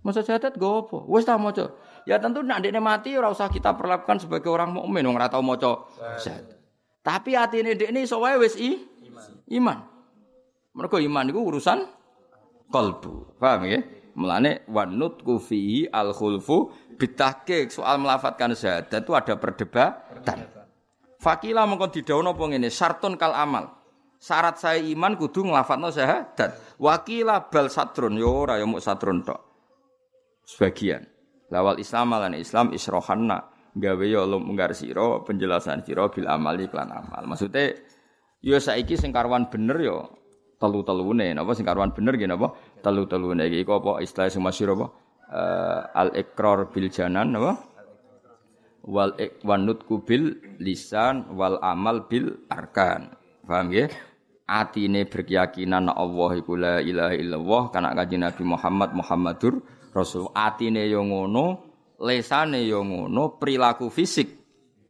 Mau 0.04 0.12
syahadat 0.12 0.60
gue 0.60 0.68
apa? 0.68 0.98
Wis 1.08 1.24
tak 1.24 1.40
mau 1.40 1.56
Ya 2.04 2.20
tentu 2.20 2.44
nak 2.44 2.60
dia 2.60 2.76
mati 2.84 3.16
ora 3.16 3.32
usah 3.32 3.48
kita 3.48 3.76
perlakukan 3.78 4.20
sebagai 4.20 4.52
orang 4.52 4.76
mukmin 4.76 5.08
wong 5.08 5.16
ora 5.16 5.32
tau 5.32 5.40
maca 5.40 5.88
syahadat. 6.20 6.60
Tapi 7.00 7.32
atine 7.40 7.80
ini 7.80 8.04
sowae 8.04 8.36
wis 8.36 8.60
i 8.60 8.84
iman. 9.56 9.80
Mergo 10.74 10.98
iman 11.02 11.26
itu 11.30 11.40
urusan 11.42 11.80
kalbu. 12.70 13.40
Paham 13.42 13.66
ya? 13.66 13.80
Mulane 14.20 14.68
wanut 14.68 15.24
kufihi 15.24 15.88
al 15.90 16.12
khulfu 16.12 16.74
bitahqiq 17.00 17.72
soal 17.72 18.04
melafatkan 18.04 18.52
syahadat 18.52 19.08
itu 19.08 19.14
ada 19.16 19.34
perdebatan. 19.40 20.38
Fakila 21.20 21.68
mengkon 21.68 21.92
didhawuhna 21.92 22.32
apa 22.32 22.44
ngene, 22.48 22.70
syartun 22.72 23.20
kal 23.20 23.36
amal. 23.36 23.76
Syarat 24.20 24.60
saya 24.60 24.84
iman 24.84 25.16
kudu 25.16 25.48
nglafatno 25.48 25.92
syahadat. 25.92 26.80
Wakila 26.80 27.48
bal 27.48 27.72
satrun 27.72 28.20
yo 28.20 28.44
ora 28.44 28.60
yo 28.60 28.68
muk 28.68 28.84
satrun 28.84 29.24
tok. 29.24 29.40
Sebagian. 30.44 31.08
Lawal 31.50 31.80
Islam 31.80 32.14
lan 32.14 32.36
Islam 32.36 32.76
isrohanna 32.76 33.40
gawe 33.74 34.06
ya 34.06 34.28
Allah 34.28 34.38
munggar 34.38 34.76
sira 34.76 35.24
penjelasan 35.24 35.82
sira 35.88 36.12
bil 36.12 36.28
amali 36.28 36.68
klan 36.68 36.92
amal. 36.92 37.24
Maksudnya 37.26 37.74
ya 38.44 38.60
saiki 38.60 39.00
sing 39.00 39.16
karuan 39.16 39.48
bener 39.48 39.80
ya 39.80 39.98
telu-telune 40.60 41.32
napa 41.32 41.56
sing 41.56 41.64
karuan 41.64 41.96
bener 41.96 42.20
nggih 42.20 42.30
napa 42.30 42.54
telu-telune 42.84 43.48
iki 43.48 43.64
apa 43.64 44.04
istilah 44.04 44.28
sing 44.28 44.44
masyhur 44.44 44.76
apa 44.76 44.86
uh, 45.32 45.82
al 45.96 46.12
ikrar 46.14 46.68
bil 46.70 46.92
janan 46.92 47.32
napa 47.34 47.70
wal 48.86 49.14
ikwanut 49.20 49.84
kubil 49.84 50.40
lisan 50.62 51.30
wal 51.36 51.60
amal 51.60 52.08
bil 52.08 52.48
arkan. 52.48 53.12
Paham 53.44 53.70
nggih? 53.72 53.90
Atine 54.50 55.06
berkeyakinan 55.06 55.94
Allah 55.94 56.32
iku 56.42 56.58
la 56.58 56.82
ilaha 56.82 57.14
illallah 57.14 57.64
kana 57.70 57.94
kanjeng 57.94 58.26
Nabi 58.26 58.44
Muhammad 58.46 58.90
Muhammadur 58.98 59.62
Rasul. 59.94 60.34
Atine 60.34 60.90
yo 60.90 61.06
ngono, 61.06 61.70
lesane 62.02 62.66
yo 62.66 62.82
ngono, 62.82 63.38
perilaku 63.38 63.94
fisik 63.94 64.30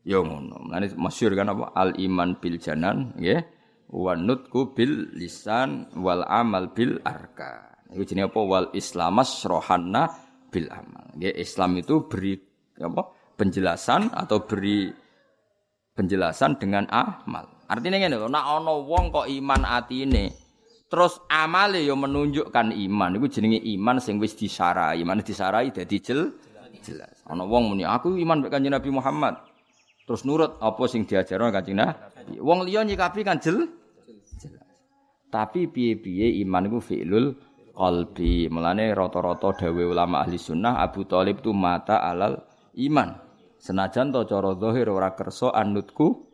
yo 0.08 0.24
ngono. 0.24 0.64
Mane 0.64 0.96
masyhur 0.96 1.36
kan 1.36 1.52
apa 1.52 1.76
al 1.76 2.00
iman 2.00 2.40
bil 2.40 2.56
janan 2.56 3.16
nggih. 3.20 3.59
Wa 3.90 4.14
nutku 4.14 4.78
bil 4.78 5.10
lisan 5.18 5.90
wal 5.98 6.22
amal 6.30 6.70
bil 6.74 7.02
arka. 7.02 7.74
Iku 7.90 8.06
jenenge 8.06 8.30
apa 8.30 8.42
wal 8.46 8.68
islamas 8.78 9.42
rohanna 9.50 10.06
bil 10.54 10.70
amal. 10.70 11.10
Nggih 11.18 11.34
Islam 11.34 11.82
itu 11.82 12.06
beri 12.06 12.38
apa 12.78 13.02
penjelasan 13.34 14.14
atau 14.14 14.46
beri 14.46 14.94
penjelasan 15.98 16.62
dengan 16.62 16.86
amal. 16.94 17.66
Artinya 17.66 17.98
ngene 17.98 18.18
lho, 18.18 18.30
nek 18.30 18.46
ana 18.46 18.74
wong 18.78 19.10
kok 19.14 19.28
iman 19.30 19.62
atine 19.66 20.50
Terus 20.90 21.22
amale 21.30 21.86
yo 21.86 21.94
menunjukkan 21.94 22.74
iman. 22.74 23.10
Iku 23.22 23.30
jenenge 23.30 23.62
iman 23.78 24.02
sing 24.02 24.18
wis 24.18 24.34
disarai. 24.34 24.98
Iman 25.06 25.22
disarai 25.22 25.70
dadi 25.70 26.02
jel 26.02 26.34
jelas. 26.82 27.22
Ana 27.30 27.46
wong 27.46 27.70
muni 27.70 27.86
aku 27.86 28.18
iman 28.18 28.42
mek 28.42 28.50
Kanjeng 28.50 28.74
Nabi 28.74 28.90
Muhammad. 28.90 29.38
Terus 30.10 30.26
nurut 30.26 30.58
apa 30.58 30.84
sing 30.90 31.06
diajarno 31.06 31.54
Kanjeng 31.54 31.78
Nabi. 31.78 32.42
Wong 32.42 32.66
liya 32.66 32.82
nyikapi 32.82 33.22
kan 33.22 33.38
jel. 33.38 33.70
Tapi 35.30 35.70
piye-piye 35.70 36.42
iman 36.46 36.66
iku 36.66 36.80
fi'lul 36.82 37.38
qalbi. 37.78 38.50
Mulane 38.50 38.92
rata-rata 38.92 39.54
dawe 39.66 39.84
ulama 39.86 40.26
ahli 40.26 40.42
sunnah 40.42 40.82
Abu 40.82 41.06
Thalib 41.06 41.46
tu 41.46 41.54
mata 41.54 42.02
alal 42.02 42.42
iman. 42.82 43.14
Senajan 43.62 44.10
to 44.10 44.26
cara 44.26 44.58
zahir 44.58 44.90
ora 44.90 45.14
kersa 45.14 45.54
anutku 45.54 46.26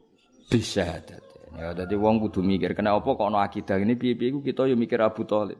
bisyahadat. 0.47 1.23
Ya 1.55 1.71
dadi 1.71 1.95
wong 1.95 2.19
kudu 2.19 2.43
mikir 2.43 2.75
kena 2.75 2.95
apa 2.95 3.07
kok 3.15 3.27
ana 3.27 3.47
akidah 3.47 3.79
ini 3.79 3.95
piye-piye 3.95 4.43
kita 4.43 4.67
yo 4.67 4.75
mikir 4.75 4.99
Abu 5.03 5.23
Thalib. 5.23 5.59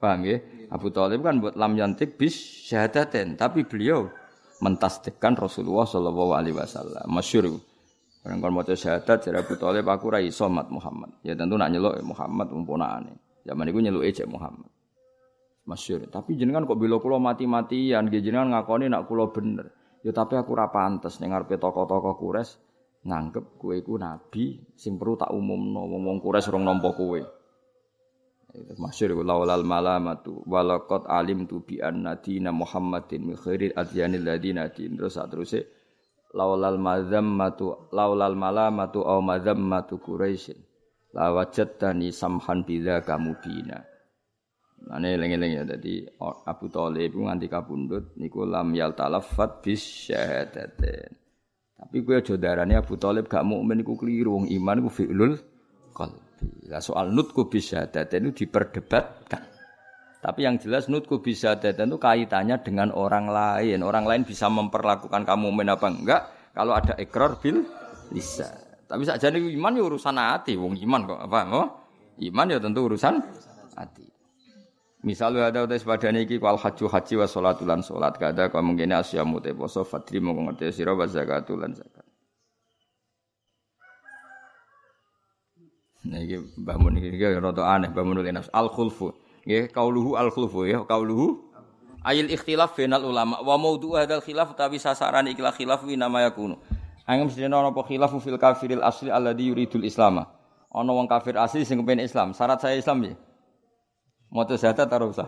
Paham 0.00 0.24
ya? 0.24 0.40
Abu 0.72 0.88
Thalib 0.88 1.20
kan 1.20 1.44
buat 1.44 1.60
lam 1.60 1.76
yantik 1.76 2.16
bis 2.16 2.32
syahadaten, 2.64 3.36
tapi 3.36 3.68
beliau 3.68 4.08
mentasdikkan 4.64 5.36
Rasulullah 5.36 5.84
sallallahu 5.84 6.32
alaihi 6.32 6.56
wasallam. 6.56 7.04
Masyhur. 7.08 7.60
Orang 8.20 8.44
kon 8.44 8.52
maca 8.52 8.76
syahadat 8.76 9.24
jare 9.24 9.40
Abu 9.40 9.56
Thalib 9.56 9.88
aku 9.88 10.12
ra 10.12 10.20
iso 10.20 10.44
mat 10.52 10.68
Muhammad. 10.68 11.24
Ya 11.24 11.32
tentu 11.32 11.56
nak 11.56 11.72
nyeluk 11.72 12.04
Muhammad 12.04 12.52
umponane. 12.52 13.16
Zaman 13.48 13.64
iku 13.72 13.80
nyeluk 13.80 14.04
ejek 14.04 14.28
Muhammad. 14.28 14.68
Masyhur. 15.64 16.04
Tapi 16.12 16.36
jenengan 16.36 16.68
kok 16.68 16.76
bila 16.76 17.00
kula 17.00 17.16
mati-matian, 17.16 18.12
jenengan 18.12 18.52
ngakoni 18.52 18.92
nak 18.92 19.08
kula 19.08 19.32
bener. 19.32 19.72
Ya 20.04 20.12
tapi 20.12 20.36
aku 20.36 20.52
ora 20.56 20.68
pantes 20.72 21.20
ning 21.20 21.32
ngarepe 21.32 21.60
tokoh-tokoh 21.60 22.16
Quraisy 22.16 22.56
nganggep 23.00 23.56
kowe 23.56 23.72
iku 23.72 23.96
nabi 23.96 24.60
sing 24.76 25.00
perlu 25.00 25.16
tak 25.16 25.32
umumno 25.32 25.88
wong-wong 25.88 26.20
Quraisy 26.20 26.48
rong 26.52 26.64
nampa 26.64 26.92
kowe. 26.92 27.20
Itu 28.50 28.72
masyhur 28.80 29.16
iku 29.16 29.22
laulal 29.24 29.64
malamatu 29.64 30.44
walaqad 30.48 31.08
alim 31.08 31.44
tu 31.44 31.64
bi 31.64 31.80
anna 31.80 32.16
dina 32.20 32.52
Muhammadin 32.52 33.20
min 33.24 33.36
khairil 33.36 33.76
adyanil 33.76 34.24
ladina 34.24 34.68
din 34.72 34.96
terus 34.96 35.16
sateruse 35.16 35.79
laulal 36.34 36.78
mazammatu 36.78 37.90
laulal 37.90 38.36
malamatu 38.38 39.02
au 39.02 39.20
mazammatu 39.22 39.98
quraisy 39.98 40.54
la 41.14 41.34
wajadtani 41.34 42.14
samhan 42.14 42.62
bidza 42.62 43.02
kamubina. 43.02 43.82
Ane 44.88 45.12
lengi-lengi 45.20 45.60
ya 45.60 45.64
dadi 45.68 46.08
Abu 46.48 46.72
Thalib 46.72 47.12
nganti 47.12 47.52
kapundhut 47.52 48.16
niku 48.16 48.48
lam 48.48 48.72
yal 48.72 48.96
talaffat 48.96 49.60
bis 49.60 50.08
syahadatain. 50.08 51.12
Tapi 51.76 51.96
gue 52.00 52.16
aja 52.16 52.34
darane 52.40 52.80
Abu 52.80 52.96
Thalib 52.96 53.28
gak 53.28 53.44
mukmin 53.44 53.84
iku 53.84 54.00
keliru 54.00 54.40
iman 54.40 54.76
iku 54.80 54.90
fi'lul 55.04 55.36
qalbi. 55.92 56.72
Lah 56.72 56.80
soal 56.80 57.12
nutku 57.12 57.52
bisa 57.52 57.92
data 57.92 58.16
itu 58.16 58.44
diperdebatkan. 58.44 59.59
Tapi 60.20 60.44
yang 60.44 60.60
jelas 60.60 60.84
nutku 60.92 61.24
bisa 61.24 61.56
itu 61.56 61.96
kaitannya 61.96 62.60
dengan 62.60 62.92
orang 62.92 63.32
lain. 63.32 63.80
Orang 63.80 64.04
lain 64.04 64.28
bisa 64.28 64.52
memperlakukan 64.52 65.24
kamu 65.24 65.48
mukmin 65.48 65.72
apa 65.72 65.86
enggak 65.88 66.22
kalau 66.52 66.76
ada 66.76 66.92
ikrar 67.00 67.40
bil 67.40 67.64
bisa. 68.12 68.52
Tapi 68.84 69.06
saja 69.08 69.32
iman 69.32 69.72
ya 69.78 69.82
urusan 69.86 70.18
hati, 70.18 70.58
wong 70.60 70.76
iman 70.76 71.06
kok 71.08 71.20
apa? 71.24 71.40
Oh, 71.54 71.68
iman 72.20 72.52
ya 72.52 72.58
tentu 72.60 72.84
urusan 72.84 73.22
hati. 73.78 74.10
Misalnya 75.00 75.48
ada 75.48 75.64
utai 75.64 75.80
sepadane 75.80 76.28
iki 76.28 76.36
wal 76.36 76.60
haji 76.60 76.84
haji 76.84 77.14
wa 77.16 77.24
sholatu 77.24 77.64
lan 77.64 77.80
sholat 77.80 78.20
kada 78.20 78.52
kau 78.52 78.60
mungkin 78.60 78.92
asyamu 78.92 79.40
te 79.40 79.56
poso 79.56 79.80
fadri 79.80 80.20
mau 80.20 80.36
ngerti 80.36 80.68
sira 80.76 80.92
wa 80.92 81.08
zakatu 81.08 81.56
lan 81.56 81.72
zakat. 81.72 82.04
Nah 86.04 86.20
iki 86.20 86.36
Mbah 86.60 86.76
Mun 86.76 87.00
iki 87.00 87.16
rada 87.16 87.64
aneh 87.64 87.88
Mbah 87.88 88.04
al 88.52 88.68
khulfu. 88.68 89.08
Nggih 89.44 89.72
kauluhu 89.72 90.20
al 90.20 90.28
khulfu 90.28 90.68
ya 90.68 90.84
kauluhu 90.84 91.50
ayil 92.04 92.28
ikhtilaf 92.28 92.76
bainal 92.76 93.04
ulama 93.04 93.40
wa 93.40 93.56
maudhu 93.56 93.96
hadzal 93.96 94.20
khilaf 94.20 94.52
tapi 94.56 94.76
sasaran 94.80 95.28
ikhlas 95.28 95.56
khilaf 95.56 95.84
wi 95.84 95.96
nama 95.96 96.28
yakunu. 96.28 96.60
Angem 97.10 97.26
sedene 97.26 97.58
ana 97.58 97.74
apa 97.74 97.82
khilafu 97.82 98.22
fil 98.22 98.38
kafiril 98.38 98.84
asli 98.86 99.10
alladhi 99.10 99.50
yuridul 99.50 99.82
islama. 99.82 100.30
Ana 100.70 100.94
wong 100.94 101.10
kafir 101.10 101.34
asli 101.34 101.66
sing 101.66 101.82
kepen 101.82 101.98
Islam. 101.98 102.30
Syarat 102.30 102.62
saya 102.62 102.78
Islam 102.78 103.02
ya. 103.02 103.14
Maca 104.30 104.54
syahadat 104.54 104.86
atau 104.86 105.10
usah? 105.10 105.26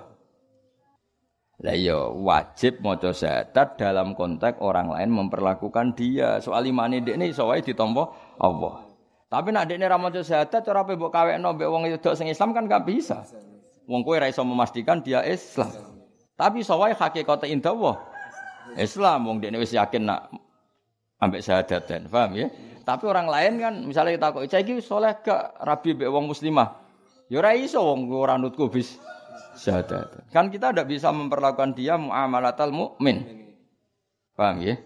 Lah 1.58 1.74
iya 1.74 1.98
wajib 2.06 2.78
maca 2.78 3.10
syahadat 3.10 3.74
dalam 3.74 4.14
konteks 4.14 4.62
orang 4.62 4.94
lain 4.94 5.10
memperlakukan 5.10 5.98
dia. 5.98 6.38
Soal 6.38 6.70
imane 6.70 7.02
dekne 7.02 7.34
iso 7.34 7.50
wae 7.50 7.58
ditampa 7.58 8.14
Allah. 8.38 8.86
Tapi 9.26 9.50
nak 9.50 9.66
dekne 9.66 9.90
ra 9.90 9.98
maca 9.98 10.22
syahadat 10.22 10.62
cara 10.62 10.86
pe 10.86 10.94
mbok 10.94 11.10
kawekno 11.10 11.50
mbek 11.58 11.66
wong 11.66 11.82
wedok 11.90 12.14
sing 12.14 12.30
Islam 12.30 12.54
kan 12.54 12.70
gak 12.70 12.86
bisa. 12.86 13.26
Wong 13.90 14.06
kowe 14.06 14.16
ra 14.18 14.30
iso 14.30 14.42
memastikan 14.46 15.02
dia 15.02 15.22
Islam. 15.26 15.70
Tapi 16.38 16.62
iso 16.62 16.74
wae 16.78 16.94
hakikate 16.94 17.50
indallah 17.50 17.98
Islam 18.78 19.28
wong 19.28 19.36
dekne 19.42 19.58
wis 19.60 19.74
yakin 19.74 20.08
nak 20.08 20.30
ambek 21.20 21.42
syahadatan. 21.42 22.08
Paham 22.08 22.38
ya? 22.38 22.48
Tapi 22.82 23.04
orang 23.06 23.30
lain 23.30 23.52
kan 23.62 23.74
misalnya 23.86 24.18
kita 24.18 24.28
kok 24.34 24.44
iki 24.50 24.74
soleh 24.82 25.14
gak 25.22 25.54
rabi 25.62 25.94
mbek 25.94 26.10
wong 26.10 26.26
muslimah. 26.30 26.82
Ya 27.30 27.38
ora 27.38 27.54
iso 27.54 27.78
wong 27.82 28.10
ora 28.10 28.34
nutku 28.38 28.66
bis 28.70 28.98
syahadat. 29.54 30.30
Kan 30.34 30.50
kita 30.50 30.74
tidak 30.74 30.90
bisa 30.90 31.14
memperlakukan 31.14 31.78
dia 31.78 31.94
muamalatal 31.94 32.74
mukmin. 32.74 33.22
Paham 34.34 34.64
ya? 34.64 34.80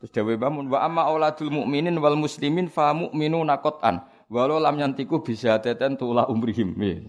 Terus 0.00 0.10
dewe 0.16 0.40
bangun 0.40 0.72
wa 0.72 0.80
amma 0.80 1.04
auladul 1.08 1.52
mukminin 1.52 1.96
wal 2.00 2.16
muslimin 2.16 2.72
fa 2.72 2.96
mu'minuna 2.96 3.60
qat'an. 3.60 4.00
Walau 4.30 4.62
lam 4.62 4.78
yantiku 4.78 5.20
bisa 5.20 5.58
teten 5.58 5.98
tula 5.98 6.24
umrihim. 6.30 6.72
Ya. 6.78 7.02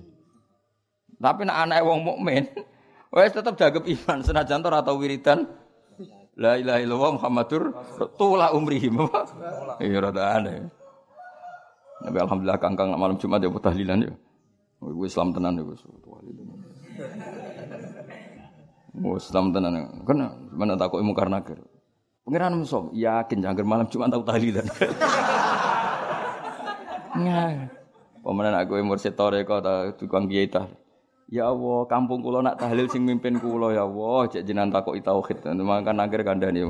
Tapi 1.21 1.45
nak 1.45 1.69
anak 1.69 1.85
wong 1.85 2.01
mukmin, 2.01 2.49
wes 3.13 3.29
tetap 3.29 3.53
jaga 3.53 3.77
iman 3.77 4.19
senajan 4.25 4.65
ora 4.65 4.81
atau 4.81 4.97
wiridan 4.97 5.45
La 6.39 6.55
ilaha 6.55 6.79
illallah 6.79 7.11
Muhammadur 7.19 7.63
tula 8.15 8.55
umrihim. 8.55 8.97
Iya 9.83 9.99
rada 9.99 10.39
aneh. 10.39 10.63
Nabi 12.01 12.17
alhamdulillah 12.17 12.57
kangkang 12.57 12.89
malam 12.97 13.19
Jumat 13.19 13.43
ya 13.43 13.51
tahlilan 13.51 14.09
ya. 14.09 14.13
Gue 14.81 15.05
Islam 15.05 15.35
tenan 15.35 15.59
ya 15.59 15.63
wis 15.67 15.83
tahlilan. 15.85 16.47
Oh, 19.05 19.19
Islam 19.19 19.53
tenan. 19.53 20.01
Kan 20.07 20.17
mana 20.55 20.73
takut 20.79 21.03
ilmu 21.03 21.13
karena 21.13 21.43
ker. 21.43 21.61
Pengiran 22.25 22.57
musuh, 22.57 22.89
yakin 22.95 23.43
jangan 23.43 23.65
malam 23.67 23.85
cuma 23.91 24.09
tahu 24.09 24.23
tahlilan. 24.25 24.65
Nah, 27.11 27.67
pemenang 28.23 28.55
aku 28.63 28.79
umur 28.79 28.95
setore 28.95 29.43
kok 29.43 29.67
tukang 29.99 30.31
tahlil. 30.31 30.80
Ya 31.31 31.47
Allah, 31.47 31.87
kampung 31.87 32.19
kula 32.19 32.43
nak 32.43 32.59
tahlil 32.59 32.91
sing 32.91 33.07
mimpin 33.07 33.39
kula 33.39 33.71
ya 33.71 33.87
Allah, 33.87 34.27
cek 34.27 34.43
jenengan 34.43 34.67
takok 34.67 34.99
tauhid. 34.99 35.47
Makan 35.47 36.03
akhir 36.03 36.27
kandhani. 36.27 36.67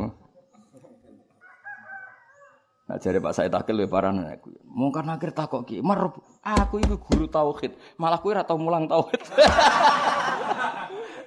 Nah 2.92 2.98
jare 3.02 3.18
Pak 3.18 3.34
Said 3.34 3.56
Akil 3.58 3.82
paran 3.90 4.22
aku. 4.22 4.54
Mungkin 4.68 5.10
akhir 5.10 5.34
takok 5.34 5.66
ki, 5.66 5.82
"Mar, 5.82 6.14
aku 6.46 6.78
itu 6.78 7.02
guru 7.02 7.26
tauhid, 7.26 7.74
malah 7.98 8.22
kowe 8.22 8.30
ora 8.30 8.46
tau 8.46 8.62
mulang 8.62 8.86
tauhid." 8.86 9.18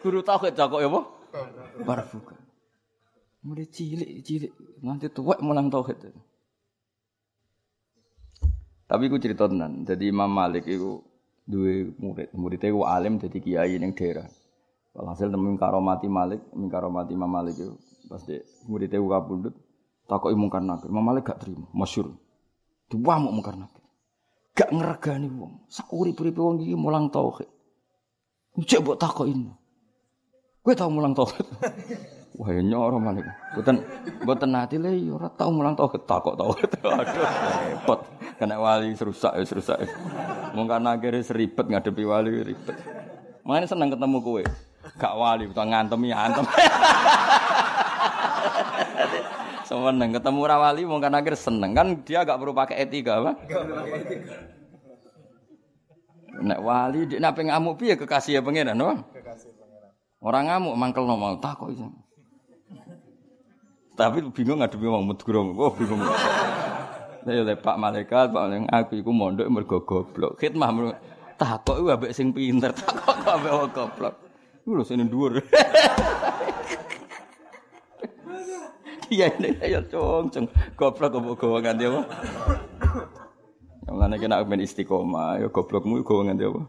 guru 0.05 0.20
tauhid 0.22 0.55
takok 0.55 0.85
ya 0.85 0.89
apa? 0.93 1.01
Barfuka. 1.82 2.37
Mulai 3.43 3.66
cilik-cilik 3.66 4.53
nanti 4.85 5.11
tuwek 5.11 5.43
mulang 5.43 5.72
tauhid. 5.72 6.12
Tapi 8.85 9.05
ku 9.09 9.16
cerita 9.16 9.49
tenan. 9.49 9.89
Jadi 9.89 10.12
Imam 10.12 10.28
Malik 10.28 10.68
itu 10.68 11.01
duwe 11.45 11.92
murid. 12.01 12.28
Muridnya 12.32 12.72
ku 12.72 12.82
alim 12.88 13.20
jadi 13.20 13.38
kiai 13.40 13.76
ning 13.76 13.92
daerah. 13.92 14.28
Walhasil 14.95 15.28
temen 15.28 15.59
karomati 15.59 16.07
Malik, 16.07 16.40
min 16.55 16.70
karomati 16.70 17.12
Imam 17.12 17.28
Malik 17.28 17.59
itu 17.59 17.74
pas 18.09 18.22
de 18.24 18.45
muridnya 18.68 19.01
ku 19.01 19.09
kabundut 19.11 19.55
takoki 20.09 20.36
mungkar 20.36 20.62
nakir. 20.64 20.88
Imam 20.88 21.05
Malik 21.05 21.28
gak 21.28 21.40
terima, 21.42 21.66
masyhur. 21.74 22.14
Diwamuk 22.88 23.32
mungkar 23.32 23.57
nakir. 23.59 23.82
Gak 24.55 24.70
ngeregani 24.70 25.28
wong. 25.34 25.66
Sak 25.66 25.90
urip-uripe 25.90 26.38
wong 26.38 26.62
iki 26.62 26.78
mulang 26.78 27.11
tauhid. 27.11 27.51
Cek 28.55 28.80
mbok 28.86 29.01
takokin. 29.03 29.51
Kowe 30.62 30.74
tau 30.78 30.88
mulang 30.88 31.12
tauhid? 31.12 31.42
Wah 32.35 32.51
ya 32.51 32.62
nyoro 32.66 32.99
Malik. 32.99 33.22
Mboten 33.55 33.76
mboten 34.26 34.51
nate 34.51 34.74
le 34.82 34.91
ya 34.91 35.14
ora 35.14 35.30
tau 35.30 35.55
mulang 35.55 35.78
tauhid 35.78 36.03
takok 36.03 36.35
tauhid. 36.35 36.70
Aduh 36.82 37.22
repot. 37.70 38.01
Kena 38.43 38.59
wali 38.59 38.91
serusak 38.99 39.39
ya 39.39 39.47
serusak. 39.47 39.87
Mungkin 40.59 40.82
akhirnya 40.82 41.22
seribet 41.22 41.66
ngadepi 41.70 42.03
wali 42.03 42.43
ribet. 42.43 42.74
Makanya 43.47 43.70
seneng 43.70 43.95
ketemu 43.95 44.18
kowe. 44.18 44.43
Gak 44.99 45.14
wali, 45.16 45.49
butuh 45.49 45.64
ngantem 45.64 46.01
ya 46.11 46.16
antem. 46.28 46.45
Seneng 49.64 50.12
ketemu 50.12 50.41
rawali 50.45 50.82
mungkin 50.85 51.16
akhir 51.16 51.41
seneng 51.41 51.72
kan 51.72 52.05
dia 52.05 52.20
gak 52.20 52.37
perlu 52.37 52.53
pakai 52.53 52.85
etika 52.85 53.24
apa? 53.24 53.32
Nek 56.45 56.61
wali 56.61 57.09
nape 57.16 57.41
ngamuk 57.49 57.80
piye 57.80 57.97
kekasih 57.97 58.39
ya 58.39 58.41
pengiran 58.45 58.76
no? 58.76 59.09
Orang 60.20 60.53
ngamuk 60.53 60.76
mangkel 60.76 61.09
no 61.09 61.16
mau 61.16 61.41
takut 61.41 61.72
itu. 61.72 61.89
Tapi 63.95 64.26
bingung 64.34 64.59
ngadepi 64.59 64.86
wong 64.90 65.07
medgurung. 65.07 65.55
Oh 65.55 65.70
bingung. 65.70 66.03
Saya 67.24 67.40
oleh 67.40 67.57
Pak 67.57 67.76
Malaikat, 67.80 68.34
Pak 68.34 68.42
Malaikat, 68.42 68.68
aku 68.68 68.92
iku 69.01 69.11
mondok 69.14 69.49
mergo 69.49 69.80
goblok. 69.80 70.36
Khidmah 70.36 70.68
takok 71.40 71.80
iku 71.80 71.88
ambek 71.95 72.12
sing 72.12 72.36
pinter, 72.36 72.74
takok 72.74 73.16
kok 73.22 73.34
ambek 73.40 73.53
goblok. 73.72 74.14
Iku 74.61 74.70
lho 74.76 74.84
sing 74.84 75.07
dhuwur. 75.09 75.40
Iya 79.12 79.28
ini 79.36 79.53
ya 79.61 79.78
cong 79.84 80.32
cong 80.32 80.47
goblok 80.74 81.14
kok 81.14 81.38
gowo 81.38 81.57
nganti 81.62 81.86
apa? 81.86 82.03
Yang 83.84 83.97
mana 84.01 84.16
kena 84.16 84.45
ben 84.45 84.64
istiqomah, 84.64 85.45
ya 85.45 85.49
goblokmu 85.49 86.03
gowo 86.03 86.24
nganti 86.26 86.45
apa? 86.45 86.62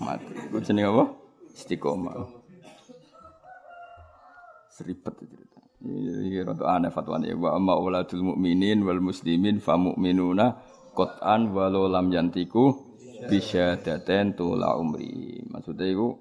Mati. 0.00 0.32
Iku 0.48 0.58
jenenge 0.64 0.90
apa? 0.90 1.04
Istiqomah. 1.54 2.14
Seribet 4.70 5.14
itu. 5.22 5.36
Iki 5.78 6.42
rada 6.42 6.74
aneh 6.74 6.90
fatwane 6.90 7.30
wa 7.38 7.54
amma 7.54 7.78
uladul 7.78 8.34
mukminin 8.34 8.82
wal 8.82 8.98
muslimin 8.98 9.62
fa 9.62 9.78
mu'minuna 9.78 10.58
qat'an 10.98 11.54
walau 11.54 11.86
lam 11.86 12.10
yantiku 12.10 12.74
bisyadaten 13.30 14.34
tula 14.34 14.74
umri. 14.74 15.38
Maksudnya 15.46 15.86
iku 15.86 16.18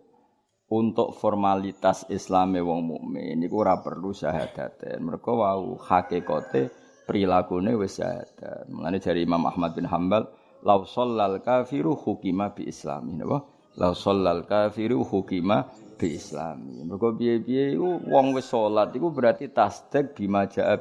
untuk 0.69 1.17
formalitas 1.17 2.05
Islame 2.13 2.61
wong 2.61 2.81
mukmin 2.85 3.41
iku 3.41 3.65
ora 3.65 3.81
perlu 3.81 4.13
syahadaten. 4.13 5.01
Mergo 5.01 5.41
wau 5.41 5.73
hakikate 5.81 6.69
prilakune 7.09 7.73
wis 7.79 7.97
syahadat. 7.97 8.69
Mulane 8.69 9.01
dari 9.01 9.25
Imam 9.25 9.41
Ahmad 9.47 9.73
bin 9.73 9.89
Hambal, 9.89 10.29
"Lau 10.61 10.85
shallal 10.85 11.41
kafiru 11.41 11.97
hukima 11.97 12.53
bi 12.53 12.69
islami." 12.69 13.17
Napa? 13.17 13.41
"Lau 13.79 13.97
shallal 13.97 14.45
kafiru 14.45 15.01
hukima 15.01 15.65
bi 15.97 16.15
islami. 16.15 16.85
Mergo 16.85 17.17
piye-piye 17.17 17.73
iku 17.73 18.05
wong 18.05 18.37
wis 18.37 18.47
salat 18.47 18.93
iku 18.93 19.09
berarti 19.09 19.49
tasdik 19.49 20.13
bima 20.13 20.45
jaa 20.45 20.77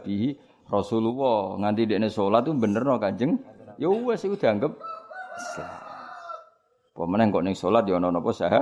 Rasulullah. 0.68 1.56
Nganti 1.56 1.82
dekne 1.88 2.12
salat 2.12 2.44
itu 2.44 2.52
bener 2.54 2.84
no 2.84 3.00
Kanjeng. 3.00 3.40
Ya 3.80 3.88
wis 3.88 4.22
iku 4.22 4.36
dianggap 4.36 4.76
Islam. 5.36 5.80
Pemenang 6.96 7.28
kok 7.32 7.44
ning 7.44 7.56
salat 7.56 7.84
ya 7.88 7.96
ana 7.96 8.12
napa 8.12 8.30
sah? 8.36 8.52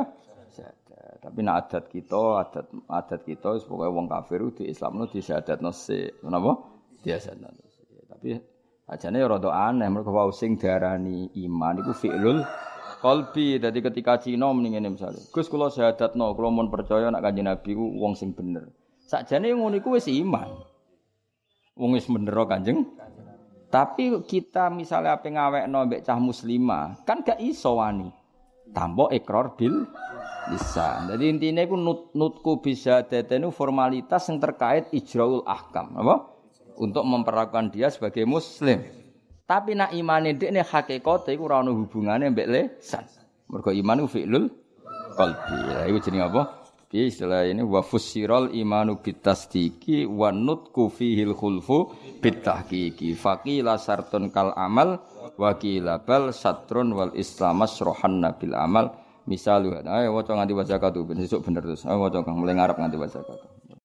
Tapi 1.24 1.40
nak 1.40 1.56
adat 1.66 1.88
kita, 1.88 2.44
adat 2.44 2.68
adat 2.84 3.20
kita 3.24 3.56
pokoke 3.64 3.88
wong 3.88 4.06
kafir 4.12 4.44
di 4.52 4.68
Islamno 4.68 5.08
di 5.08 5.24
syahadatno 5.24 5.72
sik. 5.72 6.20
Napa? 6.28 6.52
Diasadno. 7.00 7.48
Tapi 8.04 8.36
ajane 8.92 9.16
ya 9.16 9.26
rada 9.28 9.48
aneh 9.48 9.88
mergo 9.88 10.12
wau 10.12 10.28
sing 10.28 10.60
diarani 10.60 11.32
iman 11.48 11.80
iku 11.80 11.92
fi'lul 11.96 12.44
Kolbi, 13.04 13.60
jadi 13.60 13.78
ketika 13.84 14.16
Cina 14.16 14.48
mending 14.48 14.80
ini 14.80 14.96
misalnya. 14.96 15.20
Gus 15.28 15.52
kalau 15.52 15.68
syahadat 15.68 16.16
no, 16.16 16.32
kalau 16.32 16.48
mau 16.48 16.64
percaya 16.72 17.12
nak 17.12 17.20
kanji 17.20 17.44
Nabi 17.44 17.76
ku 17.76 18.00
wong 18.00 18.16
sing 18.16 18.32
bener. 18.32 18.72
Sakjane 19.04 19.52
ngono 19.52 19.76
iku 19.76 19.92
wis 19.92 20.08
iman. 20.08 20.48
Wong 21.76 22.00
wis 22.00 22.08
bener 22.08 22.32
kanjeng. 22.48 22.96
Tapi 23.68 24.24
kita 24.24 24.72
misalnya 24.72 25.20
apa 25.20 25.28
ngawekno 25.28 25.84
mbek 25.84 26.00
cah 26.00 26.16
muslimah, 26.16 27.04
kan 27.04 27.20
gak 27.20 27.44
iso 27.44 27.76
wani. 27.76 28.08
Tambo 28.72 29.12
ekor 29.12 29.52
bil 29.52 29.84
bisa. 30.48 31.04
Jadi 31.04 31.28
intinya 31.28 31.60
ku 31.68 31.76
nut, 31.76 32.16
nutku 32.16 32.64
bisa 32.64 33.04
tetenu 33.04 33.52
formalitas 33.52 34.32
yang 34.32 34.40
terkait 34.40 34.88
ijraul 34.96 35.44
ahkam, 35.44 35.92
apa? 35.92 36.32
Untuk 36.80 37.04
memperlakukan 37.04 37.68
dia 37.68 37.92
sebagai 37.92 38.24
muslim. 38.24 39.03
Tapi 39.44 39.76
nak 39.76 39.92
imane 39.92 40.32
dekne 40.40 40.64
hakikate 40.64 41.36
iku 41.36 41.44
ora 41.44 41.60
ono 41.60 41.76
hubungane 41.76 42.32
mbek 42.32 42.48
lisan. 42.48 43.04
Mergo 43.52 43.76
iman 43.76 44.00
ku 44.04 44.08
fi'lul 44.08 44.48
qalbi. 45.12 45.56
Ya 45.68 45.84
iku 45.84 46.00
jenenge 46.00 46.24
apa? 46.32 46.42
Piye 46.88 47.12
istilah 47.12 47.44
ini 47.44 47.60
wa 47.60 47.84
fusiral 47.84 48.54
imanu 48.56 49.04
bitasdiki 49.04 50.08
wa 50.08 50.32
nutku 50.32 50.88
fihil 50.88 51.36
khulfu 51.36 51.92
bitahqiqi. 52.24 53.12
Faqila 53.12 53.76
sartun 53.76 54.32
kal 54.32 54.56
amal 54.56 55.04
wa 55.36 55.50
qila 55.60 56.00
bal 56.00 56.32
satrun 56.32 56.96
wal 56.96 57.12
islamas 57.12 57.76
rohan 57.84 58.24
nabil 58.24 58.56
amal. 58.56 58.96
Misalu, 59.24 59.72
ayo 59.80 60.12
waca 60.20 60.36
nganti 60.36 60.52
waca 60.52 60.76
katu 60.76 61.08
ben 61.08 61.16
sesuk 61.16 61.44
bener 61.48 61.64
terus. 61.64 61.88
Ayo 61.88 62.00
waca 62.04 62.20
mulai 62.28 62.56
nganti 62.56 62.96
waca 62.96 63.20
katu. 63.24 63.53